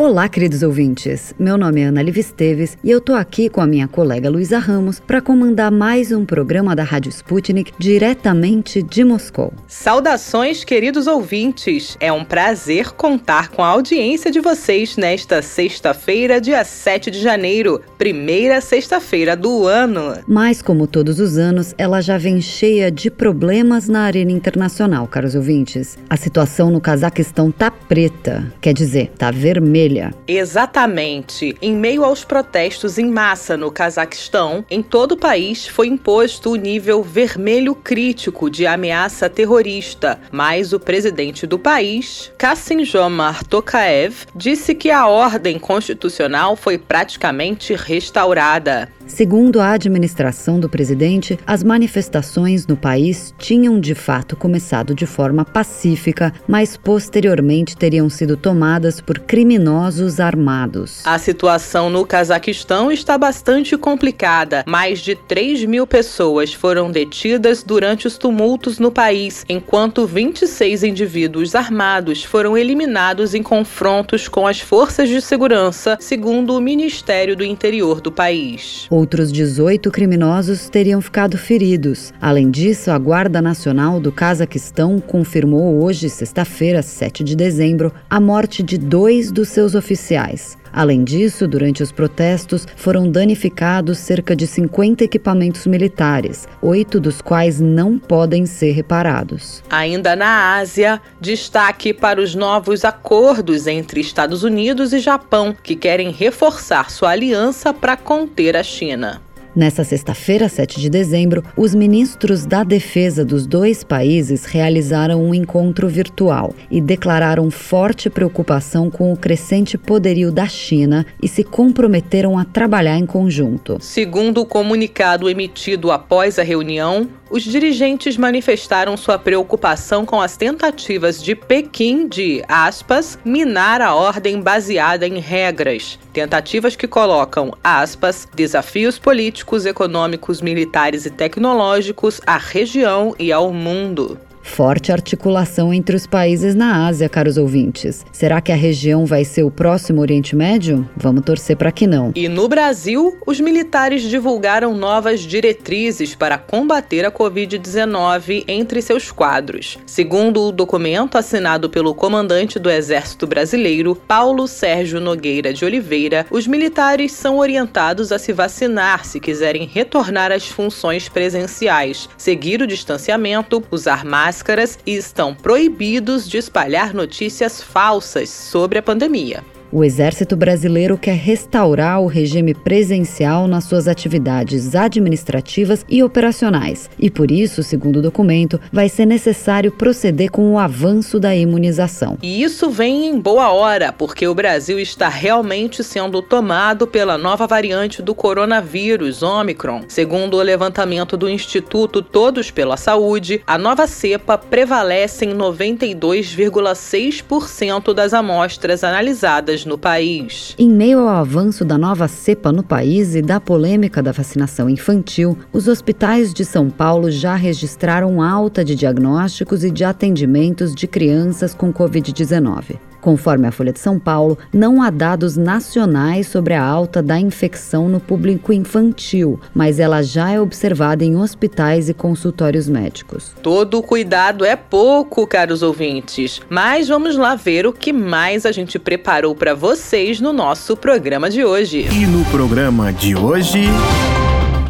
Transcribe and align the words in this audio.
Olá, 0.00 0.30
queridos 0.30 0.62
ouvintes. 0.62 1.34
Meu 1.38 1.58
nome 1.58 1.82
é 1.82 1.84
Ana 1.84 2.00
Liv 2.00 2.16
Esteves 2.16 2.74
e 2.82 2.90
eu 2.90 3.02
tô 3.02 3.12
aqui 3.12 3.50
com 3.50 3.60
a 3.60 3.66
minha 3.66 3.86
colega 3.86 4.30
Luísa 4.30 4.58
Ramos 4.58 4.98
para 4.98 5.20
comandar 5.20 5.70
mais 5.70 6.10
um 6.10 6.24
programa 6.24 6.74
da 6.74 6.82
Rádio 6.82 7.10
Sputnik 7.10 7.70
diretamente 7.78 8.82
de 8.82 9.04
Moscou. 9.04 9.52
Saudações, 9.68 10.64
queridos 10.64 11.06
ouvintes. 11.06 11.98
É 12.00 12.10
um 12.10 12.24
prazer 12.24 12.92
contar 12.92 13.50
com 13.50 13.62
a 13.62 13.68
audiência 13.68 14.30
de 14.30 14.40
vocês 14.40 14.96
nesta 14.96 15.42
sexta-feira, 15.42 16.40
dia 16.40 16.64
7 16.64 17.10
de 17.10 17.20
janeiro, 17.20 17.82
primeira 17.98 18.62
sexta-feira 18.62 19.36
do 19.36 19.66
ano. 19.66 20.14
Mas 20.26 20.62
como 20.62 20.86
todos 20.86 21.20
os 21.20 21.36
anos, 21.36 21.74
ela 21.76 22.00
já 22.00 22.16
vem 22.16 22.40
cheia 22.40 22.90
de 22.90 23.10
problemas 23.10 23.86
na 23.86 24.04
arena 24.04 24.32
internacional, 24.32 25.06
caros 25.06 25.34
ouvintes. 25.34 25.98
A 26.08 26.16
situação 26.16 26.70
no 26.70 26.80
Cazaquistão 26.80 27.50
tá 27.50 27.70
preta, 27.70 28.50
quer 28.62 28.72
dizer, 28.72 29.12
tá 29.18 29.30
vermelha 29.30 29.89
vermelha. 29.90 30.14
Exatamente. 30.26 31.56
Em 31.60 31.74
meio 31.74 32.04
aos 32.04 32.24
protestos 32.24 32.98
em 32.98 33.10
massa 33.10 33.56
no 33.56 33.70
Cazaquistão, 33.70 34.64
em 34.70 34.82
todo 34.82 35.12
o 35.12 35.16
país 35.16 35.66
foi 35.66 35.88
imposto 35.88 36.52
o 36.52 36.56
nível 36.56 37.02
vermelho 37.02 37.74
crítico 37.74 38.48
de 38.48 38.66
ameaça 38.66 39.28
terrorista, 39.28 40.20
mas 40.30 40.72
o 40.72 40.80
presidente 40.80 41.46
do 41.46 41.58
país, 41.58 42.32
Kassim-Jomart 42.38 43.46
Tokayev, 43.48 44.26
disse 44.34 44.74
que 44.74 44.90
a 44.90 45.06
ordem 45.06 45.58
constitucional 45.58 46.56
foi 46.56 46.78
praticamente 46.78 47.74
restaurada. 47.74 48.88
Segundo 49.06 49.60
a 49.60 49.72
administração 49.72 50.60
do 50.60 50.68
presidente, 50.68 51.36
as 51.44 51.64
manifestações 51.64 52.64
no 52.68 52.76
país 52.76 53.34
tinham 53.38 53.80
de 53.80 53.92
fato 53.92 54.36
começado 54.36 54.94
de 54.94 55.04
forma 55.04 55.44
pacífica, 55.44 56.32
mas 56.46 56.76
posteriormente 56.76 57.76
teriam 57.76 58.08
sido 58.08 58.36
tomadas 58.36 59.00
por 59.00 59.18
criminosos 59.18 59.79
armados. 60.20 61.00
A 61.04 61.18
situação 61.18 61.88
no 61.88 62.04
Cazaquistão 62.04 62.92
está 62.92 63.16
bastante 63.16 63.76
complicada. 63.76 64.64
Mais 64.66 65.00
de 65.00 65.14
3 65.14 65.64
mil 65.64 65.86
pessoas 65.86 66.52
foram 66.52 66.90
detidas 66.90 67.62
durante 67.62 68.06
os 68.06 68.18
tumultos 68.18 68.78
no 68.78 68.90
país, 68.90 69.44
enquanto 69.48 70.06
26 70.06 70.84
indivíduos 70.84 71.54
armados 71.54 72.24
foram 72.24 72.56
eliminados 72.56 73.34
em 73.34 73.42
confrontos 73.42 74.28
com 74.28 74.46
as 74.46 74.60
forças 74.60 75.08
de 75.08 75.20
segurança, 75.20 75.96
segundo 76.00 76.56
o 76.56 76.60
Ministério 76.60 77.36
do 77.36 77.44
Interior 77.44 78.00
do 78.00 78.12
país. 78.12 78.86
Outros 78.90 79.32
18 79.32 79.90
criminosos 79.90 80.68
teriam 80.68 81.00
ficado 81.00 81.38
feridos. 81.38 82.12
Além 82.20 82.50
disso, 82.50 82.90
a 82.90 82.98
Guarda 82.98 83.40
Nacional 83.40 84.00
do 84.00 84.12
Cazaquistão 84.12 85.00
confirmou 85.00 85.82
hoje, 85.82 86.08
sexta-feira, 86.08 86.82
7 86.82 87.22
de 87.22 87.36
dezembro, 87.36 87.92
a 88.08 88.20
morte 88.20 88.62
de 88.62 88.76
dois 88.76 89.30
dos 89.30 89.48
seus 89.48 89.69
oficiais. 89.74 90.58
Além 90.72 91.02
disso, 91.02 91.48
durante 91.48 91.82
os 91.82 91.90
protestos 91.90 92.66
foram 92.76 93.10
danificados 93.10 93.98
cerca 93.98 94.36
de 94.36 94.46
50 94.46 95.02
equipamentos 95.02 95.66
militares, 95.66 96.46
oito 96.62 97.00
dos 97.00 97.20
quais 97.20 97.60
não 97.60 97.98
podem 97.98 98.46
ser 98.46 98.72
reparados. 98.72 99.62
Ainda 99.68 100.14
na 100.14 100.56
Ásia, 100.56 101.00
destaque 101.20 101.92
para 101.92 102.20
os 102.20 102.34
novos 102.34 102.84
acordos 102.84 103.66
entre 103.66 104.00
Estados 104.00 104.44
Unidos 104.44 104.92
e 104.92 105.00
Japão, 105.00 105.56
que 105.62 105.74
querem 105.74 106.10
reforçar 106.10 106.90
sua 106.90 107.10
aliança 107.10 107.74
para 107.74 107.96
conter 107.96 108.56
a 108.56 108.62
China. 108.62 109.20
Nessa 109.54 109.82
sexta-feira, 109.82 110.48
7 110.48 110.80
de 110.80 110.88
dezembro, 110.88 111.42
os 111.56 111.74
ministros 111.74 112.46
da 112.46 112.62
Defesa 112.62 113.24
dos 113.24 113.46
dois 113.46 113.82
países 113.82 114.44
realizaram 114.44 115.20
um 115.22 115.34
encontro 115.34 115.88
virtual 115.88 116.54
e 116.70 116.80
declararam 116.80 117.50
forte 117.50 118.08
preocupação 118.08 118.88
com 118.88 119.12
o 119.12 119.16
crescente 119.16 119.76
poderio 119.76 120.30
da 120.30 120.46
China 120.46 121.04
e 121.20 121.26
se 121.26 121.42
comprometeram 121.42 122.38
a 122.38 122.44
trabalhar 122.44 122.96
em 122.96 123.06
conjunto. 123.06 123.78
Segundo 123.80 124.42
o 124.42 124.46
comunicado 124.46 125.28
emitido 125.28 125.90
após 125.90 126.38
a 126.38 126.44
reunião, 126.44 127.08
os 127.30 127.44
dirigentes 127.44 128.16
manifestaram 128.16 128.96
sua 128.96 129.16
preocupação 129.16 130.04
com 130.04 130.20
as 130.20 130.36
tentativas 130.36 131.22
de 131.22 131.36
Pequim 131.36 132.08
de, 132.08 132.42
aspas, 132.48 133.18
minar 133.24 133.80
a 133.80 133.94
ordem 133.94 134.40
baseada 134.40 135.06
em 135.06 135.20
regras. 135.20 135.96
Tentativas 136.12 136.74
que 136.74 136.88
colocam, 136.88 137.52
aspas, 137.62 138.26
desafios 138.34 138.98
políticos, 138.98 139.64
econômicos, 139.64 140.40
militares 140.40 141.06
e 141.06 141.10
tecnológicos 141.10 142.20
à 142.26 142.36
região 142.36 143.14
e 143.16 143.32
ao 143.32 143.52
mundo. 143.52 144.18
Forte 144.42 144.90
articulação 144.90 145.72
entre 145.72 145.94
os 145.94 146.06
países 146.06 146.54
na 146.54 146.86
Ásia, 146.86 147.08
caros 147.08 147.36
ouvintes. 147.36 148.04
Será 148.10 148.40
que 148.40 148.50
a 148.50 148.56
região 148.56 149.04
vai 149.04 149.24
ser 149.24 149.42
o 149.42 149.50
próximo 149.50 150.00
Oriente 150.00 150.34
Médio? 150.34 150.88
Vamos 150.96 151.22
torcer 151.24 151.56
para 151.56 151.70
que 151.70 151.86
não. 151.86 152.12
E 152.14 152.28
no 152.28 152.48
Brasil, 152.48 153.16
os 153.26 153.38
militares 153.38 154.02
divulgaram 154.02 154.74
novas 154.74 155.20
diretrizes 155.20 156.14
para 156.14 156.38
combater 156.38 157.04
a 157.04 157.12
Covid-19 157.12 158.44
entre 158.48 158.82
seus 158.82 159.10
quadros. 159.10 159.78
Segundo 159.86 160.42
o 160.42 160.52
documento 160.52 161.16
assinado 161.16 161.68
pelo 161.68 161.94
comandante 161.94 162.58
do 162.58 162.70
Exército 162.70 163.26
Brasileiro, 163.26 163.94
Paulo 163.94 164.48
Sérgio 164.48 165.00
Nogueira 165.00 165.52
de 165.52 165.64
Oliveira, 165.64 166.26
os 166.30 166.46
militares 166.46 167.12
são 167.12 167.38
orientados 167.38 168.10
a 168.10 168.18
se 168.18 168.32
vacinar 168.32 169.04
se 169.04 169.20
quiserem 169.20 169.66
retornar 169.66 170.32
às 170.32 170.46
funções 170.46 171.08
presenciais, 171.08 172.08
seguir 172.16 172.62
o 172.62 172.66
distanciamento, 172.66 173.62
usar 173.70 174.04
máscara 174.04 174.29
máscaras 174.30 174.78
e 174.86 174.94
estão 174.94 175.34
proibidos 175.34 176.28
de 176.28 176.38
espalhar 176.38 176.94
notícias 176.94 177.60
falsas 177.60 178.30
sobre 178.30 178.78
a 178.78 178.82
pandemia. 178.82 179.44
O 179.72 179.84
Exército 179.84 180.34
Brasileiro 180.34 180.98
quer 180.98 181.14
restaurar 181.14 182.00
o 182.00 182.08
regime 182.08 182.54
presencial 182.54 183.46
nas 183.46 183.62
suas 183.62 183.86
atividades 183.86 184.74
administrativas 184.74 185.86
e 185.88 186.02
operacionais, 186.02 186.90
e 186.98 187.08
por 187.08 187.30
isso, 187.30 187.62
segundo 187.62 188.00
o 188.00 188.02
documento, 188.02 188.60
vai 188.72 188.88
ser 188.88 189.06
necessário 189.06 189.70
proceder 189.70 190.28
com 190.28 190.52
o 190.52 190.58
avanço 190.58 191.20
da 191.20 191.36
imunização. 191.36 192.18
E 192.20 192.42
isso 192.42 192.68
vem 192.68 193.06
em 193.06 193.20
boa 193.20 193.52
hora, 193.52 193.92
porque 193.92 194.26
o 194.26 194.34
Brasil 194.34 194.80
está 194.80 195.08
realmente 195.08 195.84
sendo 195.84 196.20
tomado 196.20 196.84
pela 196.84 197.16
nova 197.16 197.46
variante 197.46 198.02
do 198.02 198.12
coronavírus, 198.12 199.22
Omicron. 199.22 199.82
Segundo 199.86 200.36
o 200.36 200.42
levantamento 200.42 201.16
do 201.16 201.30
Instituto 201.30 202.02
Todos 202.02 202.50
pela 202.50 202.76
Saúde, 202.76 203.40
a 203.46 203.56
nova 203.56 203.86
cepa 203.86 204.36
prevalece 204.36 205.26
em 205.26 205.32
92,6% 205.32 207.94
das 207.94 208.12
amostras 208.12 208.82
analisadas 208.82 209.59
no 209.64 209.78
país. 209.78 210.54
Em 210.58 210.68
meio 210.68 211.00
ao 211.00 211.08
avanço 211.08 211.64
da 211.64 211.78
nova 211.78 212.08
cepa 212.08 212.52
no 212.52 212.62
país 212.62 213.14
e 213.14 213.22
da 213.22 213.40
polêmica 213.40 214.02
da 214.02 214.12
vacinação 214.12 214.68
infantil, 214.68 215.38
os 215.52 215.68
hospitais 215.68 216.34
de 216.34 216.44
São 216.44 216.70
Paulo 216.70 217.10
já 217.10 217.34
registraram 217.34 218.22
alta 218.22 218.64
de 218.64 218.74
diagnósticos 218.74 219.64
e 219.64 219.70
de 219.70 219.84
atendimentos 219.84 220.74
de 220.74 220.86
crianças 220.86 221.54
com 221.54 221.72
Covid-19. 221.72 222.89
Conforme 223.00 223.46
a 223.46 223.52
Folha 223.52 223.72
de 223.72 223.80
São 223.80 223.98
Paulo, 223.98 224.38
não 224.52 224.82
há 224.82 224.90
dados 224.90 225.36
nacionais 225.36 226.26
sobre 226.26 226.54
a 226.54 226.62
alta 226.62 227.02
da 227.02 227.18
infecção 227.18 227.88
no 227.88 227.98
público 227.98 228.52
infantil, 228.52 229.40
mas 229.54 229.78
ela 229.78 230.02
já 230.02 230.30
é 230.30 230.40
observada 230.40 231.04
em 231.04 231.16
hospitais 231.16 231.88
e 231.88 231.94
consultórios 231.94 232.68
médicos. 232.68 233.32
Todo 233.42 233.82
cuidado 233.82 234.44
é 234.44 234.56
pouco, 234.56 235.26
caros 235.26 235.62
ouvintes, 235.62 236.40
mas 236.48 236.88
vamos 236.88 237.16
lá 237.16 237.34
ver 237.34 237.66
o 237.66 237.72
que 237.72 237.92
mais 237.92 238.44
a 238.44 238.52
gente 238.52 238.78
preparou 238.78 239.34
para 239.34 239.54
vocês 239.54 240.20
no 240.20 240.32
nosso 240.32 240.76
programa 240.76 241.30
de 241.30 241.44
hoje. 241.44 241.88
E 241.90 242.06
no 242.06 242.24
programa 242.26 242.92
de 242.92 243.16
hoje. 243.16 243.64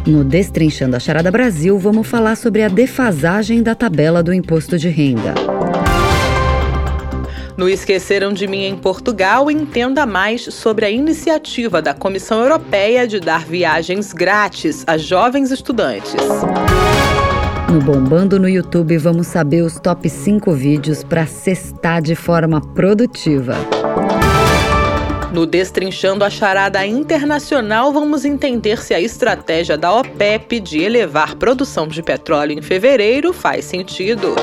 No 0.05 0.23
Destrinchando 0.23 0.95
a 0.95 0.99
Charada 0.99 1.29
Brasil, 1.29 1.77
vamos 1.77 2.07
falar 2.07 2.35
sobre 2.35 2.63
a 2.63 2.67
defasagem 2.67 3.61
da 3.61 3.75
tabela 3.75 4.23
do 4.23 4.33
imposto 4.33 4.77
de 4.77 4.89
renda. 4.89 5.35
No 7.57 7.67
Esqueceram 7.67 8.33
de 8.33 8.47
Mim 8.47 8.63
em 8.63 8.75
Portugal, 8.75 9.51
entenda 9.51 10.05
mais 10.05 10.41
sobre 10.53 10.85
a 10.85 10.89
iniciativa 10.89 11.81
da 11.81 11.93
Comissão 11.93 12.41
Europeia 12.41 13.07
de 13.07 13.19
dar 13.19 13.45
viagens 13.45 14.13
grátis 14.13 14.83
a 14.87 14.97
jovens 14.97 15.51
estudantes. 15.51 16.13
No 17.69 17.79
Bombando 17.79 18.39
no 18.39 18.49
YouTube, 18.49 18.97
vamos 18.97 19.27
saber 19.27 19.61
os 19.61 19.79
top 19.79 20.09
5 20.09 20.51
vídeos 20.53 21.03
para 21.03 21.25
cestar 21.25 22.01
de 22.01 22.15
forma 22.15 22.61
produtiva. 22.73 23.55
No 25.33 25.45
Destrinchando 25.45 26.25
a 26.25 26.29
Charada 26.29 26.85
Internacional, 26.85 27.93
vamos 27.93 28.25
entender 28.25 28.83
se 28.83 28.93
a 28.93 28.99
estratégia 28.99 29.77
da 29.77 29.93
OPEP 29.93 30.59
de 30.59 30.81
elevar 30.81 31.35
produção 31.35 31.87
de 31.87 32.03
petróleo 32.03 32.57
em 32.57 32.61
fevereiro 32.61 33.31
faz 33.31 33.63
sentido. 33.63 34.35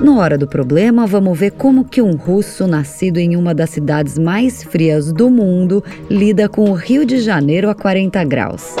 No 0.00 0.18
Hora 0.18 0.36
do 0.36 0.46
Problema, 0.46 1.06
vamos 1.06 1.38
ver 1.38 1.52
como 1.52 1.84
que 1.84 2.02
um 2.02 2.16
russo 2.16 2.66
nascido 2.66 3.18
em 3.18 3.36
uma 3.36 3.54
das 3.54 3.70
cidades 3.70 4.18
mais 4.18 4.62
frias 4.62 5.12
do 5.12 5.30
mundo 5.30 5.82
lida 6.10 6.48
com 6.48 6.70
o 6.70 6.74
Rio 6.74 7.06
de 7.06 7.20
Janeiro 7.20 7.70
a 7.70 7.74
40 7.74 8.22
graus. 8.24 8.74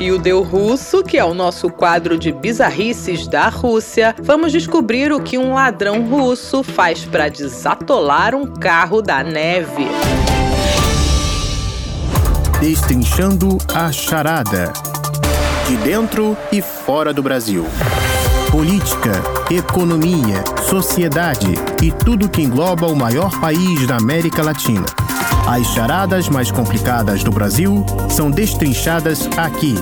E 0.00 0.10
o 0.10 0.18
Deu 0.18 0.42
Russo, 0.42 1.02
que 1.02 1.18
é 1.18 1.24
o 1.24 1.34
nosso 1.34 1.68
quadro 1.68 2.16
de 2.16 2.32
bizarrices 2.32 3.26
da 3.26 3.50
Rússia, 3.50 4.14
vamos 4.22 4.50
descobrir 4.50 5.12
o 5.12 5.20
que 5.20 5.36
um 5.36 5.52
ladrão 5.52 6.08
russo 6.08 6.62
faz 6.62 7.04
para 7.04 7.28
desatolar 7.28 8.34
um 8.34 8.46
carro 8.46 9.02
da 9.02 9.22
neve. 9.22 9.86
Destrinchando 12.60 13.58
a 13.74 13.92
charada. 13.92 14.72
De 15.68 15.76
dentro 15.76 16.34
e 16.50 16.62
fora 16.62 17.12
do 17.12 17.22
Brasil. 17.22 17.66
Política, 18.50 19.12
economia, 19.48 20.42
sociedade 20.68 21.46
e 21.80 21.92
tudo 21.92 22.28
que 22.28 22.42
engloba 22.42 22.88
o 22.88 22.96
maior 22.96 23.40
país 23.40 23.86
da 23.86 23.96
América 23.96 24.42
Latina. 24.42 24.84
As 25.46 25.68
charadas 25.68 26.28
mais 26.28 26.50
complicadas 26.50 27.22
do 27.22 27.30
Brasil 27.30 27.86
são 28.10 28.28
destrinchadas 28.28 29.28
aqui. 29.36 29.74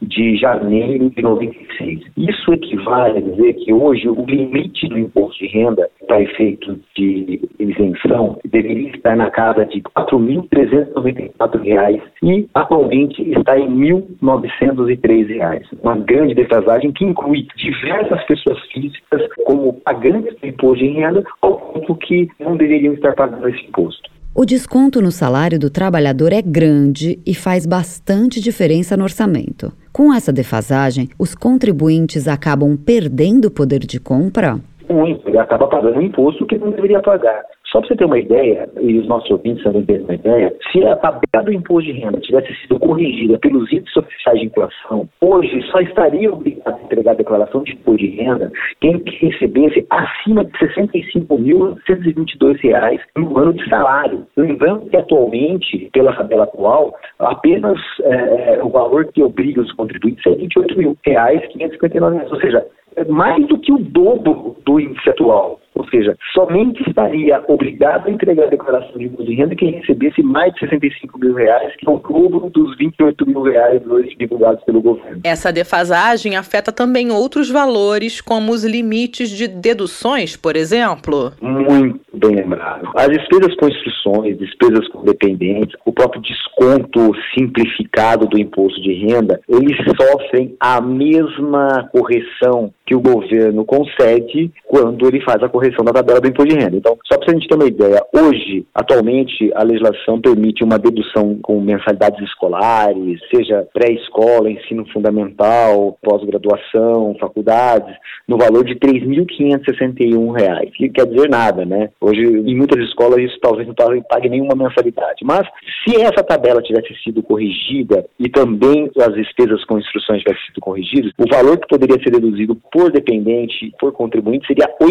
de 0.02 0.36
janeiro 0.36 1.08
de 1.10 1.22
96. 1.22 2.00
Isso 2.16 2.52
equivale 2.52 3.18
a 3.18 3.20
dizer 3.20 3.52
que 3.54 3.72
hoje 3.72 4.08
o 4.08 4.26
limite 4.26 4.88
do 4.88 4.98
imposto 4.98 5.38
de 5.38 5.46
renda 5.46 5.88
para 6.08 6.22
efeito 6.22 6.76
de 6.96 7.40
isenção 7.60 8.40
deveria 8.44 8.90
estar 8.90 9.14
na 9.16 9.30
casa 9.30 9.64
de 9.66 9.76
R$ 9.76 9.84
4.394 9.96 12.02
e 12.22 12.48
atualmente 12.54 13.22
está 13.30 13.58
em 13.58 13.68
R$ 13.68 14.02
1.903. 14.20 15.64
Uma 15.82 15.96
grande 15.98 16.34
defasagem 16.34 16.92
que 16.92 17.04
inclui 17.04 17.46
diversas 17.56 18.24
pessoas 18.24 18.58
físicas 18.72 19.22
como 19.44 19.74
pagantes 19.74 20.34
do 20.40 20.46
imposto 20.46 20.82
de 20.84 20.90
renda, 20.90 21.22
ao 21.40 21.58
ponto 21.58 21.94
que 21.96 22.15
que 22.24 22.42
não 22.42 22.56
deveriam 22.56 22.94
estar 22.94 23.14
pagando 23.14 23.46
esse 23.48 23.66
imposto. 23.66 24.08
O 24.34 24.44
desconto 24.44 25.00
no 25.00 25.10
salário 25.10 25.58
do 25.58 25.70
trabalhador 25.70 26.32
é 26.32 26.42
grande 26.42 27.18
e 27.26 27.34
faz 27.34 27.66
bastante 27.66 28.40
diferença 28.40 28.96
no 28.96 29.04
orçamento. 29.04 29.72
Com 29.92 30.12
essa 30.12 30.32
defasagem, 30.32 31.08
os 31.18 31.34
contribuintes 31.34 32.28
acabam 32.28 32.76
perdendo 32.76 33.46
o 33.46 33.50
poder 33.50 33.80
de 33.80 33.98
compra? 33.98 34.60
Muito, 34.88 35.26
ele 35.28 35.38
acaba 35.38 35.66
pagando 35.66 35.98
um 35.98 36.02
imposto 36.02 36.46
que 36.46 36.58
não 36.58 36.70
deveria 36.70 37.00
pagar. 37.00 37.42
Só 37.76 37.80
para 37.80 37.88
você 37.88 37.96
ter 37.96 38.04
uma 38.06 38.18
ideia, 38.18 38.66
e 38.80 38.98
os 38.98 39.06
nossos 39.06 39.30
ouvintes 39.30 39.62
também 39.62 39.84
terem 39.84 40.04
uma 40.04 40.14
ideia, 40.14 40.50
se 40.72 40.82
a 40.82 40.96
tabela 40.96 41.44
do 41.44 41.52
imposto 41.52 41.92
de 41.92 41.98
renda 41.98 42.18
tivesse 42.20 42.54
sido 42.62 42.78
corrigida 42.78 43.38
pelos 43.38 43.70
índices 43.70 43.94
oficiais 43.98 44.40
de 44.40 44.46
inflação, 44.46 45.06
hoje 45.20 45.60
só 45.70 45.80
estaria 45.80 46.32
obrigado 46.32 46.74
a 46.74 46.82
entregar 46.84 47.10
a 47.10 47.16
declaração 47.16 47.62
de 47.64 47.72
imposto 47.72 47.98
de 47.98 48.06
renda 48.16 48.50
quem 48.80 49.02
recebesse 49.20 49.86
acima 49.90 50.42
de 50.46 50.52
R$ 50.52 50.74
65.922 50.74 53.00
no 53.14 53.38
ano 53.38 53.52
de 53.52 53.68
salário. 53.68 54.26
Lembrando 54.38 54.88
que 54.88 54.96
atualmente, 54.96 55.90
pela 55.92 56.14
tabela 56.14 56.44
atual, 56.44 56.94
apenas 57.18 57.78
é, 58.04 58.58
o 58.62 58.70
valor 58.70 59.04
que 59.12 59.22
obriga 59.22 59.60
os 59.60 59.70
contribuintes 59.72 60.24
é 60.24 60.30
R$ 60.30 60.48
28.559, 60.48 62.30
ou 62.30 62.40
seja, 62.40 62.66
é 62.96 63.04
mais 63.04 63.46
do 63.46 63.58
que 63.58 63.70
o 63.70 63.78
dobro 63.78 64.56
do 64.64 64.80
índice 64.80 65.10
atual. 65.10 65.60
Ou 65.76 65.86
seja, 65.88 66.16
somente 66.32 66.82
estaria 66.88 67.42
obrigado 67.46 68.08
a 68.08 68.10
entregar 68.10 68.44
a 68.44 68.50
declaração 68.50 68.96
de 68.96 69.04
imposto 69.04 69.26
de 69.26 69.34
renda 69.34 69.54
quem 69.54 69.72
recebesse 69.72 70.22
mais 70.22 70.52
de 70.54 70.60
65 70.60 71.18
mil 71.18 71.34
reais, 71.34 71.74
que 71.76 71.86
é 71.86 71.92
o 71.92 71.98
dobro 71.98 72.48
dos 72.50 72.76
28 72.78 73.26
mil 73.26 73.42
reais 73.42 73.86
hoje 73.86 74.16
divulgados 74.18 74.64
pelo 74.64 74.80
governo. 74.80 75.20
Essa 75.22 75.52
defasagem 75.52 76.34
afeta 76.34 76.72
também 76.72 77.10
outros 77.10 77.50
valores, 77.50 78.22
como 78.22 78.52
os 78.52 78.64
limites 78.64 79.28
de 79.28 79.46
deduções, 79.46 80.34
por 80.34 80.56
exemplo? 80.56 81.32
Muito 81.42 82.00
bem 82.14 82.36
lembrado. 82.36 82.88
As 82.96 83.08
despesas 83.08 83.54
com 83.56 83.68
instruções, 83.68 84.38
despesas 84.38 84.88
com 84.88 85.04
dependentes, 85.04 85.76
o 85.84 85.92
próprio 85.92 86.22
desconto 86.22 87.12
simplificado 87.34 88.26
do 88.26 88.38
imposto 88.38 88.80
de 88.80 88.94
renda, 88.94 89.38
eles 89.46 89.76
sofrem 90.00 90.56
a 90.58 90.80
mesma 90.80 91.88
correção 91.92 92.72
que 92.86 92.94
o 92.94 93.00
governo 93.00 93.64
concede 93.64 94.50
quando 94.64 95.06
ele 95.06 95.20
faz 95.20 95.42
a 95.42 95.48
correção 95.48 95.65
da 95.70 95.92
tabela 95.92 96.20
do 96.20 96.28
imposto 96.28 96.54
de 96.54 96.62
renda. 96.62 96.76
Então, 96.76 96.96
só 97.06 97.18
para 97.18 97.30
a 97.30 97.34
gente 97.34 97.48
ter 97.48 97.54
uma 97.54 97.66
ideia, 97.66 98.02
hoje, 98.12 98.66
atualmente, 98.74 99.50
a 99.54 99.62
legislação 99.62 100.20
permite 100.20 100.64
uma 100.64 100.78
dedução 100.78 101.38
com 101.42 101.60
mensalidades 101.60 102.22
escolares, 102.28 103.20
seja 103.34 103.66
pré-escola, 103.72 104.50
ensino 104.50 104.86
fundamental, 104.92 105.98
pós-graduação, 106.02 107.16
faculdades, 107.20 107.94
no 108.26 108.36
valor 108.36 108.64
de 108.64 108.72
R$ 108.72 108.80
3.561, 108.80 110.70
que 110.72 110.88
quer 110.88 111.06
dizer 111.06 111.28
nada, 111.28 111.64
né? 111.64 111.90
Hoje, 112.00 112.22
em 112.22 112.56
muitas 112.56 112.82
escolas, 112.84 113.18
isso 113.18 113.38
talvez 113.40 113.66
não 113.66 113.74
pague 114.08 114.28
nenhuma 114.28 114.54
mensalidade. 114.54 115.24
Mas, 115.24 115.46
se 115.84 116.00
essa 116.00 116.22
tabela 116.22 116.62
tivesse 116.62 116.94
sido 117.02 117.22
corrigida 117.22 118.06
e 118.18 118.28
também 118.28 118.90
as 118.98 119.14
despesas 119.14 119.64
com 119.64 119.78
instruções 119.78 120.22
tivessem 120.22 120.46
sido 120.46 120.60
corrigidas, 120.60 121.12
o 121.18 121.28
valor 121.28 121.58
que 121.58 121.68
poderia 121.68 122.02
ser 122.02 122.10
deduzido 122.10 122.56
por 122.72 122.90
dependente, 122.90 123.72
por 123.78 123.92
contribuinte, 123.92 124.46
seria 124.46 124.66
R$ 124.80 124.86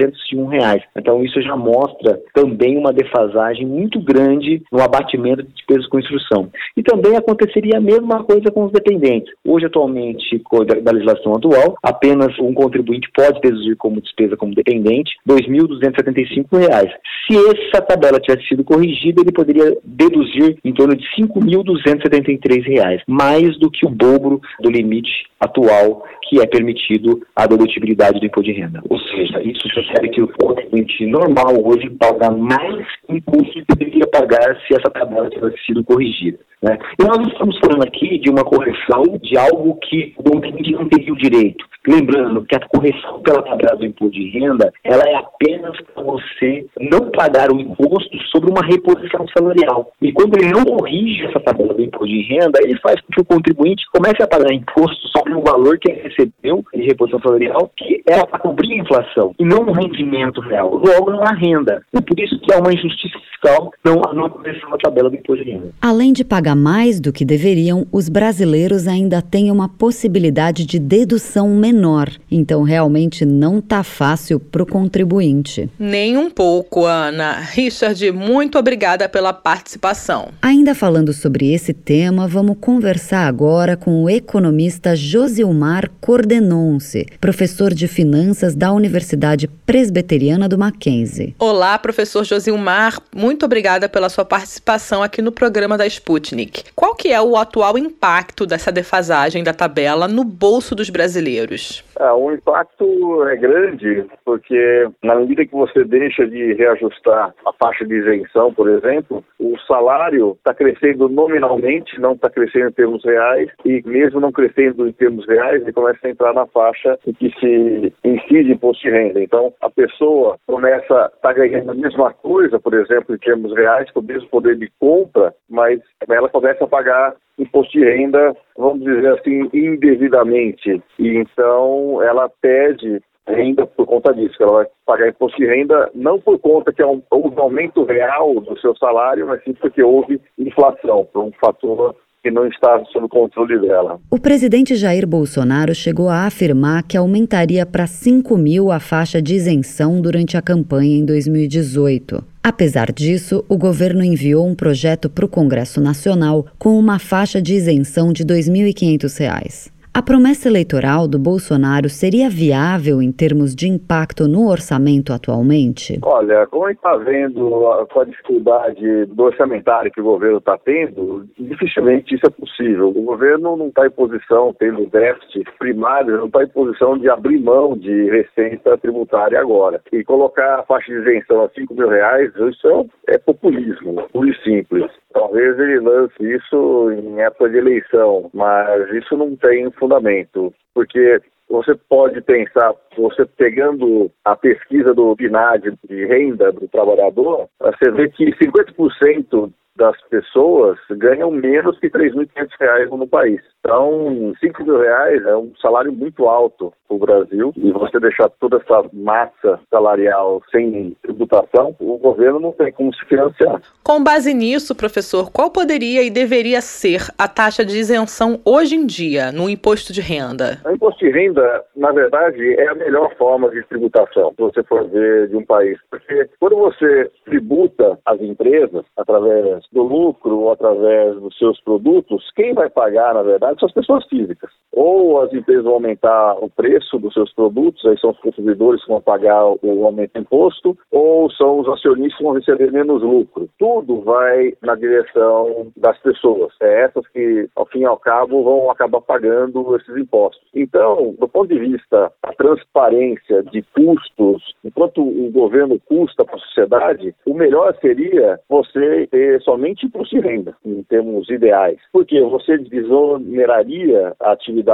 8.301. 0.00 0.82
Então, 0.96 1.22
isso 1.22 1.40
já 1.42 1.56
mostra 1.56 2.20
também 2.34 2.76
uma 2.78 2.92
defasagem 2.92 3.66
muito 3.66 4.00
grande 4.00 4.62
no 4.72 4.82
abatimento 4.82 5.42
de 5.42 5.52
despesas 5.52 5.86
com 5.88 5.98
instrução. 5.98 6.50
E 6.76 6.82
também 6.82 7.16
aconteceria 7.16 7.78
a 7.78 7.80
mesma 7.80 8.24
coisa 8.24 8.50
com 8.50 8.64
os 8.64 8.72
dependentes. 8.72 9.32
Hoje, 9.46 9.66
atualmente, 9.66 10.42
da 10.82 10.92
legislação 10.92 11.34
atual, 11.34 11.76
apenas 11.82 12.38
um 12.38 12.52
contribuinte 12.54 13.10
pode 13.14 13.40
deduzir 13.40 13.76
como 13.76 14.00
despesa 14.00 14.36
como 14.36 14.54
dependente 14.54 15.12
R$ 15.28 15.34
2.275. 15.36 16.90
Se 17.26 17.36
essa 17.36 17.82
tabela 17.82 18.20
tivesse 18.20 18.46
sido 18.48 18.64
corrigida, 18.64 19.20
ele 19.20 19.32
poderia 19.32 19.76
deduzir 19.84 20.58
em 20.64 20.72
torno 20.72 20.96
de 20.96 21.04
R$ 21.16 21.26
5.273, 21.26 23.02
mais 23.06 23.58
do 23.58 23.70
que 23.70 23.86
o 23.86 23.90
dobro 23.90 24.40
do 24.60 24.70
limite 24.70 25.30
atual 25.38 26.04
que 26.30 26.40
é 26.40 26.46
permitido 26.46 27.20
a 27.34 27.44
dedutibilidade 27.44 28.20
do 28.20 28.26
imposto 28.26 28.52
de 28.52 28.60
renda. 28.60 28.80
Ou 28.88 28.98
seja, 29.00 29.42
isso 29.42 29.68
sugere 29.68 30.08
que 30.10 30.22
o 30.22 30.28
contribuinte 30.28 31.04
normal 31.06 31.56
hoje 31.64 31.90
paga 31.90 32.30
mais 32.30 32.86
imposto 33.08 33.52
que 33.52 33.64
deveria 33.76 34.06
pagar 34.06 34.56
se 34.66 34.74
essa 34.74 34.88
tabela 34.90 35.28
tivesse 35.28 35.58
sido 35.66 35.82
corrigida. 35.82 36.38
Né? 36.62 36.78
E 37.00 37.04
nós 37.04 37.26
estamos 37.26 37.58
falando 37.58 37.82
aqui 37.82 38.18
de 38.18 38.30
uma 38.30 38.44
correção 38.44 39.02
de 39.22 39.36
algo 39.36 39.76
que 39.88 40.14
o 40.18 40.22
contribuinte 40.22 40.72
não 40.72 40.88
teria 40.88 41.12
o 41.12 41.16
direito. 41.16 41.64
Lembrando 41.88 42.44
que 42.44 42.54
a 42.54 42.60
correção 42.68 43.22
pela 43.22 43.42
tabela 43.42 43.76
do 43.76 43.86
imposto 43.86 44.14
de 44.14 44.28
renda, 44.28 44.70
ela 44.84 45.02
é 45.08 45.14
apenas 45.14 45.74
para 45.80 46.02
você 46.02 46.66
não 46.78 47.10
pagar 47.10 47.50
o 47.50 47.58
imposto 47.58 48.18
sobre 48.30 48.50
uma 48.50 48.60
reposição 48.60 49.26
salarial. 49.28 49.90
E 50.02 50.12
quando 50.12 50.38
ele 50.38 50.52
não 50.52 50.62
corrige 50.62 51.24
essa 51.24 51.40
tabela 51.40 51.72
do 51.72 51.82
imposto 51.82 52.06
de 52.06 52.22
renda, 52.22 52.60
ele 52.62 52.78
faz 52.80 53.00
com 53.00 53.12
que 53.14 53.20
o 53.22 53.24
contribuinte 53.24 53.82
comece 53.94 54.22
a 54.22 54.28
pagar 54.28 54.52
imposto 54.52 55.08
sobre 55.08 55.32
o 55.34 55.40
valor 55.40 55.78
que 55.78 55.90
ele 55.90 56.02
recebeu 56.20 56.64
de 56.74 56.82
reposição 56.82 57.20
salarial, 57.20 57.70
que 57.76 58.02
é 58.06 58.24
para 58.24 58.38
cobrir 58.38 58.72
a 58.72 58.82
inflação, 58.82 59.34
e 59.38 59.44
não 59.44 59.60
o 59.60 59.72
rendimento 59.72 60.40
real. 60.40 60.74
Logo, 60.74 61.10
não 61.10 61.22
há 61.22 61.32
renda. 61.32 61.82
E 61.92 62.00
por 62.00 62.18
isso 62.18 62.38
que 62.40 62.52
há 62.52 62.58
uma 62.58 62.72
injustiça 62.72 63.18
fiscal 63.30 63.72
não, 63.84 63.94
não 64.14 64.30
correção 64.30 64.70
da 64.70 64.78
tabela 64.78 65.10
do 65.10 65.16
imposto 65.16 65.44
de 65.44 65.50
renda. 65.52 65.70
Além 65.80 66.12
de 66.12 66.24
pagar 66.24 66.54
mais 66.54 67.00
do 67.00 67.12
que 67.12 67.24
deveriam, 67.24 67.86
os 67.92 68.08
brasileiros 68.08 68.86
ainda 68.86 69.22
têm 69.22 69.50
uma 69.50 69.68
possibilidade 69.68 70.66
de 70.66 70.78
dedução 70.78 71.48
menor. 71.48 72.08
Então, 72.30 72.62
realmente 72.62 73.24
não 73.24 73.58
está 73.58 73.82
fácil 73.82 74.38
para 74.38 74.62
o 74.62 74.66
contribuinte. 74.66 75.68
Nem 75.78 76.16
um 76.16 76.30
pouco, 76.30 76.84
Ana. 76.84 77.38
Richard, 77.40 78.10
muito 78.12 78.58
obrigada 78.58 79.08
pela 79.08 79.32
participação. 79.32 80.28
Ainda 80.42 80.74
falando 80.74 81.12
sobre 81.12 81.52
esse 81.52 81.72
tema, 81.72 82.26
vamos 82.26 82.56
conversar 82.60 83.26
agora 83.26 83.76
com 83.76 84.04
o 84.04 84.10
economista 84.10 84.94
Josilmar 84.94 85.90
Cordenonce, 86.10 87.06
professor 87.20 87.72
de 87.72 87.86
finanças 87.86 88.56
da 88.56 88.72
Universidade 88.72 89.46
Presbiteriana 89.46 90.48
do 90.48 90.58
Mackenzie. 90.58 91.36
Olá, 91.38 91.78
professor 91.78 92.24
Josilmar. 92.24 92.98
Muito 93.14 93.46
obrigada 93.46 93.88
pela 93.88 94.08
sua 94.08 94.24
participação 94.24 95.04
aqui 95.04 95.22
no 95.22 95.30
programa 95.30 95.78
da 95.78 95.86
Sputnik. 95.86 96.64
Qual 96.74 96.96
que 96.96 97.12
é 97.12 97.22
o 97.22 97.36
atual 97.36 97.78
impacto 97.78 98.44
dessa 98.44 98.72
defasagem 98.72 99.44
da 99.44 99.54
tabela 99.54 100.08
no 100.08 100.24
bolso 100.24 100.74
dos 100.74 100.90
brasileiros? 100.90 101.84
É, 102.00 102.10
o 102.10 102.32
impacto 102.32 103.24
é 103.28 103.36
grande, 103.36 104.04
porque 104.24 104.88
na 105.04 105.14
medida 105.14 105.46
que 105.46 105.52
você 105.52 105.84
deixa 105.84 106.26
de 106.26 106.54
reajustar 106.54 107.32
a 107.46 107.52
faixa 107.52 107.84
de 107.84 107.94
isenção, 107.94 108.52
por 108.52 108.68
exemplo, 108.68 109.22
o 109.38 109.56
salário 109.68 110.32
está 110.38 110.54
crescendo 110.54 111.08
nominalmente, 111.08 112.00
não 112.00 112.14
está 112.14 112.28
crescendo 112.30 112.70
em 112.70 112.72
termos 112.72 113.04
reais, 113.04 113.50
e 113.64 113.82
mesmo 113.84 114.18
não 114.18 114.32
crescendo 114.32 114.88
em 114.88 114.92
termos 114.92 115.26
reais, 115.28 115.60
ele 115.60 115.72
começa 115.72 115.89
a 116.02 116.10
entrar 116.10 116.32
na 116.32 116.46
faixa 116.46 116.98
em 117.06 117.12
que 117.12 117.30
se 117.38 117.92
incide 118.04 118.52
imposto 118.52 118.82
de 118.82 118.90
renda. 118.90 119.22
Então, 119.22 119.52
a 119.60 119.70
pessoa 119.70 120.36
começa 120.46 120.94
a 120.94 121.06
estar 121.06 121.18
tá 121.20 121.32
ganhando 121.32 121.70
a 121.70 121.74
mesma 121.74 122.12
coisa, 122.12 122.58
por 122.58 122.74
exemplo, 122.74 123.14
em 123.14 123.18
termos 123.18 123.54
reais, 123.54 123.90
com 123.90 124.00
o 124.00 124.04
mesmo 124.04 124.28
poder 124.28 124.56
de 124.56 124.70
compra, 124.78 125.34
mas 125.48 125.80
ela 126.08 126.28
começa 126.28 126.64
a 126.64 126.68
pagar 126.68 127.14
imposto 127.38 127.72
de 127.72 127.84
renda, 127.84 128.36
vamos 128.56 128.84
dizer 128.84 129.18
assim, 129.18 129.48
indevidamente. 129.52 130.82
E 130.98 131.16
então 131.16 132.02
ela 132.02 132.30
pede 132.40 133.00
renda 133.26 133.66
por 133.66 133.86
conta 133.86 134.12
disso, 134.12 134.36
que 134.36 134.42
ela 134.42 134.52
vai 134.52 134.66
pagar 134.84 135.08
imposto 135.08 135.38
de 135.38 135.46
renda 135.46 135.90
não 135.94 136.20
por 136.20 136.38
conta 136.38 136.72
que 136.72 136.82
houve 136.82 137.02
um 137.10 137.40
aumento 137.40 137.84
real 137.84 138.34
do 138.40 138.58
seu 138.58 138.76
salário, 138.76 139.26
mas 139.26 139.42
sim 139.44 139.54
porque 139.54 139.82
houve 139.82 140.20
inflação, 140.38 141.06
por 141.12 141.24
um 141.24 141.32
fator 141.32 141.94
que 142.22 142.30
não 142.30 142.46
está 142.46 142.82
sob 142.92 143.08
controle 143.08 143.58
dela. 143.60 143.98
O 144.10 144.18
presidente 144.18 144.76
Jair 144.76 145.06
Bolsonaro 145.06 145.74
chegou 145.74 146.08
a 146.08 146.26
afirmar 146.26 146.82
que 146.82 146.96
aumentaria 146.96 147.64
para 147.64 147.86
5 147.86 148.36
mil 148.36 148.70
a 148.70 148.78
faixa 148.78 149.22
de 149.22 149.34
isenção 149.34 150.00
durante 150.00 150.36
a 150.36 150.42
campanha 150.42 150.98
em 150.98 151.04
2018. 151.04 152.22
Apesar 152.42 152.92
disso, 152.92 153.44
o 153.48 153.56
governo 153.56 154.04
enviou 154.04 154.46
um 154.46 154.54
projeto 154.54 155.08
para 155.08 155.24
o 155.24 155.28
Congresso 155.28 155.80
Nacional 155.80 156.46
com 156.58 156.78
uma 156.78 156.98
faixa 156.98 157.40
de 157.40 157.54
isenção 157.54 158.12
de 158.12 158.22
R$ 158.22 158.28
2.500. 158.28 159.79
A 159.92 160.02
promessa 160.02 160.48
eleitoral 160.48 161.08
do 161.08 161.18
Bolsonaro 161.18 161.88
seria 161.88 162.30
viável 162.30 163.02
em 163.02 163.10
termos 163.10 163.56
de 163.56 163.66
impacto 163.66 164.28
no 164.28 164.48
orçamento 164.48 165.12
atualmente? 165.12 165.98
Olha, 166.04 166.46
como 166.46 166.66
a 166.66 166.68
gente 166.68 166.76
está 166.76 166.96
vendo 166.96 167.88
com 167.92 168.00
a 168.00 168.04
dificuldade 168.04 169.06
do 169.06 169.24
orçamentário 169.24 169.90
que 169.90 170.00
o 170.00 170.04
governo 170.04 170.38
está 170.38 170.56
tendo, 170.58 171.26
dificilmente 171.36 172.14
isso 172.14 172.24
é 172.24 172.30
possível. 172.30 172.90
O 172.90 173.02
governo 173.02 173.56
não 173.56 173.66
está 173.66 173.84
em 173.84 173.90
posição, 173.90 174.54
tendo 174.56 174.86
déficit 174.86 175.44
primário, 175.58 176.18
não 176.18 176.26
está 176.26 176.44
em 176.44 176.48
posição 176.48 176.96
de 176.96 177.10
abrir 177.10 177.40
mão 177.40 177.76
de 177.76 178.10
receita 178.10 178.78
tributária 178.78 179.40
agora. 179.40 179.82
E 179.92 180.04
colocar 180.04 180.60
a 180.60 180.62
faixa 180.62 180.92
de 180.92 181.00
isenção 181.00 181.42
a 181.42 181.48
5 181.48 181.74
mil 181.74 181.88
reais, 181.88 182.30
isso 182.36 182.88
é, 183.08 183.14
é 183.14 183.18
populismo, 183.18 184.00
puro 184.12 184.28
e 184.28 184.36
simples. 184.44 184.88
Talvez 185.12 185.58
ele 185.58 185.80
lance 185.80 186.14
isso 186.22 186.92
em 186.92 187.20
época 187.20 187.50
de 187.50 187.56
eleição, 187.56 188.30
mas 188.32 188.88
isso 188.92 189.16
não 189.16 189.34
tem 189.34 189.68
fundamento, 189.80 190.54
porque 190.72 191.20
você 191.48 191.74
pode 191.74 192.20
pensar, 192.20 192.72
você 192.96 193.26
pegando 193.26 194.08
a 194.24 194.36
pesquisa 194.36 194.94
do 194.94 195.16
PNAD 195.16 195.76
de 195.88 196.06
renda 196.06 196.52
do 196.52 196.68
trabalhador, 196.68 197.48
você 197.58 197.90
vê 197.90 198.08
que 198.08 198.32
50% 198.36 199.50
das 199.76 199.96
pessoas 200.08 200.78
ganham 200.90 201.30
menos 201.30 201.78
que 201.78 201.86
R$ 201.86 202.10
3.500 202.10 202.90
no 202.90 203.06
país. 203.06 203.40
Então, 203.60 204.32
5 204.40 204.64
mil 204.64 204.78
reais 204.78 205.24
é 205.26 205.36
um 205.36 205.52
salário 205.60 205.92
muito 205.92 206.26
alto 206.26 206.72
para 206.88 206.96
o 206.96 206.98
Brasil 206.98 207.52
e 207.56 207.70
você 207.72 208.00
deixar 208.00 208.28
toda 208.40 208.56
essa 208.56 208.88
massa 208.92 209.60
salarial 209.70 210.42
sem 210.50 210.96
tributação, 211.02 211.76
o 211.78 211.98
governo 211.98 212.40
não 212.40 212.52
tem 212.52 212.72
como 212.72 212.92
se 212.94 213.04
financiar. 213.06 213.60
Com 213.82 214.02
base 214.02 214.34
nisso, 214.34 214.74
professor, 214.74 215.30
qual 215.30 215.50
poderia 215.50 216.02
e 216.02 216.10
deveria 216.10 216.60
ser 216.60 217.02
a 217.18 217.28
taxa 217.28 217.64
de 217.64 217.78
isenção 217.78 218.40
hoje 218.44 218.74
em 218.74 218.86
dia 218.86 219.30
no 219.30 219.48
imposto 219.48 219.92
de 219.92 220.00
renda? 220.00 220.58
O 220.64 220.70
imposto 220.70 221.04
de 221.04 221.10
renda, 221.10 221.64
na 221.76 221.92
verdade, 221.92 222.54
é 222.54 222.68
a 222.68 222.74
melhor 222.74 223.14
forma 223.16 223.50
de 223.50 223.62
tributação, 223.64 224.32
se 224.34 224.42
você 224.42 224.62
for 224.64 224.88
ver 224.88 225.28
de 225.28 225.36
um 225.36 225.44
país. 225.44 225.78
Porque 225.90 226.28
quando 226.38 226.56
você 226.56 227.10
tributa 227.24 227.98
as 228.06 228.20
empresas 228.20 228.84
através 228.96 229.59
do 229.72 229.82
lucro 229.82 230.38
ou 230.38 230.52
através 230.52 231.14
dos 231.20 231.36
seus 231.38 231.60
produtos, 231.60 232.30
quem 232.34 232.54
vai 232.54 232.68
pagar, 232.70 233.14
na 233.14 233.22
verdade, 233.22 233.58
são 233.60 233.66
as 233.68 233.74
pessoas 233.74 234.04
físicas. 234.06 234.50
Ou 234.80 235.20
as 235.20 235.30
empresas 235.30 235.64
vão 235.64 235.74
aumentar 235.74 236.42
o 236.42 236.48
preço 236.48 236.98
dos 236.98 237.12
seus 237.12 237.30
produtos, 237.34 237.84
aí 237.84 237.98
são 238.00 238.12
os 238.12 238.18
consumidores 238.20 238.82
que 238.82 238.88
vão 238.88 239.02
pagar 239.02 239.44
o 239.44 239.84
aumento 239.84 240.14
de 240.14 240.20
imposto, 240.20 240.74
ou 240.90 241.30
são 241.32 241.58
os 241.58 241.68
acionistas 241.68 242.16
que 242.16 242.24
vão 242.24 242.32
receber 242.32 242.72
menos 242.72 243.02
lucro. 243.02 243.46
Tudo 243.58 244.00
vai 244.00 244.54
na 244.62 244.74
direção 244.74 245.70
das 245.76 245.98
pessoas. 245.98 246.54
É 246.62 246.84
essas 246.84 247.06
que, 247.08 247.46
ao 247.54 247.66
fim 247.66 247.80
e 247.80 247.84
ao 247.84 247.98
cabo, 247.98 248.42
vão 248.42 248.70
acabar 248.70 249.02
pagando 249.02 249.76
esses 249.76 249.94
impostos. 249.98 250.48
Então, 250.54 251.14
do 251.18 251.28
ponto 251.28 251.48
de 251.48 251.58
vista 251.58 252.10
da 252.24 252.32
transparência 252.32 253.42
de 253.42 253.62
custos, 253.74 254.54
enquanto 254.64 255.02
o 255.02 255.30
governo 255.30 255.78
custa 255.84 256.24
para 256.24 256.36
a 256.36 256.38
sociedade, 256.38 257.14
o 257.26 257.34
melhor 257.34 257.76
seria 257.82 258.40
você 258.48 259.06
ter 259.10 259.42
somente 259.42 259.84
imposto 259.84 260.16
de 260.18 260.26
renda, 260.26 260.56
em 260.64 260.82
termos 260.84 261.28
ideais. 261.28 261.78
Porque 261.92 262.18
você 262.22 262.56
desoneraria 262.56 264.14
a 264.18 264.32
atividade 264.32 264.69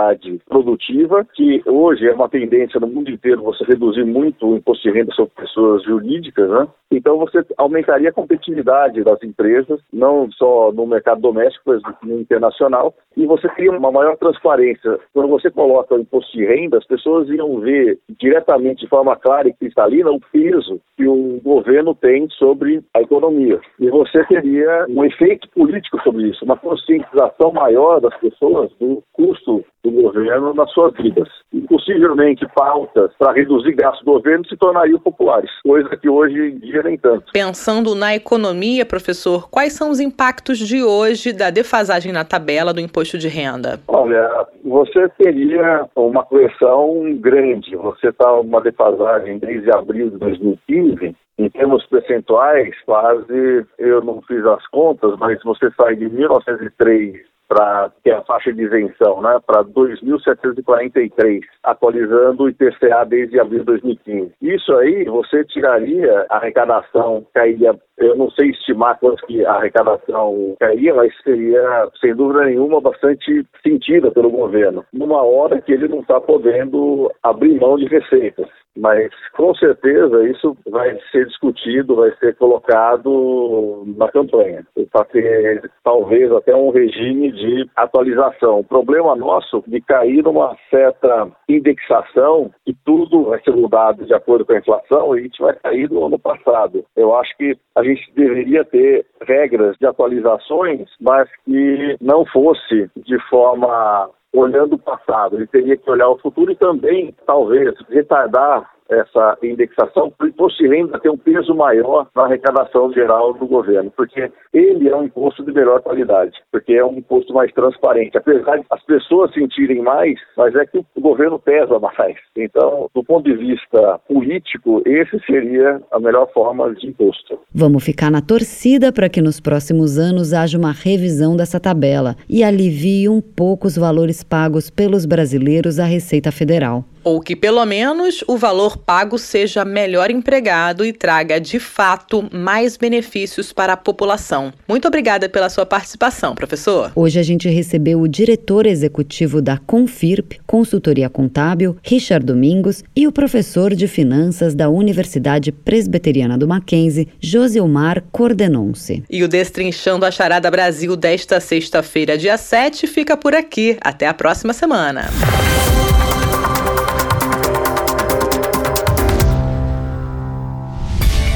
produtiva, 0.48 1.26
que 1.34 1.62
hoje 1.66 2.06
é 2.06 2.12
uma 2.12 2.28
tendência 2.28 2.78
no 2.80 2.86
mundo 2.86 3.10
inteiro 3.10 3.42
você 3.42 3.64
reduzir 3.64 4.04
muito 4.04 4.46
o 4.46 4.56
imposto 4.56 4.82
de 4.88 4.96
renda 4.96 5.12
sobre 5.14 5.32
pessoas 5.34 5.82
jurídicas, 5.84 6.48
né? 6.50 6.68
Então 6.90 7.18
você 7.18 7.44
aumentaria 7.56 8.10
a 8.10 8.12
competitividade 8.12 9.02
das 9.02 9.22
empresas, 9.22 9.80
não 9.92 10.30
só 10.32 10.72
no 10.72 10.86
mercado 10.86 11.20
doméstico, 11.20 11.62
mas 11.66 11.82
no 12.02 12.20
internacional, 12.20 12.94
e 13.16 13.26
você 13.26 13.48
cria 13.48 13.72
uma 13.72 13.90
maior 13.90 14.16
transparência. 14.16 14.98
Quando 15.12 15.28
você 15.28 15.50
coloca 15.50 15.94
o 15.94 16.00
imposto 16.00 16.32
de 16.36 16.44
renda, 16.44 16.78
as 16.78 16.86
pessoas 16.86 17.28
iam 17.28 17.58
ver 17.60 17.98
diretamente, 18.18 18.84
de 18.84 18.88
forma 18.88 19.16
clara 19.16 19.48
e 19.48 19.54
cristalina, 19.54 20.10
o 20.10 20.20
peso 20.32 20.80
que 20.96 21.06
o 21.06 21.40
governo 21.42 21.94
tem 21.94 22.28
sobre 22.30 22.82
a 22.94 23.00
economia. 23.00 23.60
E 23.80 23.90
você 23.90 24.24
teria 24.24 24.86
um 24.88 25.04
efeito 25.04 25.48
político 25.50 26.00
sobre 26.02 26.28
isso, 26.28 26.44
uma 26.44 26.56
conscientização 26.56 27.52
maior 27.52 28.00
das 28.00 28.16
pessoas 28.18 28.70
do 28.78 29.02
custo 29.12 29.64
do 29.90 30.02
governo 30.02 30.54
nas 30.54 30.70
suas 30.72 30.92
vidas. 30.94 31.28
E 31.52 31.60
possivelmente 31.62 32.46
pautas 32.54 33.10
para 33.18 33.32
reduzir 33.32 33.72
gastos 33.74 34.04
do 34.04 34.12
governo 34.12 34.46
se 34.46 34.56
tornariam 34.56 34.98
populares, 34.98 35.50
coisa 35.62 35.96
que 35.96 36.08
hoje 36.08 36.36
em 36.38 36.58
dia 36.58 36.82
nem 36.82 36.98
tanto. 36.98 37.32
Pensando 37.32 37.94
na 37.94 38.14
economia, 38.14 38.84
professor, 38.84 39.48
quais 39.48 39.72
são 39.72 39.90
os 39.90 40.00
impactos 40.00 40.58
de 40.58 40.82
hoje 40.82 41.32
da 41.32 41.50
defasagem 41.50 42.12
na 42.12 42.24
tabela 42.24 42.72
do 42.72 42.80
imposto 42.80 43.18
de 43.18 43.28
renda? 43.28 43.80
Olha, 43.88 44.46
você 44.64 45.08
teria 45.18 45.86
uma 45.94 46.24
correção 46.24 47.16
grande. 47.20 47.76
Você 47.76 48.08
está 48.08 48.32
uma 48.34 48.60
defasagem 48.60 49.38
desde 49.38 49.70
abril 49.70 50.10
de 50.10 50.18
2015 50.18 51.14
em 51.38 51.50
termos 51.50 51.84
percentuais, 51.86 52.74
quase, 52.86 53.66
eu 53.78 54.02
não 54.02 54.22
fiz 54.22 54.44
as 54.46 54.66
contas, 54.68 55.14
mas 55.18 55.42
você 55.42 55.70
sai 55.78 55.94
de 55.94 56.08
1903 56.08 57.35
para 57.48 57.90
que 58.02 58.10
é 58.10 58.14
a 58.14 58.22
faixa 58.22 58.52
de 58.52 58.62
isenção, 58.62 59.22
né, 59.22 59.38
para 59.46 59.64
2.743, 59.64 61.40
atualizando 61.62 62.44
o 62.44 62.48
IPCA 62.48 63.04
desde 63.06 63.38
abril 63.38 63.60
de 63.60 63.66
2015. 63.66 64.32
Isso 64.42 64.74
aí, 64.76 65.04
você 65.04 65.44
tiraria 65.44 66.26
a 66.28 66.36
arrecadação, 66.36 67.26
cairia, 67.34 67.74
eu 67.98 68.16
não 68.16 68.30
sei 68.30 68.50
estimar 68.50 68.98
quanto 68.98 69.24
que 69.26 69.44
a 69.44 69.54
arrecadação 69.54 70.56
cairia, 70.58 70.94
mas 70.94 71.12
seria, 71.22 71.88
sem 72.00 72.14
dúvida 72.14 72.44
nenhuma, 72.44 72.80
bastante 72.80 73.46
sentida 73.62 74.10
pelo 74.10 74.30
governo, 74.30 74.84
numa 74.92 75.22
hora 75.22 75.60
que 75.60 75.72
ele 75.72 75.88
não 75.88 76.00
está 76.00 76.20
podendo 76.20 77.10
abrir 77.22 77.60
mão 77.60 77.76
de 77.76 77.86
receitas. 77.86 78.48
Mas, 78.76 79.10
com 79.32 79.54
certeza, 79.54 80.28
isso 80.28 80.56
vai 80.68 80.98
ser 81.10 81.26
discutido, 81.26 81.96
vai 81.96 82.10
ser 82.16 82.36
colocado 82.36 83.84
na 83.96 84.08
campanha, 84.10 84.66
para 84.92 85.04
ter, 85.06 85.70
talvez, 85.82 86.30
até 86.32 86.54
um 86.54 86.70
regime 86.70 87.32
de 87.32 87.68
atualização. 87.74 88.60
O 88.60 88.64
problema 88.64 89.16
nosso 89.16 89.64
de 89.66 89.80
cair 89.80 90.22
numa 90.22 90.56
certa 90.70 91.28
indexação 91.48 92.50
e 92.66 92.74
tudo 92.84 93.24
vai 93.24 93.40
ser 93.42 93.52
mudado 93.52 94.04
de 94.04 94.14
acordo 94.14 94.44
com 94.44 94.52
a 94.52 94.58
inflação 94.58 95.12
a 95.12 95.20
gente 95.20 95.40
vai 95.40 95.54
cair 95.54 95.90
no 95.90 96.06
ano 96.06 96.18
passado. 96.18 96.84
Eu 96.96 97.14
acho 97.16 97.36
que 97.36 97.56
a 97.74 97.82
gente 97.82 98.12
deveria 98.14 98.64
ter 98.64 99.06
regras 99.22 99.76
de 99.78 99.86
atualizações, 99.86 100.88
mas 101.00 101.28
que 101.44 101.96
não 102.00 102.24
fosse 102.26 102.90
de 102.96 103.18
forma 103.28 104.10
olhando 104.38 104.74
o 104.74 104.78
passado, 104.78 105.36
ele 105.36 105.46
teria 105.46 105.76
que 105.76 105.90
olhar 105.90 106.08
o 106.08 106.18
futuro 106.18 106.50
e 106.50 106.56
também, 106.56 107.14
talvez, 107.26 107.74
retardar 107.88 108.75
essa 108.88 109.38
indexação 109.42 110.12
de 110.58 110.68
renda 110.68 110.98
ter 110.98 111.10
um 111.10 111.16
peso 111.16 111.54
maior 111.54 112.08
na 112.14 112.24
arrecadação 112.24 112.92
geral 112.92 113.34
do 113.34 113.46
governo, 113.46 113.92
porque 113.96 114.30
ele 114.52 114.88
é 114.88 114.96
um 114.96 115.04
imposto 115.04 115.44
de 115.44 115.52
melhor 115.52 115.80
qualidade, 115.82 116.32
porque 116.50 116.74
é 116.74 116.84
um 116.84 116.98
imposto 116.98 117.32
mais 117.32 117.52
transparente. 117.52 118.16
Apesar 118.16 118.56
de 118.56 118.66
as 118.70 118.82
pessoas 118.84 119.32
sentirem 119.32 119.82
mais, 119.82 120.18
mas 120.36 120.54
é 120.54 120.66
que 120.66 120.78
o 120.78 121.00
governo 121.00 121.38
pesa 121.38 121.78
mais. 121.78 122.16
Então, 122.36 122.88
do 122.94 123.04
ponto 123.04 123.24
de 123.24 123.36
vista 123.36 123.98
político, 124.08 124.82
esse 124.84 125.18
seria 125.26 125.80
a 125.92 126.00
melhor 126.00 126.30
forma 126.32 126.72
de 126.74 126.86
imposto. 126.86 127.38
Vamos 127.54 127.84
ficar 127.84 128.10
na 128.10 128.20
torcida 128.20 128.92
para 128.92 129.08
que 129.08 129.20
nos 129.20 129.40
próximos 129.40 129.98
anos 129.98 130.32
haja 130.32 130.58
uma 130.58 130.72
revisão 130.72 131.36
dessa 131.36 131.60
tabela 131.60 132.16
e 132.28 132.42
alivie 132.42 133.08
um 133.08 133.20
pouco 133.20 133.66
os 133.66 133.76
valores 133.76 134.22
pagos 134.22 134.70
pelos 134.70 135.06
brasileiros 135.06 135.78
à 135.78 135.84
Receita 135.84 136.32
Federal 136.32 136.84
ou 137.06 137.20
que 137.20 137.36
pelo 137.36 137.64
menos 137.64 138.24
o 138.26 138.36
valor 138.36 138.76
pago 138.76 139.16
seja 139.16 139.64
melhor 139.64 140.10
empregado 140.10 140.84
e 140.84 140.92
traga 140.92 141.40
de 141.40 141.60
fato 141.60 142.28
mais 142.32 142.76
benefícios 142.76 143.52
para 143.52 143.74
a 143.74 143.76
população. 143.76 144.52
Muito 144.66 144.88
obrigada 144.88 145.28
pela 145.28 145.48
sua 145.48 145.64
participação, 145.64 146.34
professor. 146.34 146.90
Hoje 146.96 147.20
a 147.20 147.22
gente 147.22 147.48
recebeu 147.48 148.00
o 148.00 148.08
diretor 148.08 148.66
executivo 148.66 149.40
da 149.40 149.56
Confirp, 149.56 150.32
Consultoria 150.44 151.08
Contábil, 151.08 151.76
Richard 151.80 152.26
Domingos, 152.26 152.82
e 152.96 153.06
o 153.06 153.12
professor 153.12 153.72
de 153.72 153.86
finanças 153.86 154.52
da 154.52 154.68
Universidade 154.68 155.52
Presbiteriana 155.52 156.36
do 156.36 156.48
Mackenzie, 156.48 157.08
Josilmar 157.20 158.02
Cordenonce. 158.10 159.04
E 159.08 159.22
o 159.22 159.28
Destrinchando 159.28 160.04
a 160.04 160.10
Charada 160.10 160.50
Brasil 160.50 160.96
desta 160.96 161.38
sexta-feira, 161.38 162.18
dia 162.18 162.36
7, 162.36 162.88
fica 162.88 163.16
por 163.16 163.32
aqui. 163.32 163.76
Até 163.80 164.08
a 164.08 164.14
próxima 164.14 164.52
semana. 164.52 165.08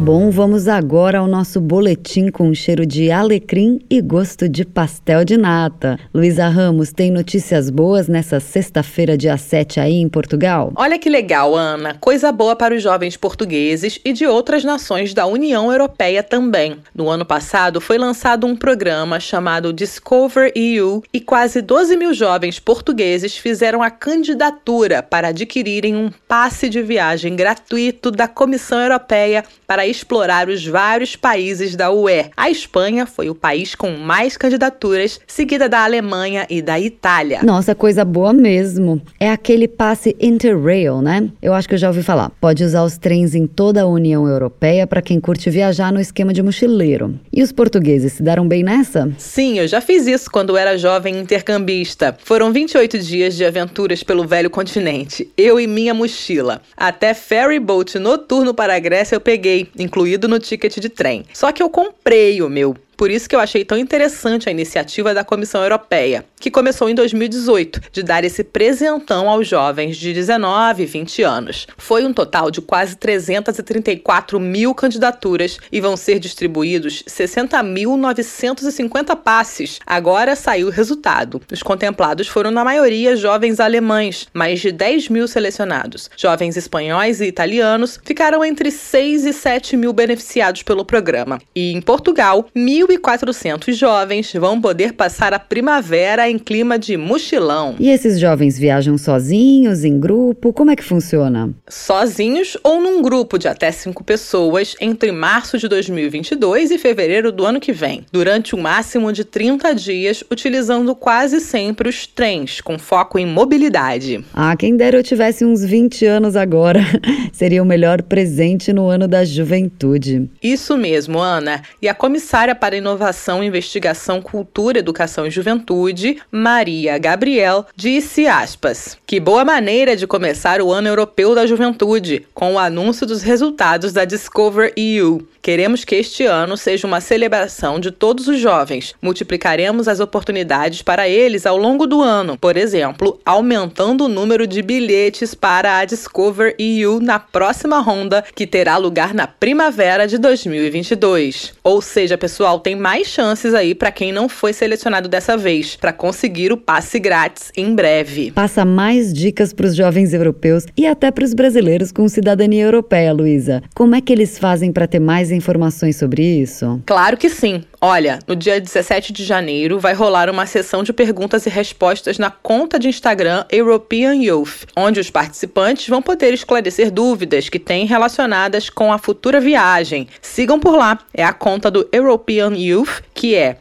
Bom, 0.00 0.30
vamos 0.30 0.68
agora 0.68 1.18
ao 1.18 1.26
nosso 1.26 1.60
boletim 1.60 2.30
com 2.30 2.54
cheiro 2.54 2.86
de 2.86 3.10
alecrim 3.10 3.80
e 3.90 4.00
gosto 4.00 4.48
de 4.48 4.64
pastel 4.64 5.24
de 5.24 5.36
nata. 5.36 5.98
Luísa 6.14 6.46
Ramos, 6.46 6.92
tem 6.92 7.10
notícias 7.10 7.68
boas 7.68 8.06
nessa 8.06 8.38
sexta-feira, 8.38 9.18
dia 9.18 9.36
7 9.36 9.80
aí 9.80 9.94
em 9.94 10.08
Portugal? 10.08 10.72
Olha 10.76 11.00
que 11.00 11.10
legal, 11.10 11.52
Ana. 11.52 11.96
Coisa 12.00 12.30
boa 12.30 12.54
para 12.54 12.76
os 12.76 12.82
jovens 12.82 13.16
portugueses 13.16 13.98
e 14.04 14.12
de 14.12 14.24
outras 14.24 14.62
nações 14.62 15.12
da 15.12 15.26
União 15.26 15.70
Europeia 15.72 16.22
também. 16.22 16.76
No 16.94 17.08
ano 17.08 17.24
passado 17.24 17.80
foi 17.80 17.98
lançado 17.98 18.46
um 18.46 18.54
programa 18.54 19.18
chamado 19.18 19.72
Discover 19.72 20.52
EU 20.54 21.02
e 21.12 21.20
quase 21.20 21.60
12 21.60 21.96
mil 21.96 22.14
jovens 22.14 22.60
portugueses 22.60 23.36
fizeram 23.36 23.82
a 23.82 23.90
candidatura 23.90 25.02
para 25.02 25.28
adquirirem 25.28 25.96
um 25.96 26.08
passe 26.28 26.68
de 26.68 26.80
viagem 26.80 27.34
gratuito 27.34 28.12
da 28.12 28.28
Comissão 28.28 28.80
Europeia 28.80 29.42
para 29.66 29.87
explorar 29.88 30.48
os 30.48 30.66
vários 30.66 31.16
países 31.16 31.74
da 31.74 31.90
UE. 31.90 32.26
A 32.36 32.50
Espanha 32.50 33.06
foi 33.06 33.30
o 33.30 33.34
país 33.34 33.74
com 33.74 33.90
mais 33.92 34.36
candidaturas, 34.36 35.20
seguida 35.26 35.68
da 35.68 35.84
Alemanha 35.84 36.46
e 36.48 36.60
da 36.60 36.78
Itália. 36.78 37.40
Nossa, 37.42 37.74
coisa 37.74 38.04
boa 38.04 38.32
mesmo. 38.32 39.00
É 39.18 39.30
aquele 39.30 39.66
passe 39.66 40.16
Interrail, 40.20 41.00
né? 41.00 41.28
Eu 41.40 41.54
acho 41.54 41.68
que 41.68 41.74
eu 41.74 41.78
já 41.78 41.88
ouvi 41.88 42.02
falar. 42.02 42.30
Pode 42.40 42.64
usar 42.64 42.84
os 42.84 42.98
trens 42.98 43.34
em 43.34 43.46
toda 43.46 43.82
a 43.82 43.86
União 43.86 44.26
Europeia 44.26 44.86
para 44.86 45.02
quem 45.02 45.20
curte 45.20 45.50
viajar 45.50 45.92
no 45.92 46.00
esquema 46.00 46.32
de 46.32 46.42
mochileiro. 46.42 47.18
E 47.32 47.42
os 47.42 47.52
portugueses 47.52 48.12
se 48.14 48.22
deram 48.22 48.46
bem 48.46 48.62
nessa? 48.62 49.10
Sim, 49.18 49.58
eu 49.58 49.68
já 49.68 49.80
fiz 49.80 50.06
isso 50.06 50.30
quando 50.30 50.56
era 50.56 50.76
jovem 50.76 51.18
intercambista. 51.18 52.16
Foram 52.24 52.52
28 52.52 52.98
dias 52.98 53.34
de 53.34 53.44
aventuras 53.44 54.02
pelo 54.02 54.26
velho 54.26 54.50
continente, 54.50 55.30
eu 55.36 55.58
e 55.58 55.66
minha 55.66 55.94
mochila. 55.94 56.60
Até 56.76 57.14
ferry 57.14 57.58
boat 57.58 57.98
noturno 57.98 58.54
para 58.54 58.74
a 58.74 58.78
Grécia 58.78 59.16
eu 59.16 59.20
peguei, 59.20 59.68
incluído 59.78 60.28
no 60.28 60.38
ticket 60.38 60.78
de 60.78 60.88
trem. 60.88 61.24
Só 61.32 61.52
que 61.52 61.62
eu 61.62 61.70
comprei 61.70 62.42
o 62.42 62.48
meu 62.48 62.76
Por 62.98 63.10
isso 63.12 63.28
que 63.28 63.36
eu 63.36 63.38
achei 63.38 63.64
tão 63.64 63.78
interessante 63.78 64.48
a 64.48 64.50
iniciativa 64.50 65.14
da 65.14 65.22
Comissão 65.22 65.62
Europeia, 65.62 66.24
que 66.40 66.50
começou 66.50 66.90
em 66.90 66.96
2018, 66.96 67.80
de 67.92 68.02
dar 68.02 68.24
esse 68.24 68.42
presentão 68.42 69.28
aos 69.28 69.46
jovens 69.46 69.96
de 69.96 70.12
19 70.12 70.82
e 70.82 70.86
20 70.86 71.22
anos. 71.22 71.68
Foi 71.76 72.04
um 72.04 72.12
total 72.12 72.50
de 72.50 72.60
quase 72.60 72.96
334 72.96 74.40
mil 74.40 74.74
candidaturas 74.74 75.60
e 75.70 75.80
vão 75.80 75.96
ser 75.96 76.18
distribuídos 76.18 77.04
60.950 77.04 79.14
passes. 79.14 79.78
Agora 79.86 80.34
saiu 80.34 80.66
o 80.66 80.72
resultado. 80.72 81.40
Os 81.52 81.62
contemplados 81.62 82.26
foram, 82.26 82.50
na 82.50 82.64
maioria, 82.64 83.14
jovens 83.14 83.60
alemães, 83.60 84.26
mais 84.34 84.58
de 84.58 84.72
10 84.72 85.08
mil 85.08 85.28
selecionados. 85.28 86.10
Jovens 86.16 86.56
espanhóis 86.56 87.20
e 87.20 87.26
italianos 87.26 88.00
ficaram 88.02 88.44
entre 88.44 88.72
6 88.72 89.24
e 89.24 89.32
7 89.32 89.76
mil 89.76 89.92
beneficiados 89.92 90.64
pelo 90.64 90.84
programa. 90.84 91.40
E 91.54 91.72
em 91.72 91.80
Portugal, 91.80 92.48
1.400 92.88 93.72
jovens 93.74 94.32
vão 94.32 94.60
poder 94.60 94.94
passar 94.94 95.34
a 95.34 95.38
primavera 95.38 96.28
em 96.28 96.38
clima 96.38 96.78
de 96.78 96.96
mochilão. 96.96 97.76
E 97.78 97.90
esses 97.90 98.18
jovens 98.18 98.58
viajam 98.58 98.96
sozinhos, 98.96 99.84
em 99.84 100.00
grupo? 100.00 100.52
Como 100.52 100.70
é 100.70 100.76
que 100.76 100.82
funciona? 100.84 101.50
Sozinhos 101.68 102.56
ou 102.64 102.80
num 102.80 103.02
grupo 103.02 103.38
de 103.38 103.46
até 103.46 103.70
cinco 103.70 104.02
pessoas 104.02 104.74
entre 104.80 105.12
março 105.12 105.58
de 105.58 105.68
2022 105.68 106.70
e 106.70 106.78
fevereiro 106.78 107.30
do 107.30 107.44
ano 107.44 107.60
que 107.60 107.72
vem, 107.72 108.06
durante 108.10 108.56
um 108.56 108.60
máximo 108.60 109.12
de 109.12 109.24
30 109.24 109.74
dias, 109.74 110.24
utilizando 110.30 110.94
quase 110.94 111.40
sempre 111.40 111.88
os 111.88 112.06
trens, 112.06 112.60
com 112.60 112.78
foco 112.78 113.18
em 113.18 113.26
mobilidade. 113.26 114.24
Ah, 114.32 114.56
quem 114.56 114.76
dera 114.76 114.96
eu 114.96 115.02
tivesse 115.02 115.44
uns 115.44 115.62
20 115.62 116.06
anos 116.06 116.36
agora. 116.36 116.80
Seria 117.32 117.62
o 117.62 117.66
melhor 117.66 118.02
presente 118.02 118.72
no 118.72 118.88
ano 118.88 119.06
da 119.06 119.24
juventude. 119.24 120.30
Isso 120.42 120.76
mesmo, 120.76 121.18
Ana. 121.18 121.62
E 121.82 121.88
a 121.88 121.94
comissária 121.94 122.54
para 122.54 122.77
Inovação, 122.78 123.44
Investigação, 123.44 124.22
Cultura, 124.22 124.78
Educação 124.78 125.26
e 125.26 125.30
Juventude, 125.30 126.18
Maria 126.30 126.96
Gabriel, 126.98 127.66
disse 127.76 128.26
aspas: 128.26 128.96
"Que 129.06 129.20
boa 129.20 129.44
maneira 129.44 129.94
de 129.94 130.06
começar 130.06 130.62
o 130.62 130.72
Ano 130.72 130.88
Europeu 130.88 131.34
da 131.34 131.46
Juventude, 131.46 132.26
com 132.32 132.54
o 132.54 132.58
anúncio 132.58 133.06
dos 133.06 133.22
resultados 133.22 133.92
da 133.92 134.04
Discover 134.04 134.72
EU. 134.76 135.26
Queremos 135.40 135.84
que 135.84 135.94
este 135.94 136.24
ano 136.24 136.56
seja 136.56 136.86
uma 136.86 137.00
celebração 137.00 137.80
de 137.80 137.90
todos 137.90 138.28
os 138.28 138.38
jovens. 138.38 138.94
Multiplicaremos 139.00 139.88
as 139.88 139.98
oportunidades 139.98 140.82
para 140.82 141.08
eles 141.08 141.46
ao 141.46 141.56
longo 141.56 141.86
do 141.86 142.02
ano, 142.02 142.36
por 142.36 142.56
exemplo, 142.56 143.18
aumentando 143.24 144.04
o 144.04 144.08
número 144.08 144.46
de 144.46 144.60
bilhetes 144.60 145.34
para 145.34 145.78
a 145.78 145.84
Discover 145.84 146.54
EU 146.58 147.00
na 147.00 147.18
próxima 147.18 147.78
ronda, 147.78 148.24
que 148.34 148.46
terá 148.46 148.76
lugar 148.76 149.14
na 149.14 149.26
primavera 149.26 150.06
de 150.06 150.18
2022. 150.18 151.54
Ou 151.64 151.80
seja, 151.80 152.18
pessoal, 152.18 152.60
tem 152.68 152.76
mais 152.76 153.06
chances 153.06 153.54
aí 153.54 153.74
para 153.74 153.90
quem 153.90 154.12
não 154.12 154.28
foi 154.28 154.52
selecionado 154.52 155.08
dessa 155.08 155.38
vez, 155.38 155.74
para 155.74 155.90
conseguir 155.90 156.52
o 156.52 156.56
passe 156.58 156.98
grátis 156.98 157.50
em 157.56 157.74
breve. 157.74 158.30
Passa 158.30 158.62
mais 158.62 159.10
dicas 159.10 159.54
para 159.54 159.64
os 159.64 159.74
jovens 159.74 160.12
europeus 160.12 160.66
e 160.76 160.86
até 160.86 161.10
para 161.10 161.24
os 161.24 161.32
brasileiros 161.32 161.90
com 161.90 162.06
cidadania 162.10 162.64
europeia, 162.64 163.10
Luísa. 163.10 163.62
Como 163.74 163.94
é 163.94 164.02
que 164.02 164.12
eles 164.12 164.38
fazem 164.38 164.70
para 164.70 164.86
ter 164.86 164.98
mais 164.98 165.30
informações 165.30 165.96
sobre 165.96 166.22
isso? 166.22 166.82
Claro 166.84 167.16
que 167.16 167.30
sim. 167.30 167.64
Olha, 167.80 168.18
no 168.26 168.34
dia 168.34 168.60
17 168.60 169.12
de 169.12 169.24
janeiro 169.24 169.78
vai 169.78 169.94
rolar 169.94 170.28
uma 170.28 170.46
sessão 170.46 170.82
de 170.82 170.92
perguntas 170.92 171.46
e 171.46 171.48
respostas 171.48 172.18
na 172.18 172.28
conta 172.28 172.76
de 172.76 172.88
Instagram 172.88 173.44
European 173.52 174.16
Youth, 174.16 174.66
onde 174.76 174.98
os 174.98 175.10
participantes 175.10 175.88
vão 175.88 176.02
poder 176.02 176.34
esclarecer 176.34 176.90
dúvidas 176.90 177.48
que 177.48 177.58
têm 177.58 177.86
relacionadas 177.86 178.68
com 178.68 178.92
a 178.92 178.98
futura 178.98 179.40
viagem. 179.40 180.08
Sigam 180.20 180.58
por 180.58 180.76
lá, 180.76 180.98
é 181.14 181.22
a 181.22 181.32
conta 181.32 181.70
do 181.70 181.88
European 181.92 182.52
Youth, 182.58 183.02
que 183.14 183.34
é 183.34 183.56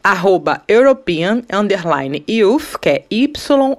European 0.67 1.43
Youth, 2.27 2.77
que 2.81 2.89
é 2.89 3.05
Y-O-U-T-H 3.09 3.77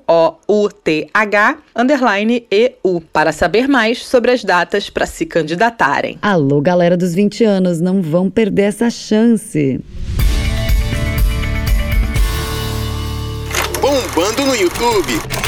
underline 1.76 2.46
E-U, 2.50 3.00
para 3.12 3.32
saber 3.32 3.68
mais 3.68 4.04
sobre 4.06 4.30
as 4.30 4.44
datas 4.44 4.88
para 4.88 5.06
se 5.06 5.26
candidatarem. 5.26 6.18
Alô, 6.22 6.60
galera 6.60 6.96
dos 6.96 7.14
20 7.14 7.44
anos, 7.44 7.80
não 7.80 8.00
vão 8.00 8.30
perder 8.30 8.62
essa 8.62 8.88
chance. 8.90 9.80
bombando 13.80 14.44
no 14.44 14.54
YouTube. 14.54 15.47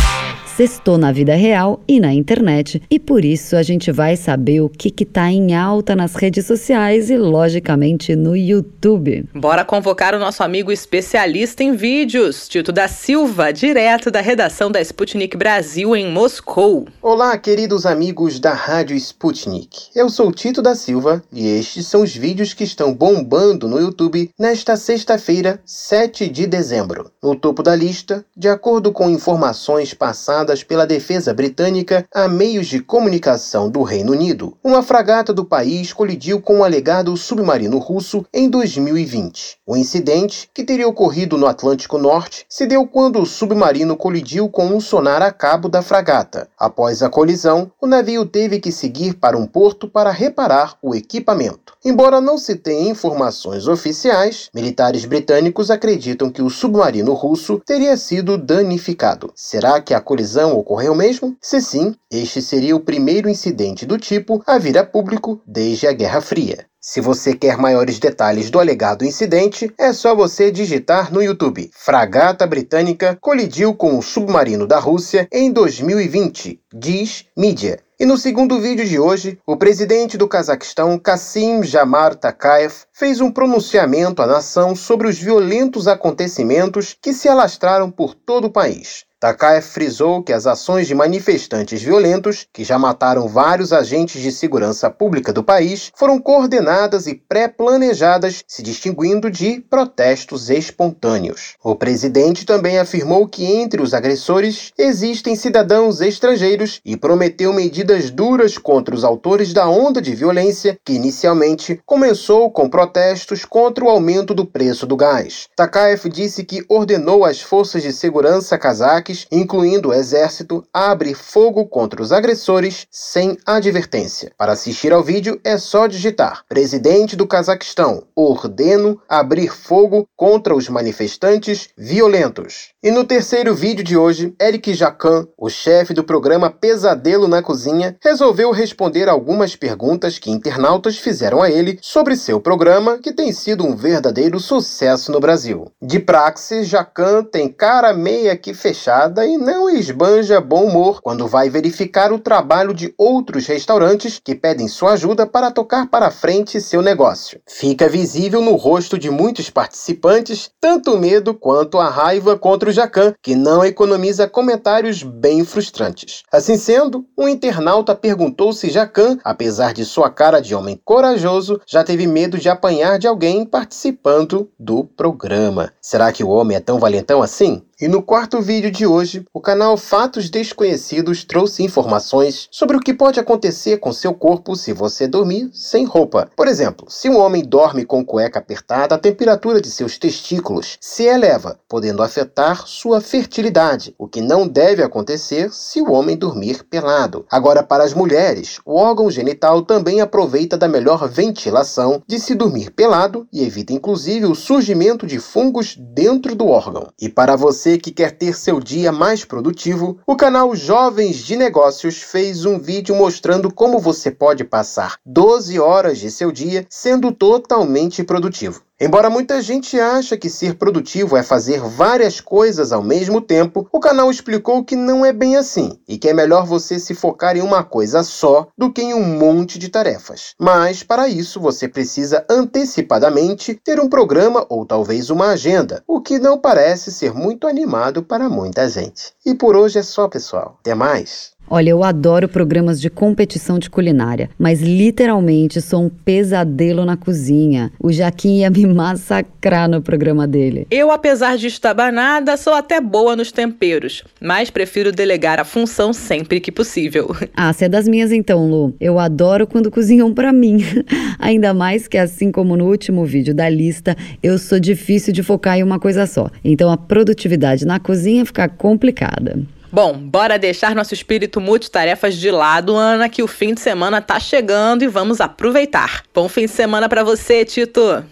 sextou 0.55 0.97
na 0.97 1.11
vida 1.11 1.33
real 1.33 1.81
e 1.87 1.99
na 1.99 2.13
internet, 2.13 2.81
e 2.89 2.99
por 2.99 3.25
isso 3.25 3.55
a 3.55 3.63
gente 3.63 3.91
vai 3.91 4.15
saber 4.15 4.61
o 4.61 4.69
que 4.69 4.93
está 5.01 5.31
em 5.31 5.55
alta 5.55 5.95
nas 5.95 6.13
redes 6.13 6.45
sociais 6.45 7.09
e, 7.09 7.17
logicamente, 7.17 8.15
no 8.15 8.35
YouTube. 8.35 9.27
Bora 9.33 9.65
convocar 9.65 10.13
o 10.13 10.19
nosso 10.19 10.43
amigo 10.43 10.71
especialista 10.71 11.63
em 11.63 11.75
vídeos, 11.75 12.47
Tito 12.47 12.71
da 12.71 12.87
Silva, 12.87 13.51
direto 13.51 14.11
da 14.11 14.21
redação 14.21 14.71
da 14.71 14.79
Sputnik 14.81 15.35
Brasil 15.35 15.95
em 15.95 16.11
Moscou. 16.11 16.87
Olá, 17.01 17.37
queridos 17.37 17.85
amigos 17.85 18.39
da 18.39 18.53
Rádio 18.53 18.95
Sputnik. 18.97 19.89
Eu 19.95 20.09
sou 20.09 20.31
Tito 20.31 20.61
da 20.61 20.75
Silva 20.75 21.23
e 21.31 21.47
estes 21.47 21.87
são 21.87 22.03
os 22.03 22.15
vídeos 22.15 22.53
que 22.53 22.63
estão 22.63 22.93
bombando 22.93 23.67
no 23.67 23.79
YouTube 23.79 24.29
nesta 24.37 24.75
sexta-feira, 24.75 25.59
7 25.65 26.29
de 26.29 26.45
dezembro. 26.45 27.09
No 27.23 27.35
topo 27.35 27.63
da 27.63 27.75
lista, 27.75 28.23
de 28.37 28.47
acordo 28.47 28.91
com 28.91 29.09
informações 29.09 29.93
passadas 29.93 30.20
pela 30.67 30.85
defesa 30.85 31.33
britânica 31.33 32.05
a 32.13 32.27
meios 32.27 32.67
de 32.67 32.79
comunicação 32.79 33.69
do 33.69 33.81
Reino 33.81 34.11
Unido. 34.11 34.55
Uma 34.63 34.83
fragata 34.83 35.33
do 35.33 35.43
país 35.43 35.91
colidiu 35.93 36.39
com 36.39 36.57
um 36.57 36.63
alegado 36.63 37.15
submarino 37.17 37.77
russo 37.79 38.25
em 38.33 38.49
2020. 38.49 39.57
O 39.65 39.75
incidente, 39.75 40.49
que 40.53 40.63
teria 40.63 40.87
ocorrido 40.87 41.37
no 41.37 41.47
Atlântico 41.47 41.97
Norte, 41.97 42.45
se 42.47 42.67
deu 42.67 42.85
quando 42.85 43.19
o 43.19 43.25
submarino 43.25 43.97
colidiu 43.97 44.47
com 44.49 44.67
um 44.67 44.79
sonar 44.79 45.21
a 45.21 45.31
cabo 45.31 45.67
da 45.67 45.81
fragata. 45.81 46.47
Após 46.57 47.01
a 47.01 47.09
colisão, 47.09 47.71
o 47.81 47.87
navio 47.87 48.25
teve 48.25 48.59
que 48.59 48.71
seguir 48.71 49.15
para 49.15 49.37
um 49.37 49.47
porto 49.47 49.87
para 49.87 50.11
reparar 50.11 50.77
o 50.81 50.93
equipamento. 50.93 51.73
Embora 51.83 52.21
não 52.21 52.37
se 52.37 52.55
tenha 52.55 52.91
informações 52.91 53.67
oficiais, 53.67 54.49
militares 54.53 55.05
britânicos 55.05 55.71
acreditam 55.71 56.29
que 56.29 56.41
o 56.41 56.49
submarino 56.49 57.13
russo 57.13 57.61
teria 57.65 57.97
sido 57.97 58.37
danificado. 58.37 59.31
Será 59.35 59.81
que 59.81 59.93
a 59.93 60.01
colisão 60.11 60.57
ocorreu 60.57 60.93
mesmo? 60.93 61.37
Se 61.41 61.61
sim, 61.61 61.95
este 62.11 62.41
seria 62.41 62.75
o 62.75 62.81
primeiro 62.81 63.29
incidente 63.29 63.85
do 63.85 63.97
tipo 63.97 64.43
a 64.45 64.57
vir 64.57 64.77
a 64.77 64.83
público 64.83 65.41
desde 65.47 65.87
a 65.87 65.93
Guerra 65.93 66.19
Fria. 66.19 66.65
Se 66.81 66.99
você 66.99 67.33
quer 67.33 67.57
maiores 67.57 67.97
detalhes 67.97 68.49
do 68.49 68.59
alegado 68.59 69.05
incidente, 69.05 69.73
é 69.77 69.93
só 69.93 70.13
você 70.13 70.51
digitar 70.51 71.13
no 71.13 71.23
YouTube: 71.23 71.71
Fragata 71.73 72.45
Britânica 72.45 73.17
colidiu 73.21 73.73
com 73.73 73.97
o 73.97 74.01
submarino 74.01 74.67
da 74.67 74.79
Rússia 74.79 75.29
em 75.31 75.49
2020, 75.49 76.59
diz 76.73 77.27
mídia. 77.37 77.79
E 77.97 78.05
no 78.05 78.17
segundo 78.17 78.59
vídeo 78.59 78.85
de 78.85 78.99
hoje, 78.99 79.39
o 79.47 79.55
presidente 79.55 80.17
do 80.17 80.27
Cazaquistão, 80.27 80.99
Kassim 80.99 81.63
Jamar 81.63 82.15
Takayev, 82.15 82.73
fez 82.91 83.21
um 83.21 83.31
pronunciamento 83.31 84.21
à 84.21 84.27
nação 84.27 84.75
sobre 84.75 85.07
os 85.07 85.17
violentos 85.17 85.87
acontecimentos 85.87 86.97
que 87.01 87.13
se 87.13 87.29
alastraram 87.29 87.89
por 87.89 88.13
todo 88.13 88.47
o 88.47 88.51
país. 88.51 89.05
Takaev 89.21 89.61
frisou 89.61 90.23
que 90.23 90.33
as 90.33 90.47
ações 90.47 90.87
de 90.87 90.95
manifestantes 90.95 91.79
violentos, 91.79 92.47
que 92.51 92.63
já 92.63 92.79
mataram 92.79 93.27
vários 93.27 93.71
agentes 93.71 94.19
de 94.19 94.31
segurança 94.31 94.89
pública 94.89 95.31
do 95.31 95.43
país, 95.43 95.91
foram 95.95 96.19
coordenadas 96.19 97.05
e 97.05 97.13
pré-planejadas, 97.13 98.43
se 98.47 98.63
distinguindo 98.63 99.29
de 99.29 99.63
protestos 99.69 100.49
espontâneos. 100.49 101.53
O 101.63 101.75
presidente 101.75 102.47
também 102.47 102.79
afirmou 102.79 103.27
que 103.27 103.45
entre 103.45 103.79
os 103.79 103.93
agressores 103.93 104.71
existem 104.75 105.35
cidadãos 105.35 106.01
estrangeiros 106.01 106.81
e 106.83 106.97
prometeu 106.97 107.53
medidas 107.53 108.09
duras 108.09 108.57
contra 108.57 108.95
os 108.95 109.03
autores 109.03 109.53
da 109.53 109.69
onda 109.69 110.01
de 110.01 110.15
violência 110.15 110.79
que 110.83 110.93
inicialmente 110.93 111.79
começou 111.85 112.49
com 112.49 112.67
protestos 112.67 113.45
contra 113.45 113.85
o 113.85 113.89
aumento 113.89 114.33
do 114.33 114.47
preço 114.47 114.87
do 114.87 114.95
gás. 114.95 115.45
Takaev 115.55 116.09
disse 116.09 116.43
que 116.43 116.65
ordenou 116.67 117.23
às 117.23 117.39
forças 117.39 117.83
de 117.83 117.93
segurança 117.93 118.57
cazaques 118.57 119.10
incluindo 119.31 119.89
o 119.89 119.93
exército, 119.93 120.63
abre 120.73 121.13
fogo 121.13 121.65
contra 121.65 122.01
os 122.01 122.11
agressores 122.11 122.87
sem 122.89 123.37
advertência. 123.45 124.31
Para 124.37 124.53
assistir 124.53 124.91
ao 124.93 125.03
vídeo 125.03 125.39
é 125.43 125.57
só 125.57 125.87
digitar: 125.87 126.43
Presidente 126.47 127.15
do 127.15 127.27
Cazaquistão, 127.27 128.03
ordeno 128.15 129.01
abrir 129.07 129.49
fogo 129.49 130.07
contra 130.15 130.55
os 130.55 130.69
manifestantes 130.69 131.69
violentos. 131.77 132.71
E 132.83 132.89
no 132.89 133.03
terceiro 133.03 133.53
vídeo 133.53 133.83
de 133.83 133.95
hoje, 133.95 134.33
Eric 134.41 134.73
Jacan, 134.73 135.27
o 135.37 135.51
chefe 135.51 135.93
do 135.93 136.03
programa 136.03 136.49
Pesadelo 136.49 137.27
na 137.27 137.43
Cozinha, 137.43 137.95
resolveu 138.01 138.49
responder 138.49 139.07
algumas 139.07 139.55
perguntas 139.55 140.17
que 140.17 140.31
internautas 140.31 140.97
fizeram 140.97 141.43
a 141.43 141.51
ele 141.51 141.77
sobre 141.79 142.15
seu 142.15 142.41
programa, 142.41 142.97
que 142.97 143.13
tem 143.13 143.31
sido 143.33 143.63
um 143.63 143.75
verdadeiro 143.75 144.39
sucesso 144.39 145.11
no 145.11 145.19
Brasil. 145.19 145.71
De 145.79 145.99
praxe, 145.99 146.63
Jacan 146.63 147.23
tem 147.23 147.49
cara 147.49 147.93
meia 147.93 148.35
que 148.35 148.51
fechada 148.51 149.27
e 149.27 149.37
não 149.37 149.69
esbanja 149.69 150.41
bom 150.41 150.65
humor 150.65 151.03
quando 151.03 151.27
vai 151.27 151.51
verificar 151.51 152.11
o 152.11 152.17
trabalho 152.17 152.73
de 152.73 152.95
outros 152.97 153.45
restaurantes 153.45 154.19
que 154.19 154.33
pedem 154.33 154.67
sua 154.67 154.93
ajuda 154.93 155.27
para 155.27 155.51
tocar 155.51 155.87
para 155.87 156.09
frente 156.09 156.59
seu 156.59 156.81
negócio. 156.81 157.39
Fica 157.47 157.87
visível 157.87 158.41
no 158.41 158.55
rosto 158.55 158.97
de 158.97 159.11
muitos 159.11 159.51
participantes 159.51 160.49
tanto 160.59 160.95
o 160.95 160.99
medo 160.99 161.35
quanto 161.35 161.77
a 161.77 161.87
raiva 161.87 162.35
contra 162.35 162.70
o 162.71 162.73
Jacan, 162.73 163.13
que 163.21 163.35
não 163.35 163.63
economiza 163.63 164.27
comentários 164.27 165.03
bem 165.03 165.43
frustrantes. 165.45 166.23
Assim 166.31 166.57
sendo, 166.57 167.05
um 167.17 167.27
internauta 167.27 167.93
perguntou 167.93 168.53
se 168.53 168.69
Jacan, 168.69 169.17
apesar 169.23 169.73
de 169.73 169.85
sua 169.85 170.09
cara 170.09 170.41
de 170.41 170.55
homem 170.55 170.79
corajoso, 170.83 171.61
já 171.67 171.83
teve 171.83 172.07
medo 172.07 172.37
de 172.37 172.49
apanhar 172.49 172.97
de 172.97 173.07
alguém 173.07 173.45
participando 173.45 174.49
do 174.57 174.83
programa. 174.83 175.71
Será 175.81 176.11
que 176.11 176.23
o 176.23 176.29
homem 176.29 176.57
é 176.57 176.61
tão 176.61 176.79
valentão 176.79 177.21
assim? 177.21 177.61
E 177.81 177.87
no 177.87 178.03
quarto 178.03 178.39
vídeo 178.39 178.69
de 178.69 178.85
hoje, 178.85 179.25
o 179.33 179.41
canal 179.41 179.75
Fatos 179.75 180.29
Desconhecidos 180.29 181.23
trouxe 181.23 181.63
informações 181.63 182.47
sobre 182.51 182.77
o 182.77 182.79
que 182.79 182.93
pode 182.93 183.19
acontecer 183.19 183.77
com 183.77 183.91
seu 183.91 184.13
corpo 184.13 184.55
se 184.55 184.71
você 184.71 185.07
dormir 185.07 185.49
sem 185.51 185.83
roupa. 185.83 186.29
Por 186.37 186.47
exemplo, 186.47 186.85
se 186.91 187.09
um 187.09 187.17
homem 187.17 187.43
dorme 187.43 187.83
com 187.83 188.05
cueca 188.05 188.37
apertada, 188.37 188.93
a 188.93 188.99
temperatura 188.99 189.59
de 189.59 189.71
seus 189.71 189.97
testículos 189.97 190.77
se 190.79 191.05
eleva, 191.05 191.59
podendo 191.67 192.03
afetar 192.03 192.67
sua 192.67 193.01
fertilidade, 193.01 193.95
o 193.97 194.07
que 194.07 194.21
não 194.21 194.47
deve 194.47 194.83
acontecer 194.83 195.51
se 195.51 195.81
o 195.81 195.91
homem 195.91 196.15
dormir 196.15 196.63
pelado. 196.63 197.25
Agora, 197.31 197.63
para 197.63 197.83
as 197.83 197.95
mulheres, 197.95 198.59
o 198.63 198.75
órgão 198.75 199.09
genital 199.09 199.63
também 199.63 200.01
aproveita 200.01 200.55
da 200.55 200.67
melhor 200.67 201.09
ventilação 201.09 202.03
de 202.05 202.19
se 202.19 202.35
dormir 202.35 202.69
pelado 202.69 203.27
e 203.33 203.43
evita 203.43 203.73
inclusive 203.73 204.27
o 204.27 204.35
surgimento 204.35 205.07
de 205.07 205.17
fungos 205.17 205.75
dentro 205.75 206.35
do 206.35 206.45
órgão. 206.45 206.87
E 207.01 207.09
para 207.09 207.35
você 207.35 207.70
você 207.71 207.77
que 207.77 207.91
quer 207.91 208.11
ter 208.11 208.35
seu 208.35 208.59
dia 208.59 208.91
mais 208.91 209.23
produtivo, 209.23 209.97
o 210.05 210.15
canal 210.15 210.53
Jovens 210.53 211.17
de 211.17 211.37
Negócios 211.37 212.01
fez 212.01 212.43
um 212.43 212.59
vídeo 212.59 212.93
mostrando 212.93 213.53
como 213.53 213.79
você 213.79 214.11
pode 214.11 214.43
passar 214.43 214.97
12 215.05 215.57
horas 215.57 215.97
de 215.97 216.11
seu 216.11 216.33
dia 216.33 216.65
sendo 216.69 217.13
totalmente 217.13 218.03
produtivo. 218.03 218.61
Embora 218.83 219.11
muita 219.11 219.43
gente 219.43 219.79
ache 219.79 220.17
que 220.17 220.27
ser 220.27 220.55
produtivo 220.55 221.15
é 221.15 221.21
fazer 221.21 221.61
várias 221.61 222.19
coisas 222.19 222.71
ao 222.71 222.81
mesmo 222.81 223.21
tempo, 223.21 223.67
o 223.71 223.79
canal 223.79 224.09
explicou 224.09 224.63
que 224.63 224.75
não 224.75 225.05
é 225.05 225.13
bem 225.13 225.35
assim 225.37 225.77
e 225.87 225.99
que 225.99 226.09
é 226.09 226.13
melhor 226.15 226.47
você 226.47 226.79
se 226.79 226.95
focar 226.95 227.37
em 227.37 227.43
uma 227.43 227.63
coisa 227.63 228.01
só 228.01 228.47
do 228.57 228.73
que 228.73 228.81
em 228.81 228.95
um 228.95 229.19
monte 229.19 229.59
de 229.59 229.69
tarefas. 229.69 230.33
Mas 230.39 230.81
para 230.81 231.07
isso 231.07 231.39
você 231.39 231.67
precisa 231.67 232.25
antecipadamente 232.27 233.53
ter 233.53 233.79
um 233.79 233.87
programa 233.87 234.47
ou 234.49 234.65
talvez 234.65 235.11
uma 235.11 235.27
agenda, 235.27 235.83
o 235.87 236.01
que 236.01 236.17
não 236.17 236.39
parece 236.39 236.91
ser 236.91 237.13
muito 237.13 237.45
animado 237.45 238.01
para 238.01 238.27
muita 238.29 238.67
gente. 238.67 239.13
E 239.23 239.35
por 239.35 239.55
hoje 239.55 239.77
é 239.77 239.83
só, 239.83 240.07
pessoal. 240.07 240.57
Até 240.59 240.73
mais! 240.73 241.33
Olha, 241.53 241.71
eu 241.71 241.83
adoro 241.83 242.29
programas 242.29 242.79
de 242.79 242.89
competição 242.89 243.59
de 243.59 243.69
culinária, 243.69 244.29
mas 244.39 244.61
literalmente 244.61 245.59
sou 245.59 245.83
um 245.83 245.89
pesadelo 245.89 246.85
na 246.85 246.95
cozinha. 246.95 247.73
O 247.77 247.91
Jaquim 247.91 248.37
ia 248.37 248.49
me 248.49 248.65
massacrar 248.73 249.69
no 249.69 249.81
programa 249.81 250.25
dele. 250.25 250.65
Eu, 250.71 250.91
apesar 250.91 251.35
de 251.35 251.47
estabanada, 251.47 252.37
sou 252.37 252.53
até 252.53 252.79
boa 252.79 253.17
nos 253.17 253.33
temperos, 253.33 254.01
mas 254.21 254.49
prefiro 254.49 254.93
delegar 254.93 255.41
a 255.41 255.43
função 255.43 255.91
sempre 255.91 256.39
que 256.39 256.53
possível. 256.53 257.13
Ah, 257.33 257.51
você 257.51 257.65
é 257.65 257.69
das 257.69 257.87
minhas 257.87 258.11
então, 258.11 258.47
Lu. 258.47 258.75
Eu 258.79 258.99
adoro 258.99 259.47
quando 259.47 259.71
cozinham 259.71 260.13
para 260.13 260.31
mim. 260.31 260.57
Ainda 261.17 261.53
mais 261.53 261.87
que, 261.87 261.97
assim 261.97 262.31
como 262.31 262.55
no 262.55 262.67
último 262.67 263.03
vídeo 263.03 263.33
da 263.33 263.49
lista, 263.49 263.97
eu 264.21 264.37
sou 264.37 264.59
difícil 264.59 265.11
de 265.11 265.23
focar 265.23 265.57
em 265.57 265.63
uma 265.63 265.79
coisa 265.79 266.05
só. 266.05 266.29
Então 266.43 266.69
a 266.69 266.77
produtividade 266.77 267.65
na 267.65 267.79
cozinha 267.79 268.25
fica 268.25 268.47
complicada. 268.47 269.39
Bom, 269.71 269.97
bora 269.97 270.37
deixar 270.37 270.75
nosso 270.75 270.93
espírito 270.93 271.39
multitarefas 271.39 272.15
de 272.15 272.29
lado, 272.29 272.75
Ana, 272.75 273.07
que 273.07 273.23
o 273.23 273.27
fim 273.27 273.53
de 273.53 273.61
semana 273.61 274.01
tá 274.01 274.19
chegando 274.19 274.83
e 274.83 274.87
vamos 274.87 275.21
aproveitar. 275.21 276.03
Bom 276.13 276.27
fim 276.27 276.45
de 276.45 276.51
semana 276.51 276.89
para 276.89 277.05
você, 277.05 277.45
Tito. 277.45 278.03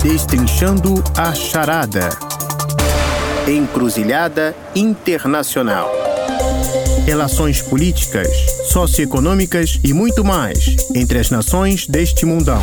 Destrinchando 0.00 1.02
a 1.16 1.34
charada. 1.34 2.10
Encruzilhada 3.48 4.54
Internacional. 4.76 5.90
Relações 7.04 7.60
políticas, 7.60 8.28
socioeconômicas 8.70 9.80
e 9.82 9.92
muito 9.92 10.22
mais 10.22 10.76
entre 10.94 11.18
as 11.18 11.30
nações 11.30 11.88
deste 11.88 12.24
mundão 12.24 12.62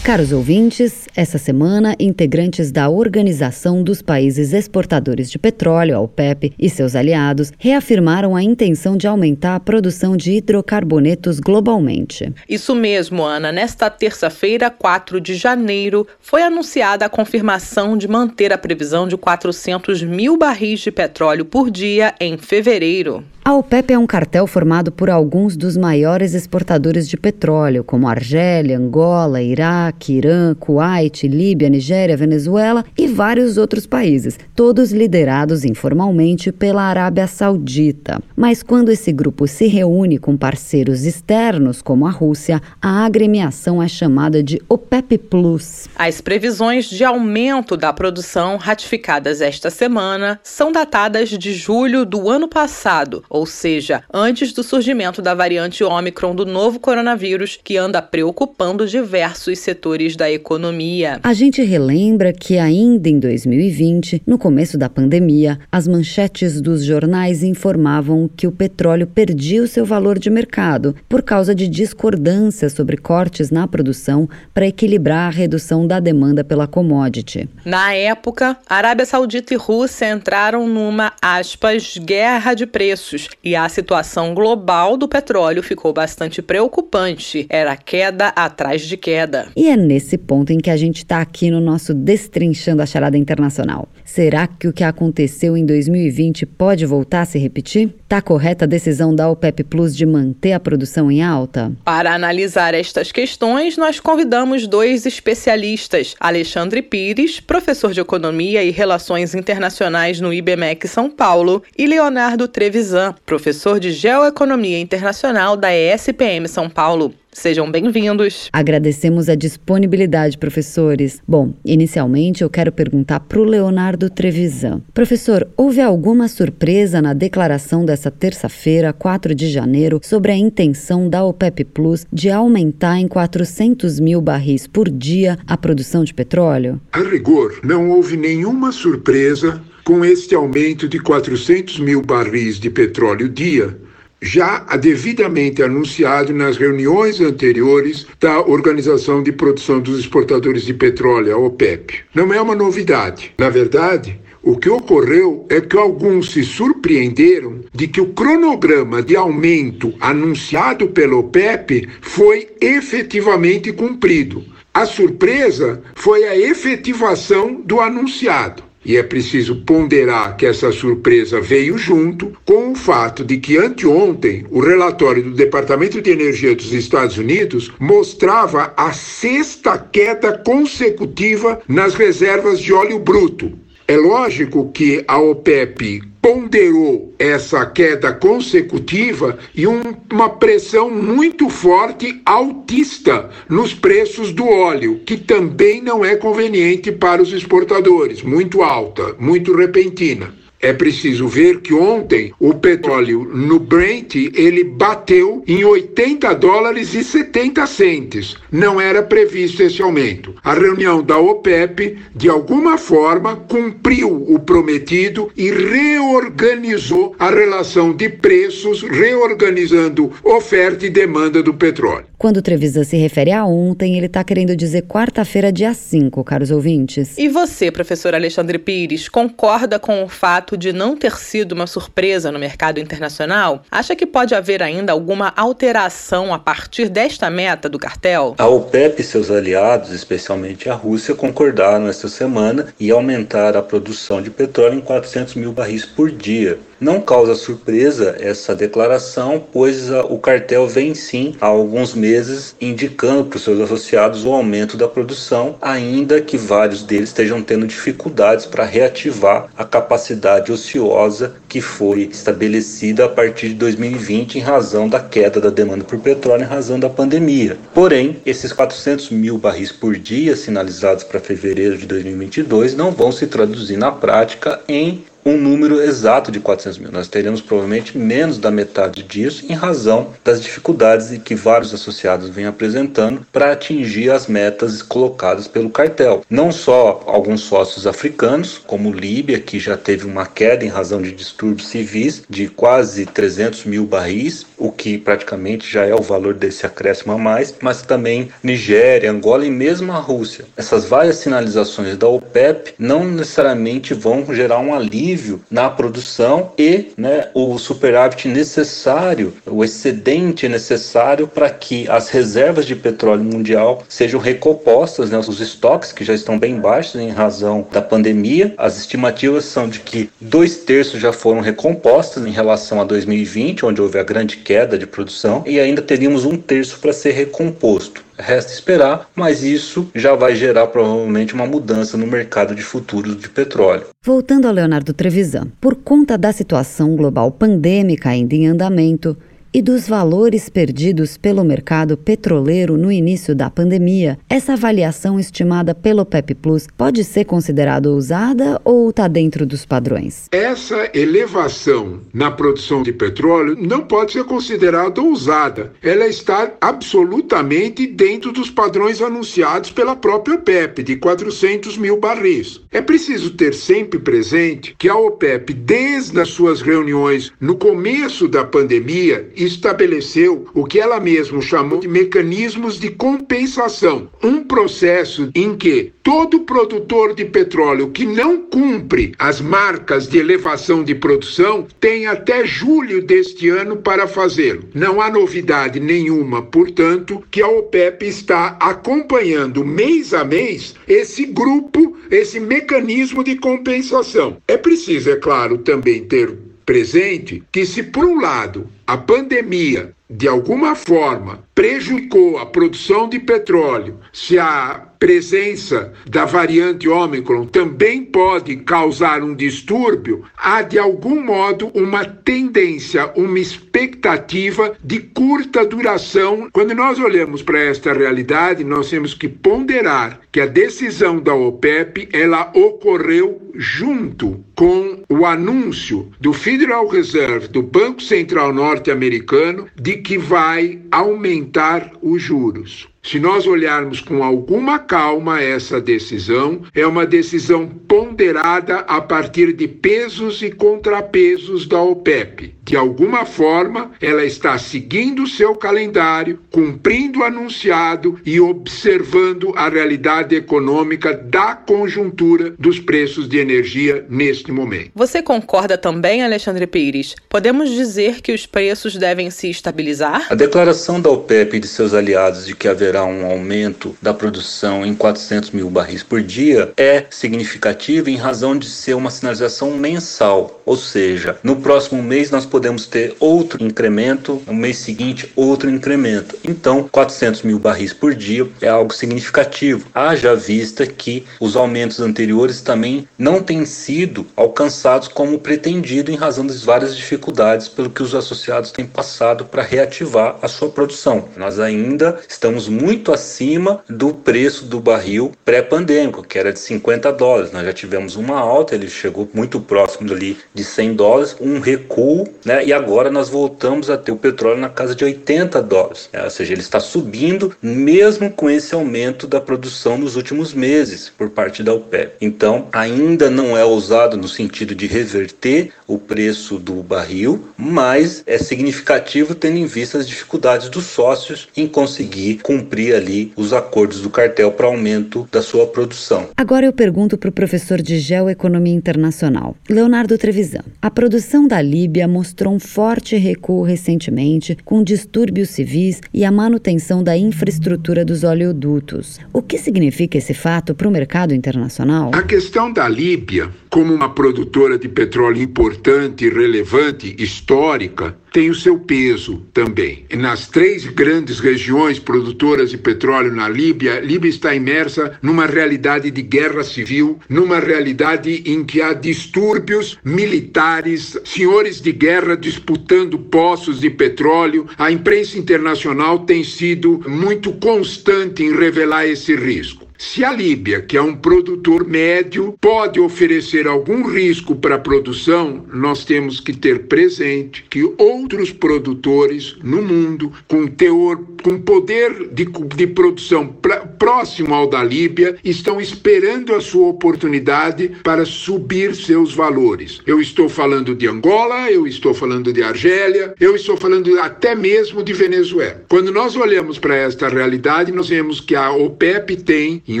Caros 0.02 0.32
ouvintes, 0.32 1.06
essa 1.14 1.36
semana, 1.36 1.94
integrantes 2.00 2.72
da 2.72 2.88
Organização 2.88 3.82
dos 3.82 4.00
Países 4.00 4.54
Exportadores 4.54 5.30
de 5.30 5.38
Petróleo, 5.38 5.94
a 5.94 6.00
OPEP, 6.00 6.54
e 6.58 6.70
seus 6.70 6.96
aliados 6.96 7.52
reafirmaram 7.58 8.34
a 8.34 8.42
intenção 8.42 8.96
de 8.96 9.06
aumentar 9.06 9.56
a 9.56 9.60
produção 9.60 10.16
de 10.16 10.32
hidrocarbonetos 10.32 11.38
globalmente. 11.38 12.32
Isso 12.48 12.74
mesmo, 12.74 13.22
Ana. 13.22 13.52
Nesta 13.52 13.90
terça-feira, 13.90 14.70
4 14.70 15.20
de 15.20 15.34
janeiro, 15.34 16.06
foi 16.18 16.42
anunciada 16.42 17.04
a 17.04 17.10
confirmação 17.10 17.96
de 17.96 18.08
manter 18.08 18.54
a 18.54 18.58
previsão 18.58 19.06
de 19.06 19.18
400 19.18 20.02
mil 20.02 20.38
barris 20.38 20.80
de 20.80 20.90
petróleo 20.90 21.44
por 21.44 21.70
dia 21.70 22.14
em 22.18 22.38
fevereiro. 22.38 23.22
A 23.42 23.54
OPEP 23.54 23.94
é 23.94 23.98
um 23.98 24.06
cartel 24.06 24.46
formado 24.46 24.92
por 24.92 25.10
alguns 25.10 25.56
dos 25.56 25.76
maiores 25.76 26.34
exportadores 26.34 27.08
de 27.08 27.16
petróleo, 27.16 27.82
como 27.82 28.06
Argélia, 28.06 28.78
Angola, 28.78 29.42
Iraque, 29.42 29.89
Irã, 30.08 30.54
Kuwait, 30.54 31.26
Líbia, 31.26 31.68
Nigéria, 31.68 32.16
Venezuela 32.16 32.84
e 32.96 33.06
vários 33.06 33.56
outros 33.56 33.86
países, 33.86 34.38
todos 34.54 34.92
liderados 34.92 35.64
informalmente 35.64 36.52
pela 36.52 36.82
Arábia 36.82 37.26
Saudita. 37.26 38.22
Mas 38.36 38.62
quando 38.62 38.90
esse 38.90 39.12
grupo 39.12 39.46
se 39.46 39.66
reúne 39.66 40.18
com 40.18 40.36
parceiros 40.36 41.04
externos, 41.04 41.80
como 41.82 42.06
a 42.06 42.10
Rússia, 42.10 42.60
a 42.80 43.04
agremiação 43.04 43.82
é 43.82 43.88
chamada 43.88 44.42
de 44.42 44.60
OPEP 44.68 45.18
Plus. 45.18 45.88
As 45.96 46.20
previsões 46.20 46.86
de 46.86 47.04
aumento 47.04 47.76
da 47.76 47.92
produção 47.92 48.56
ratificadas 48.56 49.40
esta 49.40 49.70
semana 49.70 50.40
são 50.42 50.72
datadas 50.72 51.28
de 51.30 51.52
julho 51.52 52.04
do 52.04 52.28
ano 52.28 52.48
passado 52.48 53.24
ou 53.28 53.46
seja, 53.46 54.02
antes 54.12 54.52
do 54.52 54.62
surgimento 54.62 55.22
da 55.22 55.34
variante 55.34 55.84
Ômicron 55.84 56.34
do 56.34 56.44
novo 56.44 56.80
coronavírus, 56.80 57.58
que 57.62 57.76
anda 57.76 58.02
preocupando 58.02 58.86
diversos 58.86 59.58
setores 59.80 60.14
da 60.14 60.30
economia. 60.30 61.18
A 61.22 61.32
gente 61.32 61.62
relembra 61.62 62.34
que 62.34 62.58
ainda 62.58 63.08
em 63.08 63.18
2020, 63.18 64.22
no 64.26 64.36
começo 64.36 64.76
da 64.76 64.90
pandemia, 64.90 65.58
as 65.72 65.88
manchetes 65.88 66.60
dos 66.60 66.84
jornais 66.84 67.42
informavam 67.42 68.28
que 68.36 68.46
o 68.46 68.52
petróleo 68.52 69.06
perdia 69.06 69.62
o 69.62 69.66
seu 69.66 69.86
valor 69.86 70.18
de 70.18 70.28
mercado 70.28 70.94
por 71.08 71.22
causa 71.22 71.54
de 71.54 71.66
discordâncias 71.66 72.74
sobre 72.74 72.98
cortes 72.98 73.50
na 73.50 73.66
produção 73.66 74.28
para 74.52 74.66
equilibrar 74.66 75.28
a 75.28 75.30
redução 75.30 75.86
da 75.86 75.98
demanda 75.98 76.44
pela 76.44 76.66
commodity. 76.66 77.48
Na 77.64 77.94
época, 77.94 78.58
Arábia 78.68 79.06
Saudita 79.06 79.54
e 79.54 79.56
Rússia 79.56 80.12
entraram 80.12 80.68
numa 80.68 81.12
aspas 81.22 81.96
guerra 81.96 82.52
de 82.52 82.66
preços 82.66 83.28
e 83.42 83.56
a 83.56 83.66
situação 83.68 84.34
global 84.34 84.98
do 84.98 85.08
petróleo 85.08 85.62
ficou 85.62 85.92
bastante 85.94 86.42
preocupante. 86.42 87.46
Era 87.48 87.74
queda 87.76 88.28
atrás 88.36 88.82
de 88.82 88.98
queda. 88.98 89.48
E 89.56 89.69
é 89.70 89.76
nesse 89.76 90.18
ponto 90.18 90.52
em 90.52 90.58
que 90.58 90.68
a 90.68 90.76
gente 90.76 90.98
está 90.98 91.20
aqui 91.20 91.48
no 91.50 91.60
nosso 91.60 91.94
Destrinchando 91.94 92.82
a 92.82 92.86
Charada 92.86 93.16
Internacional. 93.16 93.88
Será 94.04 94.48
que 94.48 94.66
o 94.66 94.72
que 94.72 94.82
aconteceu 94.82 95.56
em 95.56 95.64
2020 95.64 96.44
pode 96.44 96.84
voltar 96.84 97.20
a 97.20 97.24
se 97.24 97.38
repetir? 97.38 97.94
Está 98.02 98.20
correta 98.20 98.64
a 98.64 98.68
decisão 98.68 99.14
da 99.14 99.30
OPEP 99.30 99.62
Plus 99.62 99.94
de 99.96 100.04
manter 100.04 100.52
a 100.52 100.60
produção 100.60 101.08
em 101.10 101.22
alta? 101.22 101.70
Para 101.84 102.12
analisar 102.12 102.74
estas 102.74 103.12
questões, 103.12 103.76
nós 103.76 104.00
convidamos 104.00 104.66
dois 104.66 105.06
especialistas: 105.06 106.16
Alexandre 106.18 106.82
Pires, 106.82 107.38
professor 107.38 107.92
de 107.92 108.00
Economia 108.00 108.64
e 108.64 108.70
Relações 108.70 109.36
Internacionais 109.36 110.20
no 110.20 110.32
IBMEC 110.32 110.88
São 110.88 111.08
Paulo, 111.08 111.62
e 111.78 111.86
Leonardo 111.86 112.48
Trevisan, 112.48 113.14
professor 113.24 113.78
de 113.78 113.92
Geoeconomia 113.92 114.80
Internacional 114.80 115.56
da 115.56 115.72
ESPM 115.72 116.48
São 116.48 116.68
Paulo. 116.68 117.14
Sejam 117.32 117.70
bem-vindos. 117.70 118.48
Agradecemos 118.52 119.28
a 119.28 119.36
disponibilidade, 119.36 120.36
professores. 120.36 121.22
Bom, 121.26 121.54
inicialmente 121.64 122.42
eu 122.42 122.50
quero 122.50 122.72
perguntar 122.72 123.20
para 123.20 123.40
o 123.40 123.44
Leonardo 123.44 124.10
Trevisan. 124.10 124.82
Professor, 124.92 125.46
houve 125.56 125.80
alguma 125.80 126.26
surpresa 126.26 127.00
na 127.00 127.14
declaração 127.14 127.84
dessa 127.84 128.10
terça-feira, 128.10 128.92
4 128.92 129.32
de 129.32 129.48
janeiro, 129.48 130.00
sobre 130.02 130.32
a 130.32 130.36
intenção 130.36 131.08
da 131.08 131.24
OPEP 131.24 131.64
Plus 131.66 132.04
de 132.12 132.30
aumentar 132.30 132.98
em 132.98 133.06
400 133.06 134.00
mil 134.00 134.20
barris 134.20 134.66
por 134.66 134.90
dia 134.90 135.38
a 135.46 135.56
produção 135.56 136.02
de 136.02 136.12
petróleo? 136.12 136.80
A 136.90 137.00
rigor, 137.00 137.60
não 137.62 137.90
houve 137.90 138.16
nenhuma 138.16 138.72
surpresa 138.72 139.62
com 139.84 140.04
este 140.04 140.34
aumento 140.34 140.88
de 140.88 140.98
400 140.98 141.78
mil 141.78 142.02
barris 142.02 142.58
de 142.58 142.68
petróleo 142.68 143.28
dia 143.28 143.78
já 144.20 144.58
devidamente 144.76 145.62
anunciado 145.62 146.32
nas 146.32 146.56
reuniões 146.56 147.20
anteriores 147.20 148.06
da 148.20 148.40
Organização 148.40 149.22
de 149.22 149.32
Produção 149.32 149.80
dos 149.80 149.98
Exportadores 150.00 150.62
de 150.62 150.74
Petróleo, 150.74 151.34
a 151.34 151.38
OPEP. 151.38 152.00
Não 152.14 152.32
é 152.32 152.40
uma 152.40 152.54
novidade. 152.54 153.32
Na 153.38 153.48
verdade, 153.48 154.20
o 154.42 154.56
que 154.56 154.70
ocorreu 154.70 155.46
é 155.50 155.60
que 155.60 155.76
alguns 155.76 156.32
se 156.32 156.42
surpreenderam 156.42 157.60
de 157.74 157.86
que 157.86 158.00
o 158.00 158.08
cronograma 158.08 159.02
de 159.02 159.16
aumento 159.16 159.92
anunciado 160.00 160.88
pela 160.88 161.16
OPEP 161.16 161.88
foi 162.00 162.48
efetivamente 162.60 163.72
cumprido. 163.72 164.44
A 164.72 164.86
surpresa 164.86 165.82
foi 165.94 166.24
a 166.24 166.36
efetivação 166.36 167.60
do 167.62 167.80
anunciado. 167.80 168.69
E 168.84 168.96
é 168.96 169.02
preciso 169.02 169.56
ponderar 169.56 170.36
que 170.36 170.46
essa 170.46 170.72
surpresa 170.72 171.38
veio 171.40 171.76
junto 171.76 172.32
com 172.46 172.72
o 172.72 172.74
fato 172.74 173.22
de 173.22 173.36
que 173.36 173.58
anteontem 173.58 174.46
o 174.50 174.60
relatório 174.60 175.22
do 175.22 175.32
Departamento 175.32 176.00
de 176.00 176.10
Energia 176.10 176.56
dos 176.56 176.72
Estados 176.72 177.18
Unidos 177.18 177.70
mostrava 177.78 178.72
a 178.76 178.92
sexta 178.92 179.78
queda 179.78 180.38
consecutiva 180.38 181.60
nas 181.68 181.94
reservas 181.94 182.58
de 182.58 182.72
óleo 182.72 182.98
bruto. 182.98 183.52
É 183.90 183.96
lógico 183.96 184.70
que 184.70 185.04
a 185.08 185.18
OPEP 185.18 186.00
ponderou 186.22 187.12
essa 187.18 187.66
queda 187.66 188.12
consecutiva 188.12 189.36
e 189.52 189.66
um, 189.66 189.82
uma 190.12 190.28
pressão 190.28 190.88
muito 190.88 191.48
forte 191.48 192.22
altista 192.24 193.30
nos 193.48 193.74
preços 193.74 194.32
do 194.32 194.46
óleo, 194.46 195.00
que 195.04 195.16
também 195.16 195.82
não 195.82 196.04
é 196.04 196.14
conveniente 196.14 196.92
para 196.92 197.20
os 197.20 197.32
exportadores, 197.32 198.22
muito 198.22 198.62
alta, 198.62 199.16
muito 199.18 199.56
repentina. 199.56 200.32
É 200.62 200.74
preciso 200.74 201.26
ver 201.26 201.62
que 201.62 201.72
ontem 201.72 202.34
o 202.38 202.52
petróleo 202.52 203.24
no 203.24 203.58
Brent 203.58 204.14
ele 204.14 204.62
bateu 204.62 205.42
em 205.46 205.64
80 205.64 206.34
dólares 206.34 206.92
e 206.92 207.02
70 207.02 207.66
centes. 207.66 208.36
Não 208.52 208.78
era 208.78 209.02
previsto 209.02 209.62
esse 209.62 209.80
aumento. 209.80 210.34
A 210.44 210.52
reunião 210.52 211.02
da 211.02 211.18
OPEP, 211.18 211.96
de 212.14 212.28
alguma 212.28 212.76
forma, 212.76 213.36
cumpriu 213.36 214.26
o 214.28 214.38
prometido 214.38 215.30
e 215.34 215.50
reorganizou 215.50 217.16
a 217.18 217.30
relação 217.30 217.94
de 217.94 218.10
preços, 218.10 218.82
reorganizando 218.82 220.12
oferta 220.22 220.84
e 220.84 220.90
demanda 220.90 221.42
do 221.42 221.54
petróleo. 221.54 222.10
Quando 222.18 222.36
o 222.36 222.42
Trevisan 222.42 222.84
se 222.84 222.98
refere 222.98 223.32
a 223.32 223.46
ontem, 223.46 223.96
ele 223.96 224.04
está 224.04 224.22
querendo 224.22 224.54
dizer 224.54 224.82
quarta-feira, 224.82 225.50
dia 225.50 225.72
5, 225.72 226.22
caros 226.22 226.50
ouvintes. 226.50 227.16
E 227.16 227.28
você, 227.28 227.70
professor 227.70 228.14
Alexandre 228.14 228.58
Pires, 228.58 229.08
concorda 229.08 229.78
com 229.78 230.04
o 230.04 230.08
fato 230.08 230.49
de 230.56 230.72
não 230.72 230.96
ter 230.96 231.16
sido 231.16 231.52
uma 231.52 231.66
surpresa 231.66 232.30
no 232.30 232.38
mercado 232.38 232.78
internacional? 232.78 233.62
Acha 233.70 233.96
que 233.96 234.06
pode 234.06 234.34
haver 234.34 234.62
ainda 234.62 234.92
alguma 234.92 235.32
alteração 235.36 236.32
a 236.32 236.38
partir 236.38 236.88
desta 236.88 237.30
meta 237.30 237.68
do 237.68 237.78
cartel? 237.78 238.34
A 238.38 238.46
OPEP 238.46 239.00
e 239.00 239.04
seus 239.04 239.30
aliados, 239.30 239.90
especialmente 239.90 240.68
a 240.68 240.74
Rússia, 240.74 241.14
concordaram 241.14 241.88
esta 241.88 242.08
semana 242.08 242.74
em 242.80 242.90
aumentar 242.90 243.56
a 243.56 243.62
produção 243.62 244.22
de 244.22 244.30
petróleo 244.30 244.74
em 244.74 244.80
400 244.80 245.34
mil 245.34 245.52
barris 245.52 245.84
por 245.84 246.10
dia. 246.10 246.58
Não 246.80 246.98
causa 246.98 247.34
surpresa 247.34 248.16
essa 248.18 248.54
declaração, 248.54 249.44
pois 249.52 249.90
o 250.08 250.16
cartel 250.16 250.66
vem 250.66 250.94
sim 250.94 251.34
há 251.38 251.46
alguns 251.46 251.94
meses 251.94 252.56
indicando 252.58 253.24
para 253.24 253.36
os 253.36 253.42
seus 253.42 253.60
associados 253.60 254.24
o 254.24 254.32
aumento 254.32 254.78
da 254.78 254.88
produção, 254.88 255.56
ainda 255.60 256.22
que 256.22 256.38
vários 256.38 256.82
deles 256.82 257.10
estejam 257.10 257.42
tendo 257.42 257.66
dificuldades 257.66 258.46
para 258.46 258.64
reativar 258.64 259.48
a 259.58 259.64
capacidade 259.64 260.50
ociosa 260.50 261.34
que 261.46 261.60
foi 261.60 262.08
estabelecida 262.10 263.04
a 263.04 263.08
partir 263.08 263.48
de 263.50 263.54
2020 263.56 264.36
em 264.36 264.40
razão 264.40 264.88
da 264.88 265.00
queda 265.00 265.38
da 265.38 265.50
demanda 265.50 265.84
por 265.84 265.98
petróleo 265.98 266.44
em 266.44 266.46
razão 266.46 266.80
da 266.80 266.88
pandemia. 266.88 267.58
Porém, 267.74 268.16
esses 268.24 268.54
400 268.54 269.10
mil 269.10 269.36
barris 269.36 269.70
por 269.70 269.98
dia 269.98 270.34
sinalizados 270.34 271.04
para 271.04 271.20
fevereiro 271.20 271.76
de 271.76 271.86
2022 271.86 272.74
não 272.74 272.90
vão 272.90 273.12
se 273.12 273.26
traduzir 273.26 273.76
na 273.76 273.92
prática 273.92 274.60
em 274.66 275.04
um 275.24 275.36
número 275.36 275.80
exato 275.80 276.30
de 276.32 276.40
400 276.40 276.78
mil. 276.78 276.92
Nós 276.92 277.08
teremos 277.08 277.40
provavelmente 277.40 277.96
menos 277.96 278.38
da 278.38 278.50
metade 278.50 279.02
disso, 279.02 279.44
em 279.48 279.54
razão 279.54 280.12
das 280.24 280.40
dificuldades 280.40 281.16
que 281.22 281.34
vários 281.34 281.74
associados 281.74 282.28
vêm 282.28 282.46
apresentando 282.46 283.26
para 283.32 283.52
atingir 283.52 284.10
as 284.10 284.26
metas 284.26 284.82
colocadas 284.82 285.46
pelo 285.46 285.70
cartel. 285.70 286.22
Não 286.28 286.50
só 286.50 287.02
alguns 287.06 287.42
sócios 287.42 287.86
africanos, 287.86 288.58
como 288.58 288.92
Líbia, 288.92 289.40
que 289.40 289.58
já 289.58 289.76
teve 289.76 290.06
uma 290.06 290.26
queda 290.26 290.64
em 290.64 290.68
razão 290.68 291.00
de 291.02 291.12
distúrbios 291.12 291.68
civis 291.68 292.22
de 292.28 292.48
quase 292.48 293.06
300 293.06 293.64
mil 293.64 293.86
barris, 293.86 294.46
o 294.56 294.70
que 294.70 294.98
praticamente 294.98 295.70
já 295.70 295.84
é 295.84 295.94
o 295.94 296.02
valor 296.02 296.34
desse 296.34 296.66
acréscimo 296.66 297.12
a 297.12 297.18
mais, 297.18 297.54
mas 297.60 297.82
também 297.82 298.30
Nigéria, 298.42 299.10
Angola 299.10 299.44
e 299.44 299.50
mesmo 299.50 299.92
a 299.92 299.98
Rússia. 299.98 300.44
Essas 300.56 300.84
várias 300.84 301.16
sinalizações 301.16 301.96
da 301.96 302.08
OPEP 302.08 302.74
não 302.78 303.04
necessariamente 303.04 303.94
vão 303.94 304.24
gerar 304.32 304.58
um 304.58 304.74
alívio 304.74 305.09
alívio 305.10 305.42
na 305.50 305.68
produção 305.68 306.52
e 306.56 306.92
né, 306.96 307.28
o 307.34 307.58
superávit 307.58 308.28
necessário, 308.28 309.32
o 309.46 309.64
excedente 309.64 310.48
necessário 310.48 311.26
para 311.26 311.50
que 311.50 311.88
as 311.88 312.08
reservas 312.08 312.64
de 312.66 312.76
petróleo 312.76 313.24
mundial 313.24 313.82
sejam 313.88 314.20
recompostas, 314.20 315.10
né, 315.10 315.18
os 315.18 315.40
estoques 315.40 315.92
que 315.92 316.04
já 316.04 316.14
estão 316.14 316.38
bem 316.38 316.60
baixos 316.60 317.00
em 317.00 317.10
razão 317.10 317.66
da 317.70 317.82
pandemia. 317.82 318.54
As 318.56 318.78
estimativas 318.78 319.44
são 319.44 319.68
de 319.68 319.80
que 319.80 320.10
dois 320.20 320.58
terços 320.58 321.00
já 321.00 321.12
foram 321.12 321.40
recompostos 321.40 322.24
em 322.24 322.30
relação 322.30 322.80
a 322.80 322.84
2020, 322.84 323.66
onde 323.66 323.82
houve 323.82 323.98
a 323.98 324.02
grande 324.02 324.36
queda 324.38 324.78
de 324.78 324.86
produção, 324.86 325.42
e 325.46 325.58
ainda 325.58 325.82
teríamos 325.82 326.24
um 326.24 326.36
terço 326.36 326.78
para 326.78 326.92
ser 326.92 327.12
recomposto. 327.12 328.09
Resta 328.20 328.52
esperar, 328.52 329.08
mas 329.16 329.42
isso 329.42 329.88
já 329.94 330.14
vai 330.14 330.34
gerar 330.36 330.66
provavelmente 330.66 331.34
uma 331.34 331.46
mudança 331.46 331.96
no 331.96 332.06
mercado 332.06 332.54
de 332.54 332.62
futuros 332.62 333.16
de 333.16 333.28
petróleo. 333.28 333.86
Voltando 334.04 334.46
ao 334.46 334.54
Leonardo 334.54 334.92
Trevisan, 334.92 335.48
por 335.60 335.74
conta 335.74 336.16
da 336.16 336.32
situação 336.32 336.94
global 336.96 337.30
pandêmica 337.30 338.10
ainda 338.10 338.34
em 338.34 338.46
andamento, 338.46 339.16
e 339.52 339.60
dos 339.60 339.88
valores 339.88 340.48
perdidos 340.48 341.16
pelo 341.16 341.44
mercado 341.44 341.96
petroleiro 341.96 342.76
no 342.76 342.90
início 342.90 343.34
da 343.34 343.50
pandemia, 343.50 344.16
essa 344.28 344.52
avaliação 344.52 345.18
estimada 345.18 345.74
pelo 345.74 346.04
PEP 346.04 346.34
Plus 346.36 346.66
pode 346.76 347.02
ser 347.02 347.24
considerada 347.24 347.90
ousada 347.90 348.60
ou 348.64 348.90
está 348.90 349.08
dentro 349.08 349.44
dos 349.44 349.66
padrões? 349.66 350.28
Essa 350.30 350.88
elevação 350.94 352.00
na 352.14 352.30
produção 352.30 352.82
de 352.82 352.92
petróleo 352.92 353.56
não 353.60 353.80
pode 353.80 354.12
ser 354.12 354.24
considerada 354.24 355.00
ousada. 355.02 355.72
Ela 355.82 356.06
está 356.06 356.52
absolutamente 356.60 357.86
dentro 357.88 358.30
dos 358.32 358.50
padrões 358.50 359.02
anunciados 359.02 359.72
pela 359.72 359.96
própria 359.96 360.36
OPEP, 360.36 360.82
de 360.84 360.96
400 360.96 361.76
mil 361.76 361.98
barris. 361.98 362.60
É 362.70 362.80
preciso 362.80 363.30
ter 363.30 363.52
sempre 363.54 363.98
presente 363.98 364.76
que 364.78 364.88
a 364.88 364.94
OPEP, 364.94 365.52
desde 365.52 366.20
as 366.20 366.28
suas 366.28 366.62
reuniões 366.62 367.32
no 367.40 367.56
começo 367.56 368.28
da 368.28 368.44
pandemia, 368.44 369.28
estabeleceu 369.44 370.46
o 370.54 370.64
que 370.64 370.78
ela 370.78 371.00
mesma 371.00 371.40
chamou 371.40 371.80
de 371.80 371.88
mecanismos 371.88 372.78
de 372.78 372.90
compensação, 372.90 374.08
um 374.22 374.44
processo 374.44 375.30
em 375.34 375.56
que 375.56 375.92
todo 376.02 376.40
produtor 376.40 377.14
de 377.14 377.24
petróleo 377.24 377.90
que 377.90 378.04
não 378.04 378.42
cumpre 378.42 379.14
as 379.18 379.40
marcas 379.40 380.08
de 380.08 380.18
elevação 380.18 380.82
de 380.82 380.94
produção 380.94 381.66
tem 381.78 382.06
até 382.06 382.44
julho 382.44 383.02
deste 383.02 383.48
ano 383.48 383.76
para 383.76 384.06
fazê-lo. 384.06 384.64
Não 384.74 385.00
há 385.00 385.10
novidade 385.10 385.78
nenhuma, 385.80 386.42
portanto, 386.42 387.22
que 387.30 387.40
a 387.40 387.48
OPEP 387.48 388.06
está 388.06 388.56
acompanhando 388.60 389.64
mês 389.64 390.12
a 390.12 390.24
mês 390.24 390.74
esse 390.88 391.24
grupo, 391.26 391.96
esse 392.10 392.40
mecanismo 392.40 393.22
de 393.22 393.36
compensação. 393.36 394.36
É 394.46 394.56
preciso, 394.56 395.10
é 395.10 395.16
claro, 395.16 395.58
também 395.58 396.04
ter 396.04 396.49
presente 396.64 397.42
que, 397.50 397.64
se 397.66 397.82
por 397.82 398.04
um 398.04 398.20
lado 398.20 398.68
a 398.86 398.96
pandemia 398.96 399.92
de 400.10 400.26
alguma 400.26 400.74
forma 400.74 401.44
prejudicou 401.54 402.38
a 402.38 402.46
produção 402.46 403.08
de 403.08 403.18
petróleo, 403.18 403.98
se 404.12 404.38
a 404.38 404.90
presença 404.98 405.94
da 406.06 406.26
variante 406.26 406.86
Ômicron 406.86 407.46
também 407.46 408.04
pode 408.04 408.56
causar 408.56 409.22
um 409.22 409.34
distúrbio, 409.34 410.24
há 410.36 410.60
de 410.60 410.78
algum 410.78 411.24
modo 411.24 411.70
uma 411.74 412.04
tendência, 412.04 413.10
uma 413.16 413.38
expectativa 413.38 414.74
de 414.84 415.00
curta 415.00 415.64
duração. 415.64 416.48
Quando 416.52 416.74
nós 416.74 416.98
olhamos 416.98 417.42
para 417.42 417.60
esta 417.60 417.94
realidade, 417.94 418.62
nós 418.62 418.90
temos 418.90 419.14
que 419.14 419.26
ponderar 419.26 420.20
que 420.30 420.40
a 420.40 420.46
decisão 420.46 421.18
da 421.18 421.34
OPEP 421.34 422.08
ela 422.12 422.52
ocorreu 422.54 423.50
junto 423.54 424.44
com 424.54 425.02
o 425.08 425.24
anúncio 425.24 426.10
do 426.20 426.32
Federal 426.32 426.86
Reserve, 426.86 427.48
do 427.48 427.62
Banco 427.62 428.02
Central 428.02 428.52
Norte-Americano, 428.52 429.66
de 429.74 429.96
que 430.00 430.18
vai 430.18 430.80
aumentar 430.90 431.92
os 432.02 432.20
juros. 432.20 432.88
Se 433.02 433.18
nós 433.18 433.46
olharmos 433.46 434.00
com 434.00 434.22
alguma 434.22 434.78
calma 434.78 435.40
essa 435.40 435.80
decisão, 435.80 436.62
é 436.74 436.86
uma 436.86 437.06
decisão 437.06 437.66
ponderada 437.66 438.80
a 438.80 439.00
partir 439.00 439.52
de 439.52 439.66
pesos 439.66 440.42
e 440.42 440.50
contrapesos 440.50 441.66
da 441.66 441.80
OPEP. 441.80 442.54
De 442.70 442.76
alguma 442.76 443.26
forma, 443.26 443.90
ela 444.00 444.24
está 444.24 444.56
seguindo 444.56 445.24
o 445.24 445.26
seu 445.26 445.56
calendário, 445.56 446.38
cumprindo 446.52 447.18
o 447.18 447.24
anunciado 447.24 448.20
e 448.24 448.40
observando 448.40 449.52
a 449.56 449.68
realidade 449.68 450.36
econômica 450.36 451.12
da 451.12 451.56
conjuntura 451.56 452.54
dos 452.56 452.78
preços 452.78 453.28
de 453.28 453.38
energia 453.38 454.06
neste 454.08 454.52
momento. 454.52 454.92
Você 454.94 455.20
concorda 455.20 455.76
também, 455.76 456.22
Alexandre 456.22 456.64
Pires? 456.64 457.16
Podemos 457.28 457.70
dizer 457.70 458.20
que 458.20 458.32
os 458.32 458.46
preços 458.46 458.94
devem 458.94 459.32
se 459.32 459.50
estabilizar? 459.50 460.28
A 460.30 460.36
declaração 460.36 461.00
da 461.00 461.10
OPEP 461.10 461.56
e 461.56 461.60
de 461.60 461.66
seus 461.66 461.92
aliados 461.92 462.46
de 462.46 462.54
que 462.54 462.68
haverá 462.68 463.04
um 463.04 463.26
aumento 463.26 463.96
da 464.00 464.14
produção 464.14 464.86
em 464.86 464.94
400 464.94 465.50
mil 465.50 465.68
barris 465.68 466.04
por 466.04 466.22
dia 466.22 466.72
é 466.76 467.06
significativa 467.10 468.08
em 468.08 468.16
razão 468.16 468.56
de 468.56 468.70
ser 468.70 468.94
uma 468.94 469.10
sinalização 469.10 469.72
mensal, 469.72 470.62
ou 470.64 470.76
seja, 470.76 471.36
no 471.42 471.56
próximo 471.56 472.00
mês 472.00 472.30
nós 472.30 472.46
podemos 472.46 472.59
ter 472.88 473.14
outro 473.18 473.62
incremento, 473.64 474.42
no 474.46 474.54
mês 474.54 474.78
seguinte 474.78 475.30
outro 475.34 475.70
incremento. 475.70 476.36
Então, 476.44 476.88
400 476.90 477.42
mil 477.42 477.58
barris 477.58 477.92
por 477.92 478.14
dia 478.14 478.46
é 478.60 478.68
algo 478.68 478.92
significativo. 478.92 479.86
Haja 479.94 480.34
vista 480.34 480.86
que 480.86 481.24
os 481.40 481.56
aumentos 481.56 482.00
anteriores 482.00 482.60
também 482.60 483.06
não 483.18 483.42
têm 483.42 483.64
sido 483.64 484.26
alcançados 484.36 485.08
como 485.08 485.38
pretendido 485.38 486.10
em 486.10 486.16
razão 486.16 486.46
das 486.46 486.62
várias 486.62 486.96
dificuldades 486.96 487.68
pelo 487.68 487.90
que 487.90 488.02
os 488.02 488.14
associados 488.14 488.70
têm 488.70 488.86
passado 488.86 489.44
para 489.44 489.62
reativar 489.62 490.36
a 490.42 490.48
sua 490.48 490.68
produção. 490.68 491.28
Nós 491.36 491.58
ainda 491.58 492.18
estamos 492.28 492.68
muito 492.68 493.12
acima 493.12 493.82
do 493.88 494.12
preço 494.14 494.64
do 494.66 494.80
barril 494.80 495.32
pré-pandêmico, 495.44 496.22
que 496.22 496.38
era 496.38 496.52
de 496.52 496.58
50 496.58 497.12
dólares. 497.12 497.52
Nós 497.52 497.64
já 497.64 497.72
tivemos 497.72 498.16
uma 498.16 498.38
alta, 498.38 498.74
ele 498.74 498.88
chegou 498.88 499.28
muito 499.32 499.60
próximo 499.60 500.12
ali 500.12 500.38
de 500.54 500.64
100 500.64 500.94
dólares, 500.94 501.36
um 501.40 501.60
recuo, 501.60 502.28
né? 502.50 502.64
E 502.64 502.72
agora 502.72 503.12
nós 503.12 503.28
voltamos 503.28 503.88
a 503.88 503.96
ter 503.96 504.10
o 504.10 504.16
petróleo 504.16 504.58
na 504.58 504.68
casa 504.68 504.92
de 504.92 505.04
80 505.04 505.62
dólares. 505.62 506.10
Né? 506.12 506.24
Ou 506.24 506.30
seja, 506.30 506.52
ele 506.52 506.60
está 506.60 506.80
subindo 506.80 507.54
mesmo 507.62 508.28
com 508.28 508.50
esse 508.50 508.74
aumento 508.74 509.28
da 509.28 509.40
produção 509.40 509.96
nos 509.96 510.16
últimos 510.16 510.52
meses 510.52 511.12
por 511.16 511.30
parte 511.30 511.62
da 511.62 511.72
OPEP. 511.72 512.14
Então, 512.20 512.66
ainda 512.72 513.30
não 513.30 513.56
é 513.56 513.64
ousado 513.64 514.16
no 514.16 514.26
sentido 514.26 514.74
de 514.74 514.88
reverter 514.88 515.70
o 515.90 515.98
preço 515.98 516.58
do 516.58 516.82
barril, 516.82 517.48
mas 517.56 518.22
é 518.26 518.38
significativo 518.38 519.34
tendo 519.34 519.58
em 519.58 519.66
vista 519.66 519.98
as 519.98 520.06
dificuldades 520.06 520.68
dos 520.68 520.84
sócios 520.84 521.48
em 521.56 521.66
conseguir 521.66 522.38
cumprir 522.42 522.94
ali 522.94 523.32
os 523.36 523.52
acordos 523.52 524.00
do 524.00 524.08
cartel 524.08 524.52
para 524.52 524.66
aumento 524.66 525.28
da 525.32 525.42
sua 525.42 525.66
produção. 525.66 526.28
Agora 526.36 526.64
eu 526.64 526.72
pergunto 526.72 527.18
para 527.18 527.28
o 527.28 527.32
professor 527.32 527.82
de 527.82 527.98
Geoeconomia 527.98 528.72
Internacional, 528.72 529.56
Leonardo 529.68 530.16
Trevisan. 530.16 530.62
A 530.80 530.90
produção 530.90 531.48
da 531.48 531.60
Líbia 531.60 532.06
mostrou 532.06 532.54
um 532.54 532.60
forte 532.60 533.16
recuo 533.16 533.62
recentemente, 533.62 534.56
com 534.64 534.84
distúrbios 534.84 535.50
civis 535.50 536.00
e 536.14 536.24
a 536.24 536.30
manutenção 536.30 537.02
da 537.02 537.16
infraestrutura 537.16 538.04
dos 538.04 538.22
oleodutos. 538.22 539.18
O 539.32 539.42
que 539.42 539.58
significa 539.58 540.18
esse 540.18 540.34
fato 540.34 540.74
para 540.74 540.86
o 540.86 540.90
mercado 540.90 541.34
internacional? 541.34 542.12
A 542.14 542.22
questão 542.22 542.72
da 542.72 542.88
Líbia, 542.88 543.50
como 543.70 543.94
uma 543.94 544.12
produtora 544.12 544.76
de 544.76 544.88
petróleo 544.88 545.40
importante, 545.40 546.28
relevante, 546.28 547.14
histórica, 547.18 548.18
tem 548.32 548.50
o 548.50 548.54
seu 548.54 548.78
peso 548.78 549.42
também. 549.52 550.04
Nas 550.16 550.48
três 550.48 550.84
grandes 550.86 551.38
regiões 551.40 551.98
produtoras 551.98 552.70
de 552.70 552.78
petróleo 552.78 553.32
na 553.32 553.48
Líbia, 553.48 554.00
Líbia 554.00 554.28
está 554.28 554.54
imersa 554.54 555.18
numa 555.22 555.46
realidade 555.46 556.10
de 556.10 556.22
guerra 556.22 556.62
civil, 556.62 557.18
numa 557.28 557.58
realidade 557.58 558.42
em 558.46 558.64
que 558.64 558.82
há 558.82 558.92
distúrbios 558.92 559.98
militares, 560.04 561.18
senhores 561.24 561.80
de 561.80 561.92
guerra 561.92 562.36
disputando 562.36 563.18
poços 563.18 563.80
de 563.80 563.90
petróleo. 563.90 564.66
A 564.78 564.90
imprensa 564.90 565.38
internacional 565.38 566.20
tem 566.20 566.42
sido 566.44 567.02
muito 567.08 567.52
constante 567.52 568.42
em 568.42 568.52
revelar 568.52 569.06
esse 569.06 569.34
risco. 569.34 569.89
Se 570.02 570.24
a 570.24 570.32
Líbia, 570.32 570.80
que 570.80 570.96
é 570.96 571.02
um 571.02 571.14
produtor 571.14 571.86
médio, 571.86 572.56
pode 572.58 572.98
oferecer 572.98 573.66
algum 573.66 574.02
risco 574.02 574.56
para 574.56 574.76
a 574.76 574.78
produção, 574.78 575.66
nós 575.74 576.06
temos 576.06 576.40
que 576.40 576.54
ter 576.54 576.86
presente 576.86 577.66
que 577.68 577.84
outros 577.98 578.50
produtores 578.50 579.58
no 579.62 579.82
mundo, 579.82 580.32
com 580.48 580.66
teor, 580.66 581.22
com 581.42 581.60
poder 581.60 582.30
de, 582.32 582.46
de 582.46 582.86
produção 582.86 583.46
pra, 583.46 583.80
próximo 583.80 584.54
ao 584.54 584.66
da 584.66 584.82
Líbia, 584.82 585.36
estão 585.44 585.78
esperando 585.78 586.54
a 586.54 586.62
sua 586.62 586.86
oportunidade 586.86 587.92
para 588.02 588.24
subir 588.24 588.96
seus 588.96 589.34
valores. 589.34 590.00
Eu 590.06 590.18
estou 590.18 590.48
falando 590.48 590.94
de 590.94 591.06
Angola, 591.06 591.70
eu 591.70 591.86
estou 591.86 592.14
falando 592.14 592.54
de 592.54 592.62
Argélia, 592.62 593.34
eu 593.38 593.54
estou 593.54 593.76
falando 593.76 594.18
até 594.18 594.54
mesmo 594.54 595.02
de 595.02 595.12
Venezuela. 595.12 595.84
Quando 595.90 596.10
nós 596.10 596.36
olhamos 596.36 596.78
para 596.78 596.96
esta 596.96 597.28
realidade, 597.28 597.92
nós 597.92 598.08
vemos 598.08 598.40
que 598.40 598.56
a 598.56 598.72
OPEP 598.72 599.36
tem 599.36 599.82
em 599.90 600.00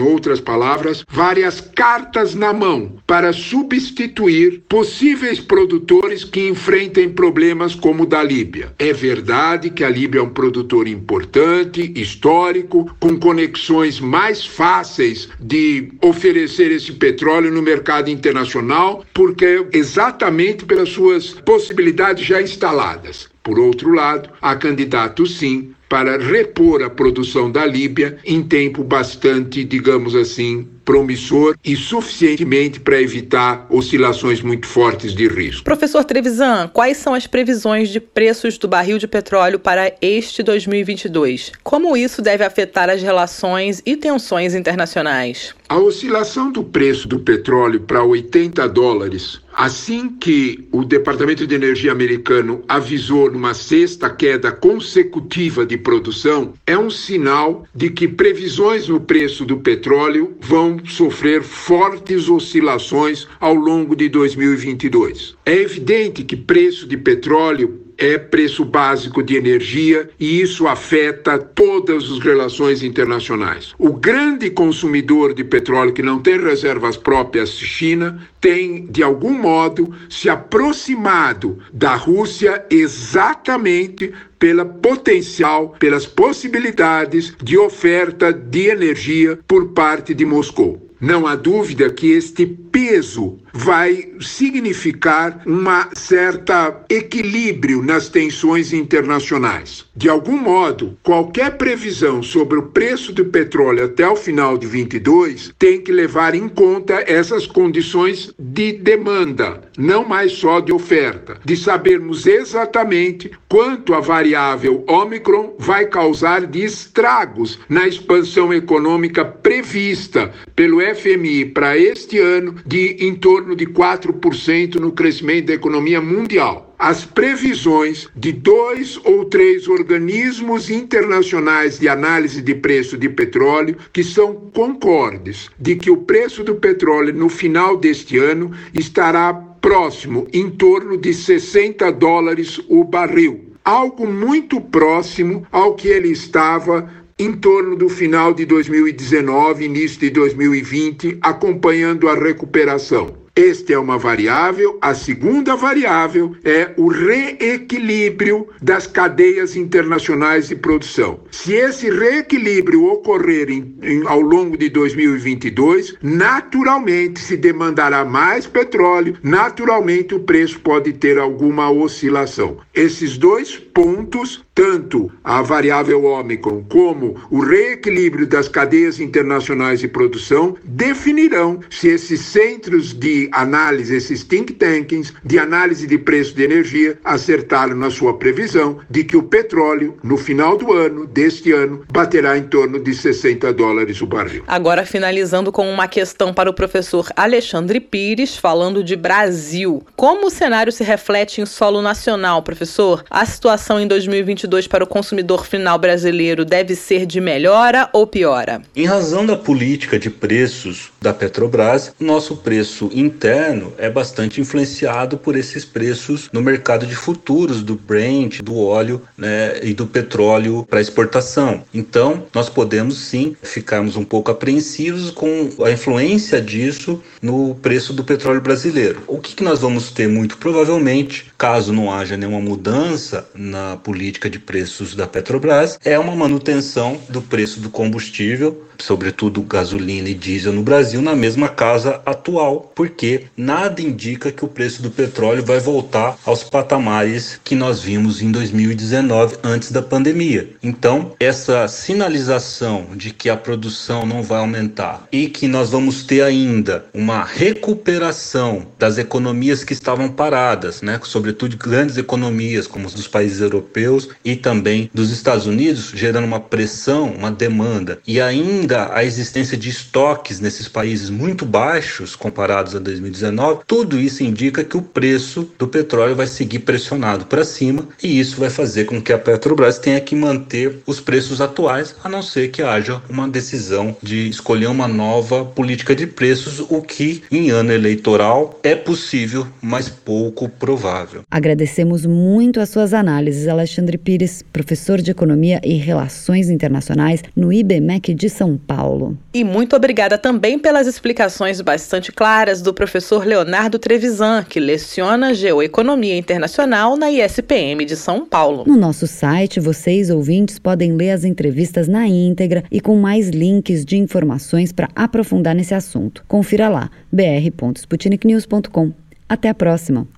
outras 0.00 0.40
palavras, 0.40 1.04
várias 1.10 1.60
cartas 1.60 2.34
na 2.34 2.52
mão 2.52 2.96
para 3.06 3.32
substituir 3.32 4.62
possíveis 4.68 5.40
produtores 5.40 6.22
que 6.22 6.48
enfrentem 6.48 7.08
problemas 7.08 7.74
como 7.74 8.04
o 8.04 8.06
da 8.06 8.22
Líbia. 8.22 8.72
É 8.78 8.92
verdade 8.92 9.68
que 9.70 9.82
a 9.82 9.88
Líbia 9.88 10.20
é 10.20 10.22
um 10.22 10.30
produtor 10.30 10.86
importante, 10.86 11.92
histórico, 11.96 12.94
com 13.00 13.18
conexões 13.18 13.98
mais 13.98 14.46
fáceis 14.46 15.28
de 15.40 15.92
oferecer 16.00 16.70
esse 16.70 16.92
petróleo 16.92 17.50
no 17.50 17.60
mercado 17.60 18.10
internacional, 18.10 19.04
porque 19.12 19.66
exatamente 19.72 20.64
pelas 20.64 20.90
suas 20.90 21.30
possibilidades 21.30 22.24
já 22.24 22.40
instaladas. 22.40 23.28
Por 23.42 23.58
outro 23.58 23.92
lado, 23.92 24.30
há 24.40 24.54
candidatos 24.54 25.38
sim 25.38 25.74
para 25.90 26.16
repor 26.18 26.84
a 26.84 26.88
produção 26.88 27.50
da 27.50 27.66
Líbia 27.66 28.16
em 28.24 28.44
tempo 28.44 28.84
bastante, 28.84 29.64
digamos 29.64 30.14
assim, 30.14 30.68
promissor 30.84 31.56
e 31.64 31.74
suficientemente 31.74 32.78
para 32.78 33.02
evitar 33.02 33.66
oscilações 33.68 34.40
muito 34.40 34.68
fortes 34.68 35.12
de 35.12 35.26
risco. 35.26 35.64
Professor 35.64 36.04
Trevisan, 36.04 36.68
quais 36.72 36.96
são 36.96 37.12
as 37.12 37.26
previsões 37.26 37.88
de 37.88 37.98
preços 37.98 38.56
do 38.56 38.68
barril 38.68 38.98
de 38.98 39.08
petróleo 39.08 39.58
para 39.58 39.92
este 40.00 40.44
2022? 40.44 41.50
Como 41.64 41.96
isso 41.96 42.22
deve 42.22 42.44
afetar 42.44 42.88
as 42.88 43.02
relações 43.02 43.82
e 43.84 43.96
tensões 43.96 44.54
internacionais? 44.54 45.54
A 45.70 45.78
oscilação 45.78 46.50
do 46.50 46.64
preço 46.64 47.06
do 47.06 47.20
petróleo 47.20 47.82
para 47.82 48.02
80 48.02 48.68
dólares 48.70 49.40
Assim 49.52 50.08
que 50.08 50.66
o 50.70 50.84
Departamento 50.84 51.46
de 51.46 51.54
Energia 51.54 51.92
americano 51.92 52.62
avisou 52.68 53.30
numa 53.30 53.52
sexta 53.52 54.08
queda 54.08 54.52
consecutiva 54.52 55.66
de 55.66 55.76
produção, 55.76 56.54
é 56.66 56.78
um 56.78 56.88
sinal 56.88 57.66
de 57.74 57.90
que 57.90 58.06
previsões 58.06 58.88
no 58.88 59.00
preço 59.00 59.44
do 59.44 59.58
petróleo 59.58 60.36
vão 60.40 60.80
sofrer 60.86 61.42
fortes 61.42 62.28
oscilações 62.28 63.26
ao 63.40 63.54
longo 63.54 63.96
de 63.96 64.08
2022. 64.08 65.36
É 65.44 65.54
evidente 65.54 66.22
que 66.22 66.36
preço 66.36 66.86
de 66.86 66.96
petróleo 66.96 67.79
é 68.00 68.16
preço 68.16 68.64
básico 68.64 69.22
de 69.22 69.36
energia 69.36 70.08
e 70.18 70.40
isso 70.40 70.66
afeta 70.66 71.38
todas 71.38 72.10
as 72.10 72.18
relações 72.18 72.82
internacionais. 72.82 73.74
O 73.78 73.92
grande 73.92 74.48
consumidor 74.48 75.34
de 75.34 75.44
petróleo 75.44 75.92
que 75.92 76.02
não 76.02 76.18
tem 76.18 76.40
reservas 76.40 76.96
próprias, 76.96 77.50
China, 77.50 78.26
tem 78.40 78.86
de 78.86 79.02
algum 79.02 79.34
modo 79.34 79.94
se 80.08 80.30
aproximado 80.30 81.58
da 81.72 81.94
Rússia 81.94 82.64
exatamente 82.70 84.12
pela 84.38 84.64
potencial, 84.64 85.76
pelas 85.78 86.06
possibilidades 86.06 87.34
de 87.42 87.58
oferta 87.58 88.32
de 88.32 88.68
energia 88.68 89.38
por 89.46 89.68
parte 89.68 90.14
de 90.14 90.24
Moscou. 90.24 90.89
Não 91.00 91.26
há 91.26 91.34
dúvida 91.34 91.88
que 91.88 92.10
este 92.12 92.44
peso 92.44 93.38
vai 93.52 94.12
significar 94.20 95.42
um 95.46 95.64
certa 95.94 96.84
equilíbrio 96.88 97.82
nas 97.82 98.08
tensões 98.08 98.72
internacionais. 98.72 99.86
De 99.94 100.08
algum 100.08 100.36
modo, 100.36 100.96
qualquer 101.02 101.56
previsão 101.56 102.22
sobre 102.22 102.58
o 102.58 102.64
preço 102.64 103.12
do 103.12 103.24
petróleo 103.26 103.84
até 103.84 104.08
o 104.08 104.16
final 104.16 104.56
de 104.56 104.66
22 104.66 105.52
tem 105.58 105.80
que 105.80 105.92
levar 105.92 106.34
em 106.34 106.48
conta 106.48 107.04
essas 107.06 107.46
condições 107.46 108.32
de 108.38 108.72
demanda, 108.72 109.60
não 109.76 110.06
mais 110.06 110.32
só 110.32 110.60
de 110.60 110.72
oferta, 110.72 111.38
de 111.44 111.56
sabermos 111.56 112.26
exatamente 112.26 113.30
quanto 113.48 113.94
a 113.94 114.00
variável 114.00 114.84
Omicron 114.88 115.54
vai 115.58 115.86
causar 115.86 116.46
de 116.46 116.64
estragos 116.64 117.58
na 117.68 117.86
expansão 117.86 118.52
econômica 118.54 119.24
prevista 119.24 120.32
pelo 120.54 120.80
FMI 120.94 121.46
para 121.46 121.76
este 121.76 122.18
ano 122.18 122.54
de 122.66 122.96
em 123.00 123.14
torno 123.14 123.54
de 123.54 123.66
4% 123.66 124.76
no 124.76 124.92
crescimento 124.92 125.46
da 125.46 125.54
economia 125.54 126.00
mundial. 126.00 126.74
As 126.78 127.04
previsões 127.04 128.08
de 128.16 128.32
dois 128.32 128.98
ou 129.04 129.26
três 129.26 129.68
organismos 129.68 130.70
internacionais 130.70 131.78
de 131.78 131.88
análise 131.88 132.40
de 132.40 132.54
preço 132.54 132.96
de 132.96 133.08
petróleo 133.08 133.76
que 133.92 134.02
são 134.02 134.34
concordes 134.54 135.50
de 135.58 135.76
que 135.76 135.90
o 135.90 135.98
preço 135.98 136.42
do 136.42 136.54
petróleo 136.54 137.12
no 137.12 137.28
final 137.28 137.76
deste 137.76 138.16
ano 138.16 138.50
estará 138.72 139.34
próximo 139.60 140.26
em 140.32 140.50
torno 140.50 140.96
de 140.96 141.12
60 141.12 141.92
dólares 141.92 142.60
o 142.68 142.82
barril, 142.82 143.50
algo 143.64 144.06
muito 144.06 144.60
próximo 144.60 145.46
ao 145.52 145.74
que 145.74 145.88
ele 145.88 146.08
estava 146.08 146.90
em 147.20 147.32
torno 147.32 147.76
do 147.76 147.86
final 147.90 148.32
de 148.32 148.46
2019, 148.46 149.66
início 149.66 150.00
de 150.00 150.08
2020, 150.08 151.18
acompanhando 151.20 152.08
a 152.08 152.14
recuperação. 152.14 153.19
Este 153.40 153.72
é 153.72 153.78
uma 153.78 153.96
variável. 153.96 154.76
A 154.82 154.92
segunda 154.92 155.56
variável 155.56 156.36
é 156.44 156.74
o 156.76 156.88
reequilíbrio 156.88 158.46
das 158.60 158.86
cadeias 158.86 159.56
internacionais 159.56 160.48
de 160.48 160.56
produção. 160.56 161.20
Se 161.30 161.54
esse 161.54 161.88
reequilíbrio 161.88 162.84
ocorrer 162.84 163.48
em, 163.48 163.74
em, 163.82 164.06
ao 164.06 164.20
longo 164.20 164.58
de 164.58 164.68
2022, 164.68 165.94
naturalmente 166.02 167.18
se 167.18 167.34
demandará 167.34 168.04
mais 168.04 168.46
petróleo, 168.46 169.16
naturalmente 169.22 170.14
o 170.14 170.20
preço 170.20 170.60
pode 170.60 170.92
ter 170.92 171.16
alguma 171.16 171.70
oscilação. 171.70 172.58
Esses 172.74 173.16
dois 173.16 173.56
pontos 173.56 174.44
tanto 174.60 175.10
a 175.24 175.40
variável 175.40 176.04
Ômicron 176.04 176.62
como 176.68 177.16
o 177.30 177.40
reequilíbrio 177.40 178.26
das 178.26 178.46
cadeias 178.46 179.00
internacionais 179.00 179.80
de 179.80 179.88
produção 179.88 180.54
definirão 180.62 181.60
se 181.70 181.88
esses 181.88 182.20
centros 182.20 182.92
de 182.92 183.29
análise, 183.32 183.94
esses 183.94 184.22
think 184.22 184.54
tanks 184.54 185.12
de 185.24 185.38
análise 185.38 185.86
de 185.86 185.98
preço 185.98 186.34
de 186.34 186.42
energia 186.42 186.98
acertaram 187.04 187.74
na 187.74 187.90
sua 187.90 188.18
previsão 188.18 188.78
de 188.88 189.04
que 189.04 189.16
o 189.16 189.22
petróleo, 189.22 189.96
no 190.02 190.16
final 190.16 190.56
do 190.56 190.72
ano, 190.72 191.06
deste 191.06 191.52
ano, 191.52 191.84
baterá 191.92 192.36
em 192.36 192.42
torno 192.42 192.78
de 192.78 192.94
60 192.94 193.52
dólares 193.52 194.00
o 194.00 194.06
barril. 194.06 194.44
Agora, 194.46 194.84
finalizando 194.84 195.52
com 195.52 195.70
uma 195.70 195.88
questão 195.88 196.32
para 196.32 196.50
o 196.50 196.54
professor 196.54 197.08
Alexandre 197.16 197.80
Pires, 197.80 198.36
falando 198.36 198.82
de 198.84 198.96
Brasil. 198.96 199.84
Como 199.96 200.26
o 200.26 200.30
cenário 200.30 200.72
se 200.72 200.84
reflete 200.84 201.40
em 201.40 201.46
solo 201.46 201.82
nacional, 201.82 202.42
professor? 202.42 203.04
A 203.10 203.24
situação 203.24 203.80
em 203.80 203.86
2022 203.86 204.30
2022 204.30 204.66
para 204.66 204.84
o 204.84 204.86
consumidor 204.86 205.46
final 205.46 205.78
brasileiro 205.78 206.44
deve 206.44 206.74
ser 206.74 207.06
de 207.06 207.20
melhora 207.20 207.88
ou 207.92 208.06
piora? 208.06 208.62
Em 208.74 208.86
razão 208.86 209.24
da 209.24 209.36
política 209.36 209.98
de 209.98 210.10
preços 210.10 210.90
da 211.00 211.12
Petrobras, 211.12 211.92
nosso 211.98 212.36
preço 212.36 212.90
interno 213.10 213.72
é 213.76 213.90
bastante 213.90 214.40
influenciado 214.40 215.18
por 215.18 215.36
esses 215.36 215.64
preços 215.64 216.28
no 216.32 216.40
mercado 216.40 216.86
de 216.86 216.94
futuros 216.94 217.62
do 217.62 217.74
Brent, 217.74 218.40
do 218.40 218.56
óleo 218.56 219.02
né, 219.18 219.60
e 219.62 219.74
do 219.74 219.86
petróleo 219.86 220.66
para 220.68 220.80
exportação. 220.80 221.62
Então, 221.74 222.26
nós 222.34 222.48
podemos 222.48 222.96
sim 222.98 223.36
ficarmos 223.42 223.96
um 223.96 224.04
pouco 224.04 224.30
apreensivos 224.30 225.10
com 225.10 225.50
a 225.64 225.70
influência 225.70 226.40
disso 226.40 227.02
no 227.20 227.54
preço 227.56 227.92
do 227.92 228.04
petróleo 228.04 228.40
brasileiro. 228.40 229.02
O 229.06 229.18
que, 229.18 229.34
que 229.34 229.44
nós 229.44 229.60
vamos 229.60 229.90
ter 229.90 230.08
muito 230.08 230.38
provavelmente, 230.38 231.32
caso 231.36 231.72
não 231.72 231.92
haja 231.92 232.16
nenhuma 232.16 232.40
mudança 232.40 233.28
na 233.34 233.76
política 233.76 234.30
de 234.30 234.38
preços 234.38 234.94
da 234.94 235.06
Petrobras 235.06 235.78
é 235.84 235.98
uma 235.98 236.14
manutenção 236.14 236.98
do 237.08 237.20
preço 237.20 237.60
do 237.60 237.70
combustível, 237.70 238.64
sobretudo 238.78 239.42
gasolina 239.42 240.08
e 240.08 240.14
diesel 240.14 240.52
no 240.52 240.62
Brasil, 240.62 241.02
na 241.02 241.14
mesma 241.14 241.48
casa 241.48 242.00
atual, 242.04 242.72
porque 243.00 243.24
nada 243.34 243.80
indica 243.80 244.30
que 244.30 244.44
o 244.44 244.48
preço 244.48 244.82
do 244.82 244.90
petróleo 244.90 245.42
vai 245.42 245.58
voltar 245.58 246.18
aos 246.22 246.44
patamares 246.44 247.40
que 247.42 247.54
nós 247.54 247.80
vimos 247.80 248.20
em 248.20 248.30
2019 248.30 249.38
antes 249.42 249.72
da 249.72 249.80
pandemia. 249.80 250.50
Então, 250.62 251.12
essa 251.18 251.66
sinalização 251.66 252.88
de 252.94 253.10
que 253.10 253.30
a 253.30 253.38
produção 253.38 254.04
não 254.04 254.22
vai 254.22 254.40
aumentar 254.40 255.08
e 255.10 255.28
que 255.28 255.48
nós 255.48 255.70
vamos 255.70 256.02
ter 256.02 256.20
ainda 256.20 256.84
uma 256.92 257.24
recuperação 257.24 258.66
das 258.78 258.98
economias 258.98 259.64
que 259.64 259.72
estavam 259.72 260.10
paradas, 260.10 260.82
né, 260.82 261.00
sobretudo 261.02 261.56
grandes 261.56 261.96
economias 261.96 262.66
como 262.66 262.86
as 262.86 262.92
dos 262.92 263.08
países 263.08 263.40
europeus 263.40 264.10
e 264.22 264.36
também 264.36 264.90
dos 264.92 265.10
Estados 265.10 265.46
Unidos, 265.46 265.90
gerando 265.94 266.26
uma 266.26 266.40
pressão, 266.40 267.10
uma 267.10 267.30
demanda, 267.30 267.98
e 268.06 268.20
ainda 268.20 268.92
a 268.92 269.02
existência 269.02 269.56
de 269.56 269.70
estoques 269.70 270.38
nesses 270.38 270.68
países 270.68 271.08
muito 271.08 271.46
baixos 271.46 272.14
comparados 272.14 272.76
a 272.76 272.89
2019, 272.90 273.62
tudo 273.66 273.98
isso 273.98 274.22
indica 274.22 274.64
que 274.64 274.76
o 274.76 274.82
preço 274.82 275.50
do 275.58 275.66
petróleo 275.68 276.16
vai 276.16 276.26
seguir 276.26 276.60
pressionado 276.60 277.26
para 277.26 277.44
cima 277.44 277.88
e 278.02 278.18
isso 278.18 278.38
vai 278.38 278.50
fazer 278.50 278.84
com 278.84 279.00
que 279.00 279.12
a 279.12 279.18
Petrobras 279.18 279.78
tenha 279.78 280.00
que 280.00 280.14
manter 280.14 280.78
os 280.86 281.00
preços 281.00 281.40
atuais, 281.40 281.94
a 282.02 282.08
não 282.08 282.22
ser 282.22 282.50
que 282.50 282.62
haja 282.62 283.00
uma 283.08 283.28
decisão 283.28 283.96
de 284.02 284.28
escolher 284.28 284.66
uma 284.66 284.88
nova 284.88 285.44
política 285.44 285.94
de 285.94 286.06
preços, 286.06 286.60
o 286.68 286.82
que 286.82 287.22
em 287.30 287.50
ano 287.50 287.72
eleitoral 287.72 288.58
é 288.62 288.74
possível, 288.74 289.46
mas 289.60 289.88
pouco 289.88 290.48
provável. 290.48 291.22
Agradecemos 291.30 292.04
muito 292.06 292.60
as 292.60 292.68
suas 292.68 292.92
análises, 292.92 293.48
Alexandre 293.48 293.98
Pires, 293.98 294.42
professor 294.52 295.00
de 295.00 295.10
Economia 295.10 295.60
e 295.64 295.74
Relações 295.74 296.50
Internacionais 296.50 297.22
no 297.34 297.52
IBMEC 297.52 298.14
de 298.14 298.28
São 298.28 298.56
Paulo. 298.56 299.16
E 299.32 299.44
muito 299.44 299.76
obrigada 299.76 300.18
também 300.18 300.58
pelas 300.58 300.86
explicações 300.86 301.60
bastante 301.60 302.12
claras 302.12 302.62
do 302.62 302.72
professor 302.80 303.26
Leonardo 303.26 303.78
Trevisan, 303.78 304.42
que 304.42 304.58
leciona 304.58 305.34
Geoeconomia 305.34 306.16
Internacional 306.16 306.96
na 306.96 307.10
ISPM 307.10 307.84
de 307.84 307.94
São 307.94 308.24
Paulo. 308.24 308.64
No 308.66 308.74
nosso 308.74 309.06
site, 309.06 309.60
vocês, 309.60 310.08
ouvintes, 310.08 310.58
podem 310.58 310.94
ler 310.94 311.10
as 311.10 311.22
entrevistas 311.22 311.86
na 311.86 312.08
íntegra 312.08 312.64
e 312.72 312.80
com 312.80 312.96
mais 312.96 313.28
links 313.28 313.84
de 313.84 313.98
informações 313.98 314.72
para 314.72 314.88
aprofundar 314.96 315.54
nesse 315.54 315.74
assunto. 315.74 316.24
Confira 316.26 316.70
lá, 316.70 316.90
br.sputniknews.com. 317.12 318.92
Até 319.28 319.50
a 319.50 319.54
próxima! 319.54 320.08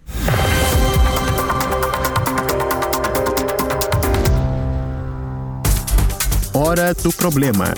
Hora 6.54 6.94
do 6.94 7.12
problema. 7.12 7.74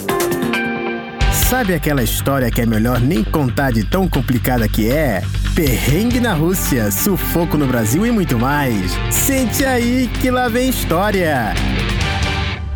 Sabe 1.48 1.74
aquela 1.74 2.02
história 2.02 2.50
que 2.50 2.62
é 2.62 2.66
melhor 2.66 2.98
nem 2.98 3.22
contar 3.22 3.70
de 3.70 3.84
tão 3.84 4.08
complicada 4.08 4.66
que 4.66 4.90
é? 4.90 5.22
Perrengue 5.54 6.18
na 6.18 6.32
Rússia, 6.32 6.90
sufoco 6.90 7.58
no 7.58 7.66
Brasil 7.66 8.06
e 8.06 8.10
muito 8.10 8.38
mais. 8.38 8.92
Sente 9.10 9.64
aí 9.64 10.08
que 10.20 10.30
lá 10.30 10.48
vem 10.48 10.70
história. 10.70 11.52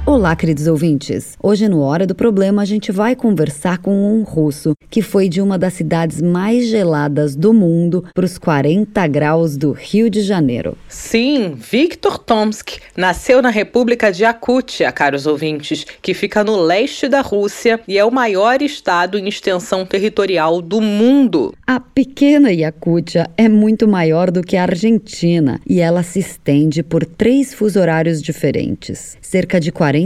Olá, 0.09 0.35
queridos 0.35 0.67
ouvintes. 0.67 1.37
Hoje 1.43 1.69
no 1.69 1.81
Hora 1.81 2.07
do 2.07 2.15
Problema 2.15 2.63
a 2.63 2.65
gente 2.65 2.91
vai 2.91 3.15
conversar 3.15 3.77
com 3.77 3.93
um 3.93 4.23
russo 4.23 4.73
que 4.89 5.03
foi 5.03 5.29
de 5.29 5.43
uma 5.43 5.59
das 5.59 5.75
cidades 5.75 6.23
mais 6.23 6.67
geladas 6.69 7.37
do 7.37 7.53
mundo 7.53 8.03
para 8.15 8.25
os 8.25 8.39
40 8.39 9.07
graus 9.07 9.55
do 9.55 9.71
Rio 9.73 10.09
de 10.09 10.23
Janeiro. 10.23 10.79
Sim, 10.89 11.53
Viktor 11.57 12.17
Tomsk 12.17 12.79
nasceu 12.97 13.43
na 13.43 13.51
República 13.51 14.11
de 14.11 14.23
Yakutia, 14.23 14.91
caros 14.91 15.27
ouvintes, 15.27 15.85
que 16.01 16.15
fica 16.15 16.43
no 16.43 16.57
leste 16.57 17.07
da 17.07 17.21
Rússia 17.21 17.79
e 17.87 17.99
é 17.99 18.05
o 18.05 18.11
maior 18.11 18.63
estado 18.63 19.19
em 19.19 19.29
extensão 19.29 19.85
territorial 19.85 20.63
do 20.63 20.81
mundo. 20.81 21.53
A 21.67 21.79
pequena 21.79 22.51
Yakutia 22.51 23.29
é 23.37 23.47
muito 23.47 23.87
maior 23.87 24.31
do 24.31 24.41
que 24.41 24.57
a 24.57 24.63
Argentina 24.63 25.61
e 25.69 25.81
ela 25.81 26.03
se 26.03 26.19
estende 26.19 26.83
por 26.83 27.05
três 27.05 27.53
fuso 27.53 27.79
horários 27.79 28.23
diferentes. 28.23 29.19
Cerca 29.21 29.61
de 29.61 29.71
40% 29.71 29.98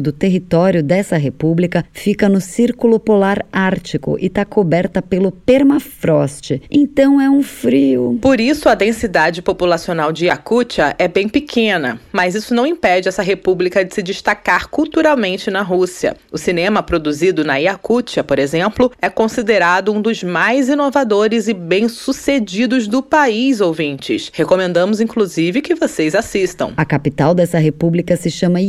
do 0.00 0.12
território 0.12 0.82
dessa 0.82 1.16
república 1.16 1.84
fica 1.92 2.28
no 2.28 2.40
Círculo 2.40 2.98
Polar 2.98 3.44
Ártico 3.52 4.16
e 4.18 4.26
está 4.26 4.44
coberta 4.44 5.00
pelo 5.00 5.30
permafrost, 5.30 6.60
então 6.70 7.20
é 7.20 7.30
um 7.30 7.42
frio. 7.42 8.18
Por 8.20 8.40
isso, 8.40 8.68
a 8.68 8.74
densidade 8.74 9.40
populacional 9.42 10.12
de 10.12 10.26
Yakutia 10.26 10.94
é 10.98 11.06
bem 11.06 11.28
pequena, 11.28 12.00
mas 12.12 12.34
isso 12.34 12.54
não 12.54 12.66
impede 12.66 13.08
essa 13.08 13.22
república 13.22 13.84
de 13.84 13.94
se 13.94 14.02
destacar 14.02 14.68
culturalmente 14.68 15.50
na 15.50 15.62
Rússia. 15.62 16.16
O 16.30 16.38
cinema 16.38 16.82
produzido 16.82 17.44
na 17.44 17.56
Yakutia, 17.56 18.24
por 18.24 18.38
exemplo, 18.38 18.90
é 19.00 19.08
considerado 19.08 19.92
um 19.92 20.00
dos 20.00 20.22
mais 20.22 20.68
inovadores 20.68 21.48
e 21.48 21.54
bem-sucedidos 21.54 22.88
do 22.88 23.02
país, 23.02 23.60
ouvintes. 23.60 24.30
Recomendamos, 24.32 25.00
inclusive, 25.00 25.62
que 25.62 25.74
vocês 25.74 26.14
assistam. 26.14 26.72
A 26.76 26.84
capital 26.84 27.34
dessa 27.34 27.58
república 27.58 28.16
se 28.16 28.30
chama 28.30 28.60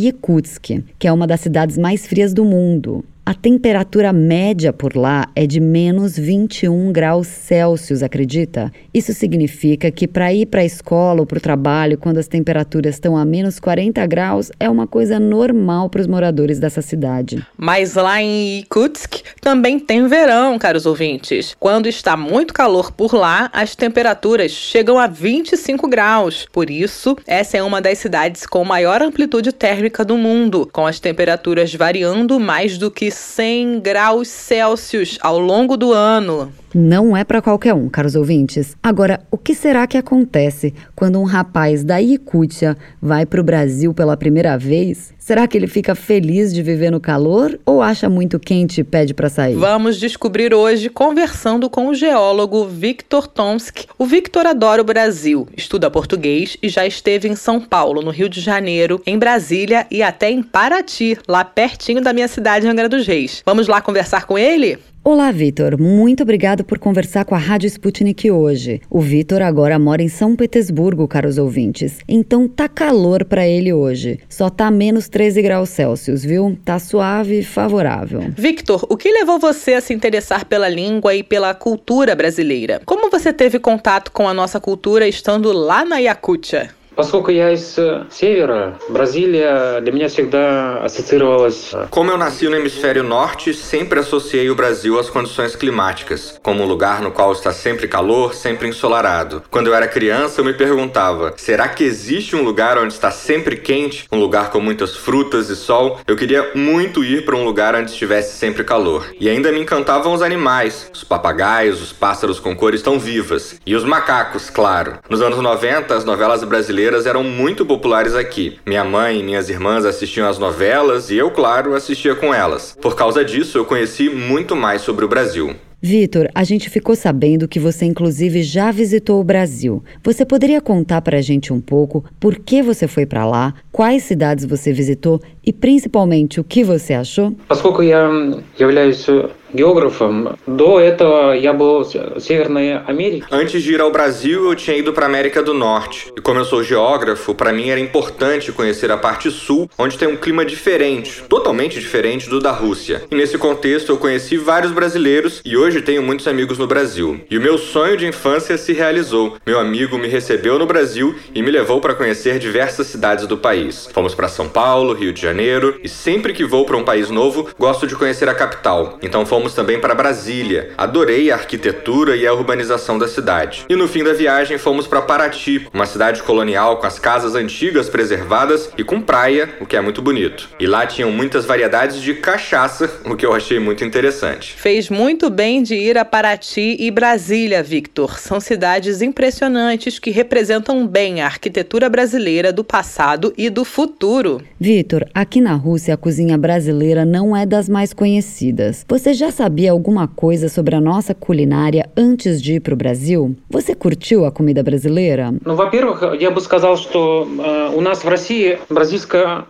Que 0.98 1.08
é 1.08 1.12
uma 1.12 1.28
das 1.28 1.42
cidades 1.42 1.78
mais 1.78 2.06
frias 2.06 2.34
do 2.34 2.44
mundo. 2.44 3.04
A 3.26 3.34
temperatura 3.34 4.12
média 4.12 4.74
por 4.74 4.98
lá 4.98 5.30
é 5.34 5.48
de 5.48 5.62
menos 5.62 6.18
21 6.18 6.92
graus 6.92 7.26
Celsius, 7.28 8.04
acredita? 8.04 8.70
Isso 8.94 9.14
significa 9.14 9.90
que 9.90 10.10
para 10.10 10.34
ir 10.34 10.48
para 10.48 10.60
a 10.60 10.66
escola 10.66 11.22
ou 11.22 11.26
para 11.26 11.38
o 11.38 11.42
trabalho, 11.42 11.98
quando 11.98 12.18
as 12.18 12.28
temperaturas 12.28 12.96
estão 12.96 13.16
a 13.16 13.24
menos 13.24 13.62
40 13.62 14.06
graus, 14.08 14.52
é 14.60 14.70
uma 14.70 14.86
coisa 14.86 15.22
normal 15.22 15.90
para 15.90 16.02
os 16.02 16.08
moradores 16.08 16.60
dessa 16.60 16.82
cidade. 16.82 17.42
Mas 17.56 17.94
lá 17.94 18.22
em 18.22 18.60
Irkutsk 18.60 19.22
também 19.40 19.80
tem 19.80 20.06
verão, 20.06 20.60
caros 20.60 20.86
ouvintes. 20.86 21.56
Quando 21.58 21.88
está 21.88 22.18
muito 22.18 22.54
calor 22.54 22.92
por 22.92 23.16
lá, 23.16 23.50
as 23.54 23.74
temperaturas 23.74 24.52
chegam 24.52 25.00
a 25.00 25.08
25 25.08 25.88
graus. 25.88 26.46
Por 26.52 26.70
isso, 26.70 27.16
essa 27.26 27.56
é 27.56 27.64
uma 27.64 27.82
das 27.82 28.00
cidades 28.00 28.46
com 28.46 28.66
maior 28.66 29.02
amplitude 29.02 29.54
térmica 29.54 30.04
do 30.04 30.18
mundo, 30.18 30.70
com 30.74 30.86
as 30.86 31.00
temperaturas 31.00 31.74
variando 31.74 32.38
mais 32.38 32.78
do 32.78 32.92
que 32.92 33.13
100 33.14 33.80
graus 33.80 34.28
Celsius 34.28 35.18
ao 35.22 35.40
longo 35.40 35.78
do 35.78 35.94
ano. 35.94 36.52
Não 36.74 37.16
é 37.16 37.24
para 37.24 37.42
qualquer 37.42 37.74
um, 37.74 37.88
caros 37.88 38.16
ouvintes. 38.16 38.76
Agora, 38.82 39.22
o 39.30 39.38
que 39.38 39.54
será 39.54 39.86
que 39.86 39.98
acontece 39.98 40.74
quando 40.96 41.20
um 41.20 41.24
rapaz 41.24 41.84
da 41.84 41.98
Yakútia 41.98 42.76
vai 43.02 43.26
para 43.26 43.40
o 43.40 43.44
Brasil 43.44 43.94
pela 43.94 44.18
primeira 44.18 44.58
vez? 44.58 45.14
Será 45.24 45.48
que 45.48 45.58
ele 45.58 45.68
fica 45.68 45.96
feliz 45.96 46.54
de 46.54 46.62
viver 46.62 46.92
no 46.92 47.00
calor 47.00 47.58
ou 47.66 47.82
acha 47.82 48.10
muito 48.10 48.38
quente 48.38 48.82
e 48.82 48.84
pede 48.84 49.14
para 49.14 49.30
sair? 49.30 49.56
Vamos 49.56 49.98
descobrir 49.98 50.54
hoje 50.54 50.90
conversando 50.90 51.70
com 51.70 51.88
o 51.88 51.96
geólogo 51.96 52.66
Victor 52.66 53.26
Tomsk. 53.26 53.86
O 53.98 54.06
Victor 54.06 54.46
adora 54.46 54.82
o 54.82 54.84
Brasil, 54.84 55.48
estuda 55.56 55.90
português 55.90 56.58
e 56.62 56.68
já 56.68 56.86
esteve 56.86 57.30
em 57.30 57.38
São 57.38 57.62
Paulo, 57.62 58.02
no 58.02 58.12
Rio 58.12 58.28
de 58.28 58.42
Janeiro, 58.42 59.02
em 59.06 59.18
Brasília 59.18 59.88
e 59.90 60.04
até 60.04 60.30
em 60.30 60.44
Paraty, 60.44 61.18
lá 61.26 61.46
pertinho 61.46 62.02
da 62.02 62.12
minha 62.12 62.28
cidade, 62.28 62.68
Angra 62.68 62.90
dos 62.90 63.08
Reis. 63.08 63.42
Vamos 63.46 63.70
lá 63.70 63.80
conversar 63.80 64.26
com 64.26 64.38
ele? 64.38 64.78
Olá, 65.06 65.34
Vitor. 65.34 65.78
Muito 65.78 66.24
obrigado 66.24 66.64
por 66.64 66.80
conversar 66.80 67.26
com 67.26 67.36
a 67.36 67.38
Rádio 67.38 67.68
Sputnik 67.68 68.32
hoje. 68.32 68.80
O 68.90 69.02
Vitor 69.02 69.42
agora 69.42 69.78
mora 69.78 70.02
em 70.02 70.08
São 70.08 70.34
Petersburgo, 70.34 71.10
caros 71.10 71.38
ouvintes. 71.38 71.98
Então 72.08 72.48
tá 72.48 72.70
calor 72.70 73.26
para 73.26 73.46
ele 73.46 73.74
hoje. 73.74 74.22
Só 74.30 74.50
tá 74.50 74.72
menos 74.72 75.10
13 75.10 75.42
graus 75.42 75.68
Celsius, 75.68 76.24
viu? 76.24 76.58
Tá 76.64 76.80
suave 76.80 77.40
e 77.40 77.44
favorável. 77.44 78.32
Victor, 78.38 78.86
o 78.90 78.96
que 78.96 79.12
levou 79.12 79.38
você 79.38 79.74
a 79.74 79.82
se 79.82 79.94
interessar 79.94 80.46
pela 80.46 80.70
língua 80.70 81.14
e 81.14 81.22
pela 81.22 81.54
cultura 81.54 82.16
brasileira? 82.16 82.82
Como 82.86 83.12
você 83.12 83.34
teve 83.34 83.60
contato 83.60 84.10
com 84.10 84.26
a 84.26 84.34
nossa 84.34 84.58
cultura 84.58 85.06
estando 85.06 85.52
lá 85.52 85.84
na 85.84 85.98
Yakutia? 85.98 86.70
Поскольку 86.99 87.31
я 87.31 87.53
из 87.53 87.77
севера, 88.11 88.77
Brasília 88.89 89.81
для 89.81 89.93
меня 89.93 90.09
всегда 90.09 90.81
ассоциировалась. 90.83 91.73
Como 91.91 92.11
eu 92.11 92.19
nasci 92.19 92.49
no 92.49 92.57
hemisfério 92.57 93.05
norte, 93.05 93.55
sempre 93.55 94.01
associei 94.01 94.51
o 94.51 94.57
Brasil 94.57 94.99
às 94.99 95.09
condições 95.09 95.55
climáticas, 95.55 96.41
como 96.43 96.65
um 96.65 96.67
lugar 96.67 97.01
no 97.01 97.13
qual 97.13 97.31
está 97.31 97.53
sempre 97.53 97.87
calor, 97.87 98.35
sempre 98.35 98.67
ensolarado. 98.67 99.45
Quando 99.49 99.69
eu 99.69 99.75
era 99.75 99.87
criança, 99.87 100.41
eu 100.41 100.45
me 100.45 100.53
perguntava: 100.53 101.35
será 101.37 101.69
que 101.69 101.85
existe 101.85 102.35
um 102.35 102.43
lugar 102.43 102.77
onde 102.77 102.95
está 102.95 103.13
sempre 103.13 103.57
quente, 103.57 104.09
um 104.11 104.19
lugar 104.19 104.51
com 104.51 104.59
muitas 104.59 104.97
frutas 104.97 105.49
e 105.51 105.55
sol? 105.55 106.01
Eu 106.05 106.17
queria 106.17 106.51
muito 106.57 107.05
ir 107.05 107.25
para 107.25 107.37
um 107.37 107.45
lugar 107.45 107.77
onde 107.77 107.93
estivesse 107.93 108.37
sempre 108.37 108.65
calor. 108.65 109.07
E 109.21 109.29
ainda 109.29 109.53
me 109.53 109.61
encantavam 109.61 110.13
os 110.13 110.21
animais, 110.21 110.91
os 110.93 111.05
papagaios, 111.05 111.81
os 111.81 111.93
pássaros 111.93 112.41
com 112.41 112.57
cores 112.57 112.83
tão 112.83 112.99
vivas 112.99 113.61
e 113.65 113.77
os 113.77 113.85
macacos, 113.85 114.51
claro. 114.51 114.99
Nos 115.09 115.23
anos 115.23 115.39
90, 115.39 115.95
as 115.95 116.05
novelas 116.05 116.43
brasileiras 116.43 116.82
brasileiras 116.83 117.07
eram 117.07 117.23
muito 117.23 117.65
populares 117.65 118.17
aqui. 118.17 118.59
Minha 118.67 118.83
mãe 118.83 119.21
e 119.21 119.23
minhas 119.23 119.49
irmãs 119.49 119.85
assistiam 119.85 120.29
às 120.29 120.41
novelas 120.41 121.09
e 121.09 121.17
eu, 121.17 121.31
claro, 121.31 121.73
assistia 121.73 122.17
com 122.17 122.35
elas. 122.35 122.77
Por 122.83 122.97
causa 122.97 123.25
disso, 123.25 123.59
eu 123.59 123.65
conheci 123.65 124.11
muito 124.11 124.57
mais 124.57 124.83
sobre 124.83 125.05
o 125.05 125.09
Brasil. 125.09 125.55
Vitor, 125.81 126.29
a 126.35 126.43
gente 126.43 126.69
ficou 126.69 126.97
sabendo 126.97 127.47
que 127.47 127.61
você 127.61 127.85
inclusive 127.85 128.43
já 128.43 128.73
visitou 128.73 129.21
o 129.21 129.25
Brasil. 129.25 129.85
Você 130.03 130.25
poderia 130.25 130.61
contar 130.61 131.01
para 131.01 131.19
a 131.19 131.21
gente 131.21 131.53
um 131.53 131.61
pouco 131.61 132.05
por 132.19 132.35
que 132.35 132.61
você 132.61 132.89
foi 132.89 133.07
para 133.07 133.25
lá, 133.25 133.55
quais 133.71 134.03
cidades 134.03 134.45
você 134.45 134.73
visitou 134.73 135.23
e 135.47 135.53
principalmente 135.53 136.41
o 136.41 136.45
que 136.45 136.65
você 136.65 136.95
achou? 136.95 137.33
Поскольку 137.47 137.85
я 137.85 138.11
являюсь 138.59 139.07
географом, 139.53 140.37
до 140.47 140.81
этого 140.81 141.33
я 141.33 141.53
был 141.53 141.83
в 141.83 142.21
Северной 142.21 142.79
Америке. 142.79 143.27
Antes 143.31 143.63
de 143.63 143.73
ir 143.73 143.81
ao 143.81 143.91
Brasil, 143.91 144.49
eu 144.49 144.55
tinha 144.55 144.77
ido 144.77 144.93
para 144.93 145.07
América 145.07 145.43
do 145.43 145.55
Norte. 145.55 146.13
E 146.17 146.21
como 146.21 146.41
eu 146.41 146.45
sou 146.45 146.63
geógrafo, 146.63 147.35
para 147.35 147.53
mim 147.53 147.69
era 147.69 147.81
importante 147.81 148.53
conhecer 148.53 148.91
a 148.91 148.97
parte 148.97 149.31
sul, 149.31 149.69
onde 149.79 149.99
tem 149.99 150.09
um 150.09 150.17
clima 150.17 150.45
diferente, 150.45 151.23
totalmente 151.29 151.81
diferente 151.81 152.29
do 152.29 152.41
da 152.41 152.53
Rússia. 152.53 153.03
E 153.11 153.15
nesse 153.15 153.39
contexto, 153.39 153.93
eu 153.93 153.97
conheci 153.97 154.37
vários 154.37 154.73
brasileiros 154.73 155.41
e 155.45 155.57
hoje 155.57 155.81
tenho 155.81 156.03
muitos 156.03 156.27
amigos 156.27 156.59
no 156.59 156.67
Brasil. 156.67 157.21
E 157.31 157.39
o 157.39 157.41
meu 157.41 157.59
sonho 157.59 157.97
de 157.97 158.07
infância 158.07 158.57
se 158.57 158.73
realizou. 158.73 159.37
Meu 159.47 159.59
amigo 159.59 159.99
me 159.99 160.09
recebeu 160.09 160.59
no 160.59 160.67
Brasil 160.67 161.15
e 161.35 161.43
me 161.43 161.51
levou 161.51 161.81
para 161.81 161.95
conhecer 161.95 162.39
diversas 162.39 162.87
cidades 162.87 163.27
do 163.27 163.37
país. 163.37 163.89
Fomos 163.93 164.15
para 164.15 164.29
São 164.29 164.49
Paulo, 164.49 164.95
Rio 164.95 165.13
de 165.13 165.21
Janeiro, 165.21 165.79
e 165.83 165.89
sempre 165.89 166.33
que 166.33 166.45
vou 166.45 166.65
para 166.65 166.77
um 166.77 166.85
país 166.85 167.11
novo, 167.11 167.49
gosto 167.59 167.87
de 167.87 167.97
conhecer 167.97 168.29
a 168.29 168.35
capital. 168.35 168.99
Então 169.03 169.25
fomos 169.27 169.42
fomos 169.44 169.54
também 169.54 169.78
para 169.78 169.94
Brasília. 169.94 170.70
Adorei 170.78 171.30
a 171.30 171.36
arquitetura 171.36 172.16
e 172.16 172.26
a 172.26 172.34
urbanização 172.34 172.98
da 172.98 173.10
cidade. 173.10 173.66
E 173.68 173.76
no 173.76 173.90
fim 173.90 174.02
da 174.02 174.14
viagem 174.14 174.58
fomos 174.58 174.88
para 174.88 175.02
Paraty, 175.02 175.68
uma 175.74 175.86
cidade 175.86 176.24
colonial 176.24 176.78
com 176.78 176.88
as 176.88 176.98
casas 176.98 177.36
antigas 177.36 177.90
preservadas 177.90 178.70
e 178.78 178.86
com 178.86 179.02
praia, 179.02 179.50
o 179.60 179.66
que 179.66 179.76
é 179.76 179.82
muito 179.82 180.02
bonito. 180.02 180.50
E 180.58 180.66
lá 180.66 180.86
tinham 180.86 181.12
muitas 181.12 181.44
variedades 181.44 182.02
de 182.02 182.14
cachaça, 182.14 182.90
o 183.04 183.18
que 183.18 183.26
eu 183.26 183.34
achei 183.34 183.60
muito 183.60 183.84
interessante. 183.84 184.54
Fez 184.54 184.90
muito 184.90 185.30
bem 185.30 185.62
de 185.62 185.76
ir 185.76 185.98
a 185.98 186.06
Paraty 186.06 186.78
e 186.80 186.90
Brasília, 186.90 187.62
Victor. 187.62 188.20
São 188.20 188.40
cidades 188.40 189.02
impressionantes 189.02 190.00
que 190.00 190.10
representam 190.10 190.88
bem 190.88 191.22
a 191.22 191.26
arquitetura 191.26 191.90
brasileira 191.90 192.54
do 192.54 192.64
passado 192.64 193.34
e 193.38 193.50
do 193.50 193.66
futuro. 193.66 194.42
Victor, 194.58 195.06
aqui 195.14 195.42
na 195.42 195.54
Rússia 195.54 195.96
a 195.96 195.98
cozinha 195.98 196.38
brasileira 196.38 197.04
não 197.04 197.36
é 197.36 197.46
das 197.46 197.68
mais 197.68 197.92
conhecidas. 197.92 198.86
Você 198.88 199.14
já 199.14 199.33
sabia 199.33 199.73
alguma 199.73 200.07
coisa 200.07 200.49
sobre 200.49 200.75
a 200.75 200.81
nossa 200.81 201.15
culinária 201.15 201.89
antes 201.97 202.43
de 202.43 202.55
ir 202.55 202.61
para 202.61 202.75
o 202.75 202.77
Brasil? 202.77 203.37
Você 203.49 203.75
curtiu 203.75 204.25
a 204.25 204.31
comida 204.31 204.63
brasileira? 204.63 205.35
Ну, 205.45 205.55
во-первых, 205.55 206.21
я 206.21 206.31
бы 206.31 206.41
сказал, 206.41 206.77
что 206.77 207.27
у 207.75 207.81
нас 207.81 208.05
в 208.05 208.09
России 208.09 208.59
бразильская 208.69 209.45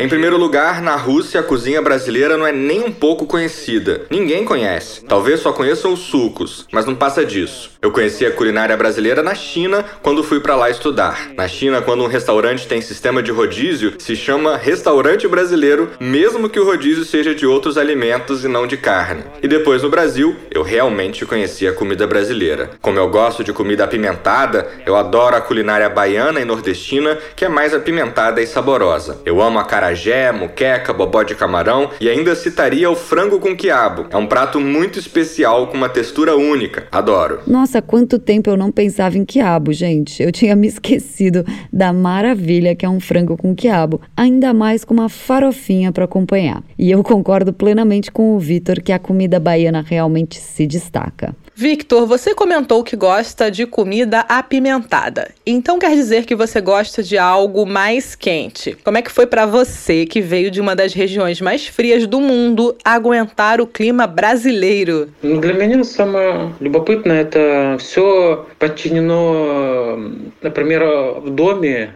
em 0.00 0.08
primeiro 0.08 0.38
lugar, 0.38 0.80
na 0.80 0.96
Rússia, 0.96 1.40
a 1.40 1.42
cozinha 1.42 1.82
brasileira 1.82 2.38
não 2.38 2.46
é 2.46 2.52
nem 2.52 2.82
um 2.84 2.90
pouco 2.90 3.26
conhecida. 3.26 4.06
Ninguém 4.10 4.46
conhece. 4.46 5.04
Talvez 5.04 5.40
só 5.40 5.52
conheçam 5.52 5.92
os 5.92 6.00
sucos, 6.00 6.66
mas 6.72 6.86
não 6.86 6.94
passa 6.94 7.22
disso. 7.22 7.70
Eu 7.87 7.91
conheci 7.93 8.25
a 8.25 8.31
culinária 8.33 8.75
brasileira 8.75 9.23
na 9.23 9.33
China 9.33 9.85
quando 10.03 10.21
fui 10.21 10.41
para 10.41 10.57
lá 10.57 10.69
estudar. 10.69 11.29
Na 11.37 11.47
China, 11.47 11.81
quando 11.81 12.03
um 12.03 12.07
restaurante 12.07 12.67
tem 12.67 12.81
sistema 12.81 13.23
de 13.23 13.31
rodízio, 13.31 13.93
se 13.97 14.13
chama 14.13 14.57
restaurante 14.57 15.25
brasileiro, 15.25 15.91
mesmo 15.97 16.49
que 16.49 16.59
o 16.59 16.65
rodízio 16.65 17.05
seja 17.05 17.33
de 17.33 17.45
outros 17.45 17.77
alimentos 17.77 18.43
e 18.43 18.49
não 18.49 18.67
de 18.67 18.75
carne. 18.75 19.23
E 19.41 19.47
depois 19.47 19.83
no 19.83 19.89
Brasil, 19.89 20.35
eu 20.51 20.63
realmente 20.63 21.25
conheci 21.25 21.65
a 21.65 21.71
comida 21.71 22.05
brasileira. 22.05 22.71
Como 22.81 22.99
eu 22.99 23.09
gosto 23.09 23.41
de 23.41 23.53
comida 23.53 23.85
apimentada, 23.85 24.67
eu 24.85 24.97
adoro 24.97 25.37
a 25.37 25.41
culinária 25.41 25.87
baiana 25.87 26.41
e 26.41 26.45
nordestina, 26.45 27.17
que 27.37 27.45
é 27.45 27.49
mais 27.49 27.73
apimentada 27.73 28.41
e 28.41 28.47
saborosa. 28.47 29.21
Eu 29.23 29.41
amo 29.41 29.59
acarajé, 29.59 30.29
muqueca, 30.33 30.91
bobó 30.91 31.23
de 31.23 31.35
camarão 31.35 31.89
e 32.01 32.09
ainda 32.09 32.35
citaria 32.35 32.91
o 32.91 32.97
frango 32.97 33.39
com 33.39 33.55
quiabo. 33.55 34.07
É 34.11 34.17
um 34.17 34.27
prato 34.27 34.59
muito 34.59 34.99
especial 34.99 35.67
com 35.67 35.77
uma 35.77 35.87
textura 35.87 36.35
única. 36.35 36.85
Adoro. 36.91 37.39
Nossa, 37.47 37.76
quanto 37.86 38.18
tempo 38.18 38.48
eu 38.48 38.56
não 38.56 38.72
pensava 38.72 39.18
em 39.18 39.24
quiabo, 39.24 39.72
gente. 39.72 40.22
Eu 40.22 40.32
tinha 40.32 40.56
me 40.56 40.66
esquecido 40.66 41.44
da 41.72 41.92
maravilha 41.92 42.74
que 42.74 42.86
é 42.86 42.88
um 42.88 43.00
frango 43.00 43.36
com 43.36 43.54
quiabo, 43.54 44.00
ainda 44.16 44.52
mais 44.52 44.84
com 44.84 44.94
uma 44.94 45.08
farofinha 45.08 45.92
para 45.92 46.04
acompanhar. 46.04 46.62
E 46.78 46.90
eu 46.90 47.02
concordo 47.02 47.52
plenamente 47.52 48.10
com 48.10 48.34
o 48.34 48.38
Vitor 48.38 48.80
que 48.80 48.92
a 48.92 48.98
comida 48.98 49.38
baiana 49.38 49.84
realmente 49.86 50.38
se 50.38 50.66
destaca. 50.66 51.34
Victor, 51.54 52.06
você 52.06 52.34
comentou 52.34 52.82
que 52.82 52.96
gosta 52.96 53.50
de 53.50 53.66
comida 53.66 54.20
apimentada. 54.20 55.30
Então 55.46 55.78
quer 55.78 55.94
dizer 55.94 56.24
que 56.24 56.34
você 56.34 56.60
gosta 56.62 57.02
de 57.02 57.18
algo 57.18 57.66
mais 57.66 58.14
quente. 58.14 58.74
Como 58.82 58.96
é 58.96 59.02
que 59.02 59.12
foi 59.12 59.26
para 59.26 59.44
você, 59.44 60.06
que 60.06 60.22
veio 60.22 60.50
de 60.50 60.60
uma 60.60 60.74
das 60.74 60.94
regiões 60.94 61.42
mais 61.42 61.66
frias 61.66 62.06
do 62.06 62.20
mundo, 62.20 62.74
aguentar 62.82 63.60
o 63.60 63.66
clima 63.66 64.06
brasileiro? 64.06 65.10
Для 65.22 65.52
меня 65.52 65.84
самое 65.84 66.52
любопытное 66.58 67.20
это 67.20 67.38
все 67.79 68.45
подчинено, 68.59 69.99
например, 70.41 70.85
в 71.19 71.29
доме 71.29 71.95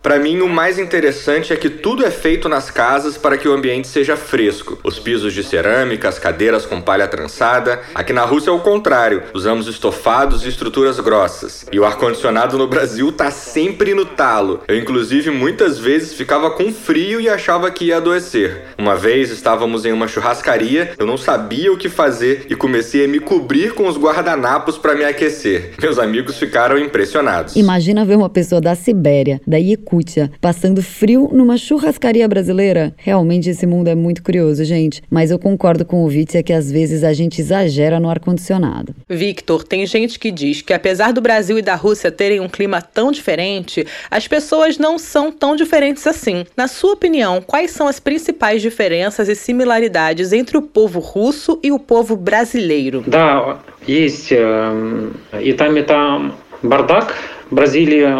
para 0.00 0.18
mim, 0.18 0.40
o 0.40 0.48
mais 0.48 0.78
interessante 0.78 1.52
é 1.52 1.56
que 1.56 1.68
tudo 1.68 2.06
é 2.06 2.10
feito 2.10 2.48
nas 2.48 2.70
casas 2.70 3.18
para 3.18 3.36
que 3.36 3.46
o 3.46 3.52
ambiente 3.52 3.86
seja 3.86 4.16
fresco. 4.16 4.78
Os 4.82 4.98
pisos 4.98 5.34
de 5.34 5.44
cerâmica, 5.44 6.08
as 6.08 6.18
cadeiras 6.18 6.64
com 6.64 6.80
palha 6.80 7.06
trançada. 7.06 7.80
Aqui 7.94 8.14
na 8.14 8.24
Rússia 8.24 8.48
é 8.48 8.52
o 8.52 8.60
contrário. 8.60 9.24
Usamos 9.34 9.66
estofados 9.68 10.46
e 10.46 10.48
estruturas 10.48 10.98
grossas. 11.00 11.66
E 11.70 11.78
o 11.78 11.84
ar-condicionado 11.84 12.56
no 12.56 12.66
Brasil 12.66 13.12
tá 13.12 13.30
sempre 13.30 13.92
no 13.94 14.06
talo. 14.06 14.62
Eu, 14.66 14.78
inclusive, 14.78 15.30
muitas 15.30 15.78
vezes 15.78 16.14
ficava 16.14 16.50
com 16.50 16.72
frio 16.72 17.20
e 17.20 17.28
achava 17.28 17.70
que 17.70 17.86
ia 17.86 17.98
adoecer. 17.98 18.68
Uma 18.78 18.96
vez 18.96 19.30
estávamos 19.30 19.84
em 19.84 19.92
uma 19.92 20.08
churrascaria, 20.08 20.92
eu 20.98 21.04
não 21.04 21.18
sabia 21.18 21.70
o 21.70 21.76
que 21.76 21.90
fazer 21.90 22.46
e 22.48 22.54
comecei 22.54 23.04
a 23.04 23.08
me 23.08 23.20
cobrir 23.20 23.74
com 23.74 23.86
os 23.86 23.98
guardanapos 23.98 24.78
para 24.78 24.94
me 24.94 25.04
aquecer. 25.04 25.74
Meus 25.78 25.98
amigos 25.98 26.38
ficaram 26.38 26.78
impressionados. 26.78 27.54
Imagina 27.54 28.02
ver 28.02 28.16
uma 28.16 28.30
pessoa 28.30 28.62
da 28.62 28.74
Sibéria 28.74 29.25
Sibéria, 29.25 29.41
da 29.47 29.57
Yakútia, 29.57 30.31
passando 30.39 30.83
frio 30.83 31.27
numa 31.33 31.57
churrascaria 31.57 32.27
brasileira? 32.27 32.93
Realmente 32.97 33.49
esse 33.49 33.65
mundo 33.65 33.87
é 33.87 33.95
muito 33.95 34.21
curioso, 34.21 34.63
gente. 34.63 35.01
Mas 35.09 35.31
eu 35.31 35.39
concordo 35.39 35.83
com 35.83 36.05
o 36.05 36.07
Vitia 36.07 36.43
que 36.43 36.53
às 36.53 36.71
vezes 36.71 37.03
a 37.03 37.11
gente 37.11 37.41
exagera 37.41 37.99
no 37.99 38.09
ar-condicionado. 38.09 38.93
Victor, 39.09 39.63
tem 39.63 39.85
gente 39.87 40.19
que 40.19 40.29
diz 40.29 40.61
que 40.61 40.71
apesar 40.71 41.11
do 41.13 41.19
Brasil 41.19 41.57
e 41.57 41.63
da 41.63 41.73
Rússia 41.73 42.11
terem 42.11 42.39
um 42.39 42.47
clima 42.47 42.79
tão 42.79 43.11
diferente, 43.11 43.85
as 44.09 44.27
pessoas 44.27 44.77
não 44.77 44.99
são 44.99 45.31
tão 45.31 45.55
diferentes 45.55 46.05
assim. 46.05 46.45
Na 46.55 46.67
sua 46.67 46.93
opinião, 46.93 47.41
quais 47.41 47.71
são 47.71 47.87
as 47.87 47.99
principais 47.99 48.61
diferenças 48.61 49.27
e 49.27 49.35
similaridades 49.35 50.31
entre 50.31 50.57
o 50.57 50.61
povo 50.61 50.99
russo 50.99 51.59
e 51.63 51.71
o 51.71 51.79
povo 51.79 52.15
brasileiro? 52.15 53.03
Да, 53.07 53.59
есть 53.87 54.31
и 54.31 55.53
там, 55.57 55.75
и 55.75 55.81
там 55.81 56.35
бардак, 56.61 57.15
Brasília, 57.50 58.12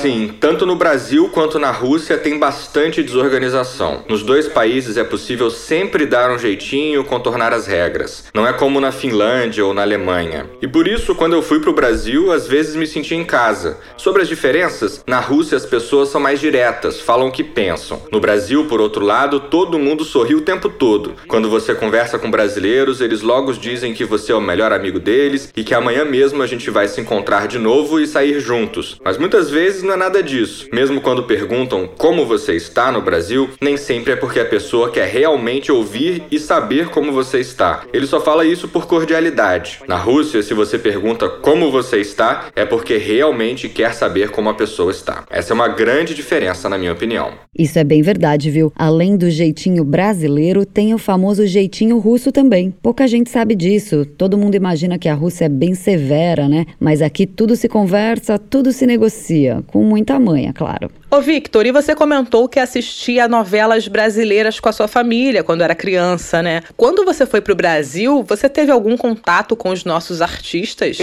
Sim, 0.00 0.34
tanto 0.40 0.64
no 0.64 0.74
Brasil 0.74 1.28
quanto 1.28 1.58
na 1.58 1.70
Rússia 1.70 2.16
tem 2.16 2.38
bastante 2.38 3.02
desorganização. 3.02 4.04
Nos 4.08 4.22
dois 4.22 4.48
países 4.48 4.96
é 4.96 5.04
possível 5.04 5.50
sempre 5.50 6.06
dar 6.06 6.30
um 6.30 6.38
jeitinho, 6.38 7.04
contornar 7.04 7.52
as 7.52 7.66
regras. 7.66 8.24
Não 8.32 8.46
é 8.46 8.52
como 8.52 8.80
na 8.80 8.90
Finlândia 8.90 9.66
ou 9.66 9.74
na 9.74 9.82
Alemanha. 9.82 10.46
E 10.62 10.68
por 10.68 10.88
isso, 10.88 11.14
quando 11.14 11.34
eu 11.34 11.42
fui 11.42 11.60
para 11.60 11.70
o 11.70 11.74
Brasil, 11.74 12.32
às 12.32 12.46
vezes 12.46 12.74
me 12.74 12.86
senti 12.86 13.14
em 13.14 13.24
casa. 13.24 13.78
Sobre 13.98 14.22
as 14.22 14.28
diferenças, 14.28 15.04
na 15.06 15.20
Rússia 15.20 15.56
as 15.56 15.66
pessoas 15.66 16.08
são 16.08 16.20
mais 16.20 16.40
diretas, 16.40 17.00
falam 17.00 17.28
o 17.28 17.32
que 17.32 17.44
pensam. 17.44 18.00
No 18.10 18.20
Brasil, 18.20 18.64
por 18.64 18.80
outro 18.80 19.04
lado, 19.04 19.40
todo 19.40 19.78
mundo 19.78 20.04
sorri 20.04 20.34
o 20.34 20.40
tempo 20.40 20.70
todo. 20.70 21.14
Quando 21.28 21.50
você 21.50 21.74
conversa 21.74 22.18
com 22.18 22.30
brasileiros, 22.30 23.02
eles 23.02 23.20
logo 23.20 23.52
dizem 23.52 23.92
que 23.92 24.04
você 24.04 24.32
é 24.32 24.34
o 24.34 24.40
melhor 24.40 24.72
amigo 24.72 24.98
deles 24.98 25.52
e 25.54 25.62
que 25.62 25.74
amanhã 25.74 26.04
mesmo 26.04 26.42
a 26.42 26.46
gente 26.46 26.70
vai 26.70 26.88
se 26.88 27.00
encontrar 27.00 27.46
de 27.46 27.58
novo 27.58 28.00
e 28.00 28.06
sair 28.06 28.21
sair 28.22 28.38
juntos. 28.38 29.00
Mas 29.04 29.18
muitas 29.18 29.50
vezes 29.50 29.82
não 29.82 29.94
é 29.94 29.96
nada 29.96 30.22
disso. 30.22 30.68
Mesmo 30.72 31.00
quando 31.00 31.24
perguntam 31.24 31.88
como 31.98 32.24
você 32.24 32.54
está 32.54 32.92
no 32.92 33.02
Brasil, 33.02 33.50
nem 33.60 33.76
sempre 33.76 34.12
é 34.12 34.16
porque 34.16 34.38
a 34.38 34.44
pessoa 34.44 34.90
quer 34.90 35.08
realmente 35.08 35.72
ouvir 35.72 36.22
e 36.30 36.38
saber 36.38 36.88
como 36.88 37.12
você 37.12 37.40
está. 37.40 37.82
Ele 37.92 38.06
só 38.06 38.20
fala 38.20 38.44
isso 38.44 38.68
por 38.68 38.86
cordialidade. 38.86 39.80
Na 39.88 39.96
Rússia, 39.96 40.40
se 40.40 40.54
você 40.54 40.78
pergunta 40.78 41.28
como 41.28 41.72
você 41.72 41.98
está, 41.98 42.46
é 42.54 42.64
porque 42.64 42.96
realmente 42.96 43.68
quer 43.68 43.92
saber 43.92 44.30
como 44.30 44.48
a 44.48 44.54
pessoa 44.54 44.92
está. 44.92 45.24
Essa 45.28 45.52
é 45.52 45.54
uma 45.54 45.68
grande 45.68 46.14
diferença, 46.14 46.68
na 46.68 46.78
minha 46.78 46.92
opinião. 46.92 47.32
Isso 47.58 47.78
é 47.78 47.84
bem 47.84 48.02
verdade, 48.02 48.50
viu? 48.50 48.72
Além 48.76 49.16
do 49.16 49.28
jeitinho 49.30 49.84
brasileiro, 49.84 50.64
tem 50.64 50.94
o 50.94 50.98
famoso 50.98 51.44
jeitinho 51.44 51.98
russo 51.98 52.30
também. 52.30 52.72
Pouca 52.82 53.08
gente 53.08 53.30
sabe 53.30 53.56
disso. 53.56 54.06
Todo 54.16 54.38
mundo 54.38 54.54
imagina 54.54 54.96
que 54.96 55.08
a 55.08 55.14
Rússia 55.14 55.46
é 55.46 55.48
bem 55.48 55.74
severa, 55.74 56.48
né? 56.48 56.66
Mas 56.78 57.02
aqui 57.02 57.26
tudo 57.26 57.56
se 57.56 57.68
conversa 57.68 58.11
conversa, 58.12 58.38
tudo 58.38 58.72
se 58.72 58.86
negocia, 58.86 59.62
com 59.66 59.82
muita 59.82 60.18
manha, 60.20 60.52
claro. 60.52 60.90
Ô 61.14 61.20
Victor, 61.20 61.66
e 61.66 61.72
você 61.72 61.94
comentou 61.94 62.48
que 62.48 62.58
assistia 62.58 63.28
novelas 63.28 63.86
brasileiras 63.86 64.58
com 64.58 64.70
a 64.70 64.72
sua 64.72 64.88
família 64.88 65.44
quando 65.44 65.60
era 65.60 65.74
criança, 65.74 66.42
né? 66.42 66.62
Quando 66.74 67.04
você 67.04 67.26
foi 67.26 67.42
pro 67.42 67.54
Brasil, 67.54 68.24
você 68.26 68.48
teve 68.48 68.72
algum 68.72 68.96
contato 68.96 69.54
com 69.54 69.68
os 69.68 69.84
nossos 69.84 70.22
artistas? 70.22 70.96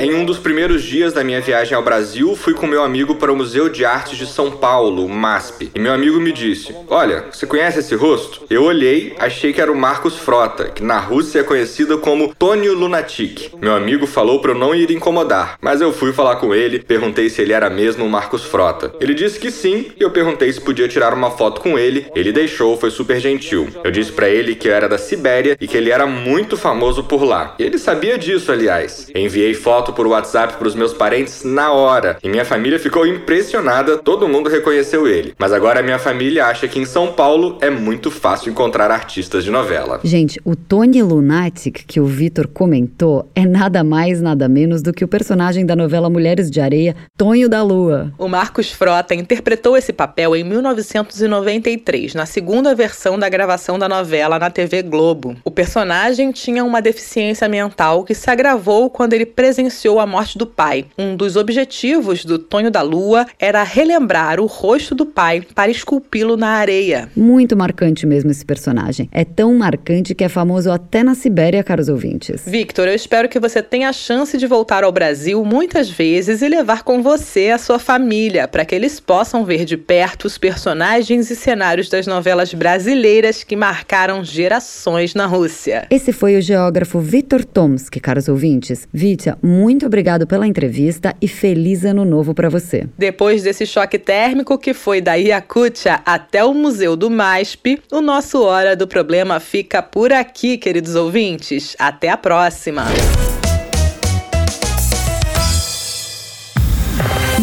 Em 0.00 0.14
um 0.14 0.24
dos 0.24 0.38
primeiros 0.38 0.84
dias 0.84 1.12
da 1.12 1.24
minha 1.24 1.40
viagem 1.40 1.74
ao 1.74 1.82
Brasil, 1.82 2.36
fui 2.36 2.54
com 2.54 2.68
meu 2.68 2.84
amigo 2.84 3.16
para 3.16 3.32
o 3.32 3.36
Museu 3.36 3.68
de 3.68 3.84
Artes 3.84 4.16
de 4.16 4.28
São 4.28 4.52
Paulo, 4.52 5.04
o 5.04 5.08
MASP. 5.08 5.72
E 5.74 5.80
meu 5.80 5.92
amigo 5.92 6.20
me 6.20 6.30
disse: 6.30 6.72
Olha, 6.86 7.24
você 7.32 7.48
conhece 7.48 7.80
esse 7.80 7.96
rosto? 7.96 8.44
Eu 8.48 8.62
olhei, 8.62 9.16
achei 9.18 9.52
que 9.52 9.60
era 9.60 9.72
o 9.72 9.76
Marcos 9.76 10.16
Frota, 10.16 10.66
que 10.66 10.84
na 10.84 11.00
Rússia 11.00 11.40
é 11.40 11.42
conhecido 11.42 11.98
como 11.98 12.32
Tônio 12.32 12.78
Lunatic. 12.78 13.52
Meu 13.60 13.74
amigo 13.74 14.06
falou 14.06 14.40
para 14.40 14.52
eu 14.52 14.54
não 14.54 14.72
ir 14.72 14.99
incomodar, 15.00 15.56
mas 15.62 15.80
eu 15.80 15.92
fui 15.92 16.12
falar 16.12 16.36
com 16.36 16.54
ele, 16.54 16.78
perguntei 16.78 17.30
se 17.30 17.40
ele 17.40 17.54
era 17.54 17.70
mesmo 17.70 18.04
o 18.04 18.10
Marcos 18.10 18.44
Frota. 18.44 18.92
Ele 19.00 19.14
disse 19.14 19.40
que 19.40 19.50
sim, 19.50 19.86
e 19.98 20.02
eu 20.02 20.10
perguntei 20.10 20.52
se 20.52 20.60
podia 20.60 20.86
tirar 20.86 21.14
uma 21.14 21.30
foto 21.30 21.60
com 21.60 21.78
ele. 21.78 22.06
Ele 22.14 22.30
deixou, 22.32 22.76
foi 22.76 22.90
super 22.90 23.18
gentil. 23.18 23.68
Eu 23.82 23.90
disse 23.90 24.12
para 24.12 24.28
ele 24.28 24.54
que 24.54 24.68
eu 24.68 24.74
era 24.74 24.88
da 24.88 24.98
Sibéria 24.98 25.56
e 25.58 25.66
que 25.66 25.76
ele 25.76 25.90
era 25.90 26.06
muito 26.06 26.56
famoso 26.56 27.02
por 27.04 27.24
lá. 27.24 27.54
E 27.58 27.62
ele 27.62 27.78
sabia 27.78 28.18
disso, 28.18 28.52
aliás. 28.52 29.10
Enviei 29.14 29.54
foto 29.54 29.92
por 29.92 30.06
WhatsApp 30.06 30.54
para 30.58 30.68
os 30.68 30.74
meus 30.74 30.92
parentes 30.92 31.44
na 31.44 31.72
hora, 31.72 32.18
e 32.22 32.28
minha 32.28 32.44
família 32.44 32.78
ficou 32.78 33.06
impressionada, 33.06 33.96
todo 33.96 34.28
mundo 34.28 34.50
reconheceu 34.50 35.08
ele. 35.08 35.34
Mas 35.38 35.52
agora 35.52 35.82
minha 35.82 35.98
família 35.98 36.46
acha 36.46 36.68
que 36.68 36.78
em 36.78 36.84
São 36.84 37.12
Paulo 37.12 37.56
é 37.62 37.70
muito 37.70 38.10
fácil 38.10 38.50
encontrar 38.50 38.90
artistas 38.90 39.44
de 39.44 39.50
novela. 39.50 40.00
Gente, 40.04 40.38
o 40.44 40.54
Tony 40.54 41.02
Lunatic 41.02 41.84
que 41.86 42.00
o 42.00 42.04
Vitor 42.04 42.46
comentou 42.46 43.30
é 43.34 43.46
nada 43.46 43.82
mais, 43.82 44.20
nada 44.20 44.48
menos 44.48 44.82
do 44.82 44.89
que 44.92 45.04
o 45.04 45.08
personagem 45.08 45.64
da 45.64 45.76
novela 45.76 46.10
Mulheres 46.10 46.50
de 46.50 46.60
Areia, 46.60 46.94
Tonho 47.16 47.48
da 47.48 47.62
Lua. 47.62 48.12
O 48.18 48.28
Marcos 48.28 48.70
Frota 48.70 49.14
interpretou 49.14 49.76
esse 49.76 49.92
papel 49.92 50.36
em 50.36 50.44
1993, 50.44 52.14
na 52.14 52.26
segunda 52.26 52.74
versão 52.74 53.18
da 53.18 53.28
gravação 53.28 53.78
da 53.78 53.88
novela 53.88 54.38
na 54.38 54.50
TV 54.50 54.82
Globo. 54.82 55.36
O 55.44 55.50
personagem 55.50 56.32
tinha 56.32 56.64
uma 56.64 56.82
deficiência 56.82 57.48
mental 57.48 58.04
que 58.04 58.14
se 58.14 58.30
agravou 58.30 58.90
quando 58.90 59.12
ele 59.12 59.26
presenciou 59.26 60.00
a 60.00 60.06
morte 60.06 60.36
do 60.36 60.46
pai. 60.46 60.86
Um 60.98 61.16
dos 61.16 61.36
objetivos 61.36 62.24
do 62.24 62.38
Tonho 62.38 62.70
da 62.70 62.82
Lua 62.82 63.26
era 63.38 63.62
relembrar 63.62 64.40
o 64.40 64.46
rosto 64.46 64.94
do 64.94 65.06
pai 65.06 65.42
para 65.54 65.70
esculpi-lo 65.70 66.36
na 66.36 66.48
areia. 66.48 67.08
Muito 67.16 67.56
marcante 67.56 68.06
mesmo 68.06 68.30
esse 68.30 68.44
personagem. 68.44 69.08
É 69.12 69.24
tão 69.24 69.54
marcante 69.54 70.14
que 70.14 70.24
é 70.24 70.28
famoso 70.28 70.70
até 70.70 71.02
na 71.02 71.14
Sibéria, 71.14 71.62
caros 71.62 71.88
ouvintes. 71.88 72.42
Victor, 72.46 72.88
eu 72.88 72.94
espero 72.94 73.28
que 73.28 73.38
você 73.38 73.62
tenha 73.62 73.88
a 73.88 73.92
chance 73.92 74.36
de 74.36 74.46
voltar 74.46 74.79
voltar 74.80 74.84
ao 74.84 74.92
Brasil 74.92 75.44
muitas 75.44 75.90
vezes 75.90 76.42
e 76.42 76.48
levar 76.48 76.82
com 76.82 77.02
você 77.02 77.50
a 77.50 77.58
sua 77.58 77.78
família, 77.78 78.48
para 78.48 78.64
que 78.64 78.74
eles 78.74 78.98
possam 78.98 79.44
ver 79.44 79.64
de 79.64 79.76
perto 79.76 80.24
os 80.24 80.38
personagens 80.38 81.30
e 81.30 81.36
cenários 81.36 81.88
das 81.88 82.06
novelas 82.06 82.54
brasileiras 82.54 83.44
que 83.44 83.56
marcaram 83.56 84.24
gerações 84.24 85.14
na 85.14 85.26
Rússia. 85.26 85.86
Esse 85.90 86.12
foi 86.12 86.36
o 86.36 86.40
geógrafo 86.40 86.98
Vitor 87.00 87.44
Tomsky, 87.44 88.00
caros 88.00 88.28
ouvintes. 88.28 88.88
Vitya, 88.92 89.36
muito 89.42 89.86
obrigado 89.86 90.26
pela 90.26 90.46
entrevista 90.46 91.14
e 91.20 91.28
feliz 91.28 91.84
ano 91.84 92.04
novo 92.04 92.34
para 92.34 92.48
você. 92.48 92.86
Depois 92.96 93.42
desse 93.42 93.66
choque 93.66 93.98
térmico 93.98 94.58
que 94.58 94.72
foi 94.72 95.00
da 95.00 95.14
Yakutia 95.14 96.00
até 96.04 96.44
o 96.44 96.54
Museu 96.54 96.96
do 96.96 97.10
MASP, 97.10 97.80
o 97.92 98.00
nosso 98.00 98.42
Hora 98.42 98.74
do 98.74 98.86
Problema 98.86 99.40
fica 99.40 99.82
por 99.82 100.12
aqui, 100.12 100.56
queridos 100.56 100.94
ouvintes. 100.94 101.76
Até 101.78 102.08
a 102.08 102.16
próxima! 102.16 102.84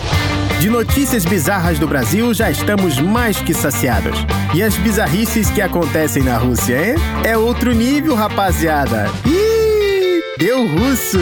De 0.61 0.71
notícias 0.71 1.25
bizarras 1.25 1.81
do 1.81 1.89
Brasil 1.89 2.33
já 2.33 2.53
estamos 2.53 3.01
mais 3.01 3.39
que 3.39 3.53
saciados. 3.53 4.17
E 4.55 4.63
as 4.63 4.77
bizarrices 4.77 5.51
que 5.51 5.61
acontecem 5.61 6.23
na 6.23 6.39
Rússia, 6.39 6.91
hein? 6.91 6.95
É 7.25 7.37
outro 7.37 7.73
nível, 7.73 8.15
rapaziada. 8.15 9.11
Ih, 9.27 10.23
deu 10.39 10.69
russo! 10.69 11.19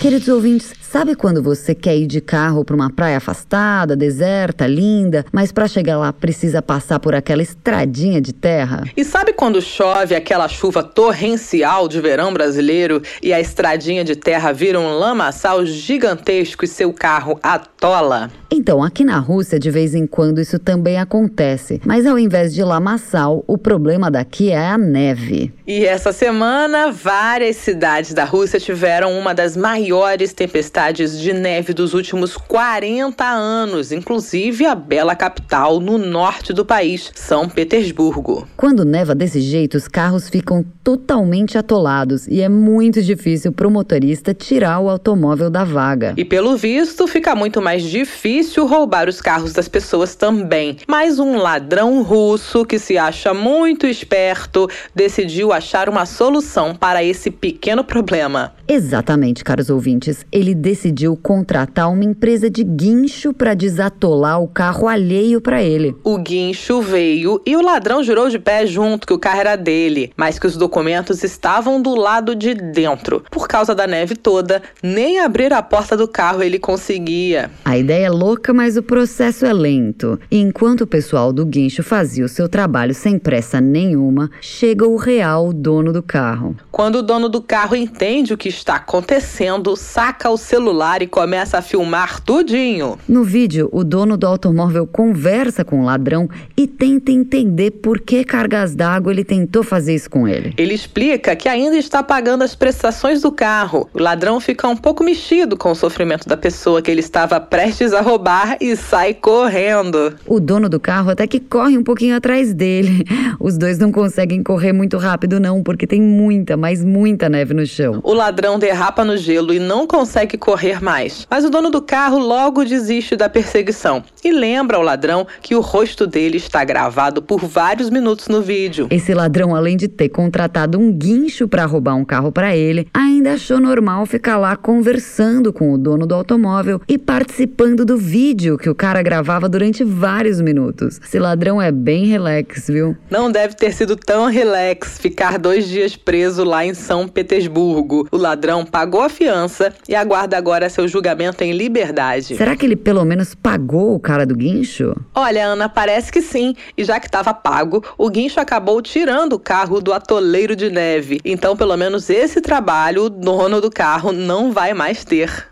Queridos 0.00 0.28
ouvintes, 0.28 0.75
Sabe 0.90 1.16
quando 1.16 1.42
você 1.42 1.74
quer 1.74 1.96
ir 1.96 2.06
de 2.06 2.20
carro 2.20 2.64
para 2.64 2.76
uma 2.76 2.88
praia 2.88 3.16
afastada, 3.16 3.96
deserta, 3.96 4.68
linda, 4.68 5.26
mas 5.32 5.50
para 5.50 5.66
chegar 5.66 5.98
lá 5.98 6.12
precisa 6.12 6.62
passar 6.62 7.00
por 7.00 7.12
aquela 7.12 7.42
estradinha 7.42 8.20
de 8.20 8.32
terra? 8.32 8.84
E 8.96 9.04
sabe 9.04 9.32
quando 9.32 9.60
chove 9.60 10.14
aquela 10.14 10.46
chuva 10.46 10.84
torrencial 10.84 11.88
de 11.88 12.00
verão 12.00 12.32
brasileiro 12.32 13.02
e 13.20 13.32
a 13.32 13.40
estradinha 13.40 14.04
de 14.04 14.14
terra 14.14 14.52
vira 14.52 14.78
um 14.78 14.96
lamaçal 14.96 15.66
gigantesco 15.66 16.64
e 16.64 16.68
seu 16.68 16.92
carro 16.92 17.38
atola? 17.42 18.30
Então, 18.48 18.82
aqui 18.82 19.04
na 19.04 19.18
Rússia, 19.18 19.58
de 19.58 19.70
vez 19.70 19.92
em 19.92 20.06
quando 20.06 20.40
isso 20.40 20.58
também 20.58 20.98
acontece, 20.98 21.80
mas 21.84 22.06
ao 22.06 22.16
invés 22.16 22.54
de 22.54 22.62
lamaçal, 22.62 23.44
o 23.48 23.58
problema 23.58 24.08
daqui 24.08 24.50
é 24.50 24.68
a 24.68 24.78
neve. 24.78 25.52
E 25.66 25.84
essa 25.84 26.12
semana, 26.12 26.92
várias 26.92 27.56
cidades 27.56 28.14
da 28.14 28.24
Rússia 28.24 28.60
tiveram 28.60 29.18
uma 29.18 29.34
das 29.34 29.56
maiores 29.56 30.32
tempestades 30.32 30.75
de 30.76 31.32
neve 31.32 31.72
dos 31.72 31.94
últimos 31.94 32.36
40 32.36 33.24
anos, 33.24 33.92
inclusive 33.92 34.66
a 34.66 34.74
bela 34.74 35.16
capital 35.16 35.80
no 35.80 35.96
norte 35.96 36.52
do 36.52 36.66
país, 36.66 37.10
São 37.14 37.48
Petersburgo. 37.48 38.46
Quando 38.58 38.84
neva 38.84 39.14
desse 39.14 39.40
jeito, 39.40 39.78
os 39.78 39.88
carros 39.88 40.28
ficam 40.28 40.62
totalmente 40.84 41.56
atolados 41.56 42.28
e 42.28 42.42
é 42.42 42.48
muito 42.50 43.02
difícil 43.02 43.52
para 43.52 43.66
o 43.66 43.70
motorista 43.70 44.34
tirar 44.34 44.78
o 44.80 44.90
automóvel 44.90 45.48
da 45.48 45.64
vaga. 45.64 46.12
E 46.14 46.26
pelo 46.26 46.58
visto, 46.58 47.08
fica 47.08 47.34
muito 47.34 47.62
mais 47.62 47.82
difícil 47.82 48.66
roubar 48.66 49.08
os 49.08 49.18
carros 49.18 49.54
das 49.54 49.68
pessoas 49.68 50.14
também. 50.14 50.76
Mas 50.86 51.18
um 51.18 51.38
ladrão 51.38 52.02
russo 52.02 52.66
que 52.66 52.78
se 52.78 52.98
acha 52.98 53.32
muito 53.32 53.86
esperto 53.86 54.68
decidiu 54.94 55.54
achar 55.54 55.88
uma 55.88 56.04
solução 56.04 56.74
para 56.74 57.02
esse 57.02 57.30
pequeno 57.30 57.82
problema. 57.82 58.52
Exatamente, 58.68 59.42
caros 59.42 59.70
ouvintes. 59.70 60.26
Ele 60.30 60.54
decidiu 60.66 61.16
contratar 61.16 61.88
uma 61.92 62.02
empresa 62.02 62.50
de 62.50 62.64
guincho 62.64 63.32
para 63.32 63.54
desatolar 63.54 64.42
o 64.42 64.48
carro 64.48 64.88
alheio 64.88 65.40
para 65.40 65.62
ele. 65.62 65.94
O 66.02 66.18
guincho 66.18 66.82
veio 66.82 67.40
e 67.46 67.54
o 67.54 67.62
ladrão 67.62 68.02
jurou 68.02 68.28
de 68.28 68.36
pé 68.36 68.66
junto 68.66 69.06
que 69.06 69.12
o 69.12 69.18
carro 69.18 69.38
era 69.38 69.54
dele, 69.54 70.12
mas 70.16 70.40
que 70.40 70.46
os 70.46 70.56
documentos 70.56 71.22
estavam 71.22 71.80
do 71.80 71.94
lado 71.94 72.34
de 72.34 72.52
dentro. 72.52 73.22
Por 73.30 73.46
causa 73.46 73.76
da 73.76 73.86
neve 73.86 74.16
toda, 74.16 74.60
nem 74.82 75.20
abrir 75.20 75.52
a 75.52 75.62
porta 75.62 75.96
do 75.96 76.08
carro 76.08 76.42
ele 76.42 76.58
conseguia. 76.58 77.48
A 77.64 77.78
ideia 77.78 78.06
é 78.06 78.10
louca, 78.10 78.52
mas 78.52 78.76
o 78.76 78.82
processo 78.82 79.46
é 79.46 79.52
lento. 79.52 80.18
E 80.28 80.40
enquanto 80.40 80.80
o 80.80 80.86
pessoal 80.86 81.32
do 81.32 81.46
guincho 81.46 81.84
fazia 81.84 82.24
o 82.24 82.28
seu 82.28 82.48
trabalho 82.48 82.92
sem 82.92 83.20
pressa 83.20 83.60
nenhuma, 83.60 84.32
chega 84.40 84.84
o 84.84 84.96
real 84.96 85.52
dono 85.52 85.92
do 85.92 86.02
carro. 86.02 86.56
Quando 86.72 86.96
o 86.96 87.02
dono 87.02 87.28
do 87.28 87.40
carro 87.40 87.76
entende 87.76 88.34
o 88.34 88.36
que 88.36 88.48
está 88.48 88.74
acontecendo, 88.74 89.76
saca 89.76 90.28
o 90.28 90.36
celular 90.56 91.02
e 91.02 91.06
começa 91.06 91.58
a 91.58 91.62
filmar 91.62 92.18
tudinho. 92.22 92.98
No 93.06 93.22
vídeo, 93.22 93.68
o 93.72 93.84
dono 93.84 94.16
do 94.16 94.26
automóvel 94.26 94.86
conversa 94.86 95.62
com 95.62 95.82
o 95.82 95.84
ladrão 95.84 96.30
e 96.56 96.66
tenta 96.66 97.12
entender 97.12 97.72
por 97.72 98.00
que 98.00 98.24
cargas 98.24 98.74
d'água 98.74 99.12
ele 99.12 99.22
tentou 99.22 99.62
fazer 99.62 99.94
isso 99.94 100.08
com 100.08 100.26
ele. 100.26 100.54
Ele 100.56 100.72
explica 100.72 101.36
que 101.36 101.46
ainda 101.46 101.76
está 101.76 102.02
pagando 102.02 102.42
as 102.42 102.54
prestações 102.54 103.20
do 103.20 103.30
carro. 103.30 103.86
O 103.92 104.02
ladrão 104.02 104.40
fica 104.40 104.66
um 104.66 104.76
pouco 104.76 105.04
mexido 105.04 105.58
com 105.58 105.70
o 105.70 105.74
sofrimento 105.74 106.26
da 106.26 106.38
pessoa 106.38 106.80
que 106.80 106.90
ele 106.90 107.00
estava 107.00 107.38
prestes 107.38 107.92
a 107.92 108.00
roubar 108.00 108.56
e 108.58 108.74
sai 108.76 109.12
correndo. 109.12 110.14
O 110.26 110.40
dono 110.40 110.70
do 110.70 110.80
carro 110.80 111.10
até 111.10 111.26
que 111.26 111.38
corre 111.38 111.76
um 111.76 111.84
pouquinho 111.84 112.16
atrás 112.16 112.54
dele. 112.54 113.04
Os 113.38 113.58
dois 113.58 113.78
não 113.78 113.92
conseguem 113.92 114.42
correr 114.42 114.72
muito 114.72 114.96
rápido 114.96 115.38
não, 115.38 115.62
porque 115.62 115.86
tem 115.86 116.00
muita, 116.00 116.56
mas 116.56 116.82
muita 116.82 117.28
neve 117.28 117.52
no 117.52 117.66
chão. 117.66 118.00
O 118.02 118.14
ladrão 118.14 118.58
derrapa 118.58 119.04
no 119.04 119.18
gelo 119.18 119.52
e 119.52 119.58
não 119.58 119.86
consegue 119.86 120.38
correr 120.46 120.80
mais. 120.80 121.26
Mas 121.28 121.44
o 121.44 121.50
dono 121.50 121.70
do 121.70 121.82
carro 121.82 122.20
logo 122.20 122.64
desiste 122.64 123.16
da 123.16 123.28
perseguição 123.28 124.04
e 124.22 124.30
lembra 124.30 124.76
ao 124.76 124.82
ladrão 124.84 125.26
que 125.42 125.56
o 125.56 125.60
rosto 125.60 126.06
dele 126.06 126.36
está 126.36 126.62
gravado 126.62 127.20
por 127.20 127.40
vários 127.44 127.90
minutos 127.90 128.28
no 128.28 128.40
vídeo. 128.40 128.86
Esse 128.88 129.12
ladrão, 129.12 129.56
além 129.56 129.76
de 129.76 129.88
ter 129.88 130.08
contratado 130.08 130.78
um 130.78 130.92
guincho 130.92 131.48
para 131.48 131.66
roubar 131.66 131.96
um 131.96 132.04
carro 132.04 132.30
para 132.30 132.56
ele, 132.56 132.86
ainda 132.94 133.32
achou 133.32 133.58
normal 133.58 134.06
ficar 134.06 134.36
lá 134.36 134.54
conversando 134.54 135.52
com 135.52 135.72
o 135.72 135.78
dono 135.78 136.06
do 136.06 136.14
automóvel 136.14 136.80
e 136.86 136.96
participando 136.96 137.84
do 137.84 137.96
vídeo 137.96 138.56
que 138.56 138.70
o 138.70 138.74
cara 138.74 139.02
gravava 139.02 139.48
durante 139.48 139.82
vários 139.82 140.40
minutos. 140.40 141.00
Esse 141.04 141.18
ladrão 141.18 141.60
é 141.60 141.72
bem 141.72 142.06
relax, 142.06 142.68
viu? 142.68 142.96
Não 143.10 143.32
deve 143.32 143.54
ter 143.54 143.72
sido 143.72 143.96
tão 143.96 144.26
relax 144.26 144.96
ficar 144.96 145.40
dois 145.40 145.66
dias 145.66 145.96
preso 145.96 146.44
lá 146.44 146.64
em 146.64 146.72
São 146.72 147.08
Petersburgo. 147.08 148.06
O 148.12 148.16
ladrão 148.16 148.64
pagou 148.64 149.00
a 149.00 149.08
fiança 149.08 149.72
e 149.88 149.94
aguarda 149.96 150.35
agora 150.36 150.68
seu 150.68 150.86
julgamento 150.86 151.42
em 151.42 151.52
liberdade. 151.52 152.36
Será 152.36 152.56
que 152.56 152.64
ele 152.64 152.76
pelo 152.76 153.04
menos 153.04 153.34
pagou 153.34 153.94
o 153.94 154.00
cara 154.00 154.24
do 154.24 154.36
guincho? 154.36 154.94
Olha, 155.14 155.46
Ana, 155.46 155.68
parece 155.68 156.12
que 156.12 156.22
sim. 156.22 156.54
E 156.76 156.84
já 156.84 157.00
que 157.00 157.06
estava 157.06 157.34
pago, 157.34 157.82
o 157.98 158.08
guincho 158.08 158.38
acabou 158.40 158.80
tirando 158.80 159.34
o 159.34 159.38
carro 159.38 159.80
do 159.80 159.92
atoleiro 159.92 160.54
de 160.54 160.70
neve. 160.70 161.20
Então, 161.24 161.56
pelo 161.56 161.76
menos 161.76 162.08
esse 162.10 162.40
trabalho, 162.40 163.04
o 163.04 163.10
dono 163.10 163.60
do 163.60 163.70
carro 163.70 164.12
não 164.12 164.52
vai 164.52 164.74
mais 164.74 165.04
ter. 165.04 165.46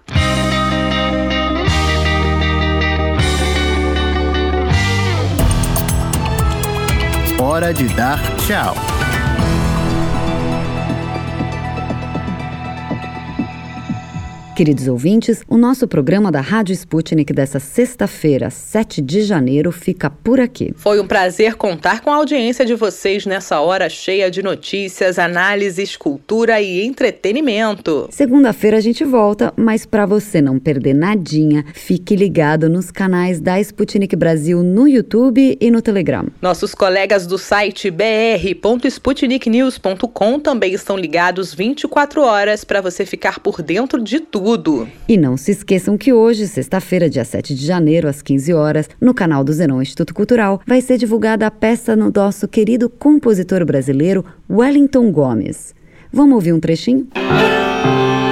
Hora 7.40 7.74
de 7.74 7.84
dar 7.94 8.18
tchau. 8.36 8.93
Queridos 14.54 14.86
ouvintes, 14.86 15.42
o 15.48 15.56
nosso 15.58 15.88
programa 15.88 16.30
da 16.30 16.40
Rádio 16.40 16.72
Sputnik 16.74 17.32
dessa 17.32 17.58
sexta-feira, 17.58 18.50
7 18.50 19.02
de 19.02 19.22
janeiro, 19.22 19.72
fica 19.72 20.08
por 20.08 20.38
aqui. 20.38 20.72
Foi 20.76 21.00
um 21.00 21.08
prazer 21.08 21.56
contar 21.56 22.02
com 22.02 22.12
a 22.12 22.14
audiência 22.14 22.64
de 22.64 22.76
vocês 22.76 23.26
nessa 23.26 23.58
hora 23.58 23.88
cheia 23.88 24.30
de 24.30 24.44
notícias, 24.44 25.18
análises, 25.18 25.96
cultura 25.96 26.62
e 26.62 26.84
entretenimento. 26.84 28.06
Segunda-feira 28.12 28.76
a 28.76 28.80
gente 28.80 29.02
volta, 29.02 29.52
mas 29.56 29.84
para 29.84 30.06
você 30.06 30.40
não 30.40 30.60
perder 30.60 30.94
nadinha, 30.94 31.64
fique 31.74 32.14
ligado 32.14 32.68
nos 32.68 32.92
canais 32.92 33.40
da 33.40 33.58
Sputnik 33.58 34.14
Brasil 34.14 34.62
no 34.62 34.86
YouTube 34.86 35.58
e 35.60 35.68
no 35.68 35.82
Telegram. 35.82 36.28
Nossos 36.40 36.76
colegas 36.76 37.26
do 37.26 37.38
site 37.38 37.90
br.sputniknews.com 37.90 40.38
também 40.38 40.74
estão 40.74 40.96
ligados 40.96 41.52
24 41.52 42.22
horas 42.22 42.62
para 42.62 42.80
você 42.80 43.04
ficar 43.04 43.40
por 43.40 43.60
dentro 43.60 44.00
de 44.00 44.20
tudo 44.20 44.43
E 45.08 45.16
não 45.16 45.36
se 45.36 45.52
esqueçam 45.52 45.96
que 45.96 46.12
hoje, 46.12 46.46
sexta-feira, 46.46 47.08
dia 47.08 47.24
7 47.24 47.54
de 47.54 47.64
janeiro, 47.64 48.06
às 48.06 48.20
15 48.20 48.52
horas, 48.52 48.88
no 49.00 49.14
canal 49.14 49.42
do 49.42 49.52
Zenon 49.52 49.80
Instituto 49.80 50.12
Cultural, 50.12 50.60
vai 50.66 50.82
ser 50.82 50.98
divulgada 50.98 51.46
a 51.46 51.50
peça 51.50 51.96
no 51.96 52.12
nosso 52.14 52.46
querido 52.46 52.90
compositor 52.90 53.64
brasileiro 53.64 54.24
Wellington 54.50 55.10
Gomes. 55.10 55.74
Vamos 56.12 56.34
ouvir 56.34 56.52
um 56.52 56.60
trechinho? 56.60 57.08
E 57.16 58.23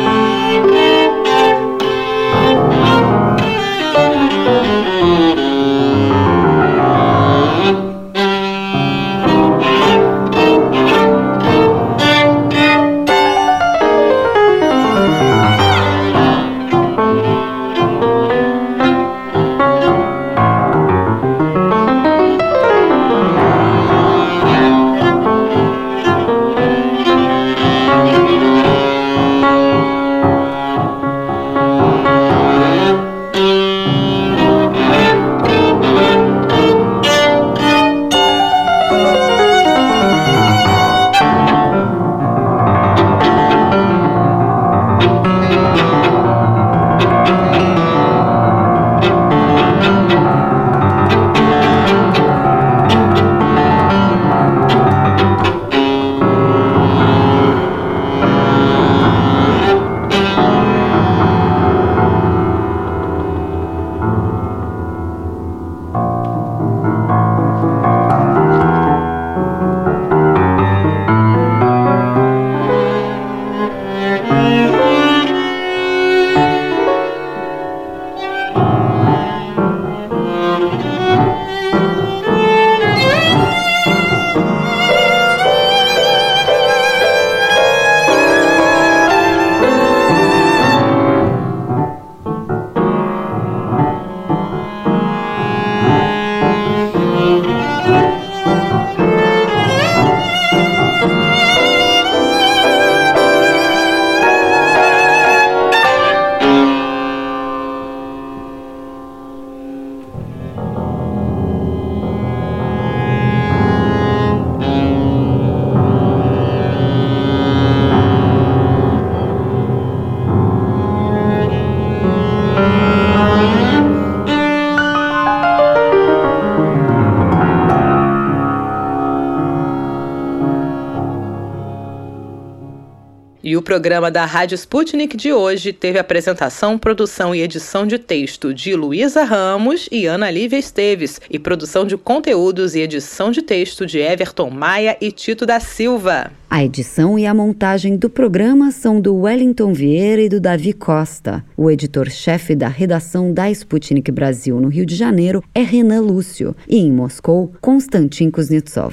o 133.63 133.65
programa 133.65 134.11
da 134.11 134.25
Rádio 134.25 134.57
Sputnik 134.57 135.17
de 135.17 135.33
hoje 135.33 135.73
teve 135.73 135.97
apresentação, 135.97 136.77
produção 136.77 137.33
e 137.33 137.41
edição 137.41 137.87
de 137.87 137.97
texto 137.97 138.53
de 138.53 138.75
Luísa 138.75 139.23
Ramos 139.23 139.89
e 139.93 140.05
Ana 140.05 140.29
Lívia 140.33 140.59
Esteves, 140.59 141.21
e 141.31 141.39
produção 141.39 141.87
de 141.87 141.97
conteúdos 141.97 142.75
e 142.75 142.81
edição 142.81 143.31
de 143.31 143.41
texto 143.41 143.87
de 143.87 144.01
Everton 144.01 144.51
Maia 144.51 144.97
e 145.01 145.13
Tito 145.13 145.47
da 145.47 145.61
Silva. 145.61 146.33
A 146.51 146.65
edição 146.65 147.17
e 147.17 147.25
a 147.25 147.33
montagem 147.33 147.97
do 147.97 148.11
programa 148.11 148.73
são 148.73 149.01
do 149.01 149.15
Wellington 149.15 149.73
Vieira 149.73 150.23
e 150.23 150.29
do 150.29 150.41
Davi 150.41 150.73
Costa. 150.73 151.45
O 151.57 151.71
editor-chefe 151.71 152.57
da 152.57 152.67
redação 152.67 153.33
da 153.33 153.49
Sputnik 153.49 154.11
Brasil 154.11 154.61
no 154.61 154.67
Rio 154.67 154.85
de 154.85 154.97
Janeiro 154.97 155.41
é 155.55 155.63
Renan 155.63 156.01
Lúcio 156.01 156.57
e 156.67 156.79
em 156.79 156.91
Moscou, 156.91 157.53
Konstantin 157.61 158.29
Kuznetsov. 158.29 158.93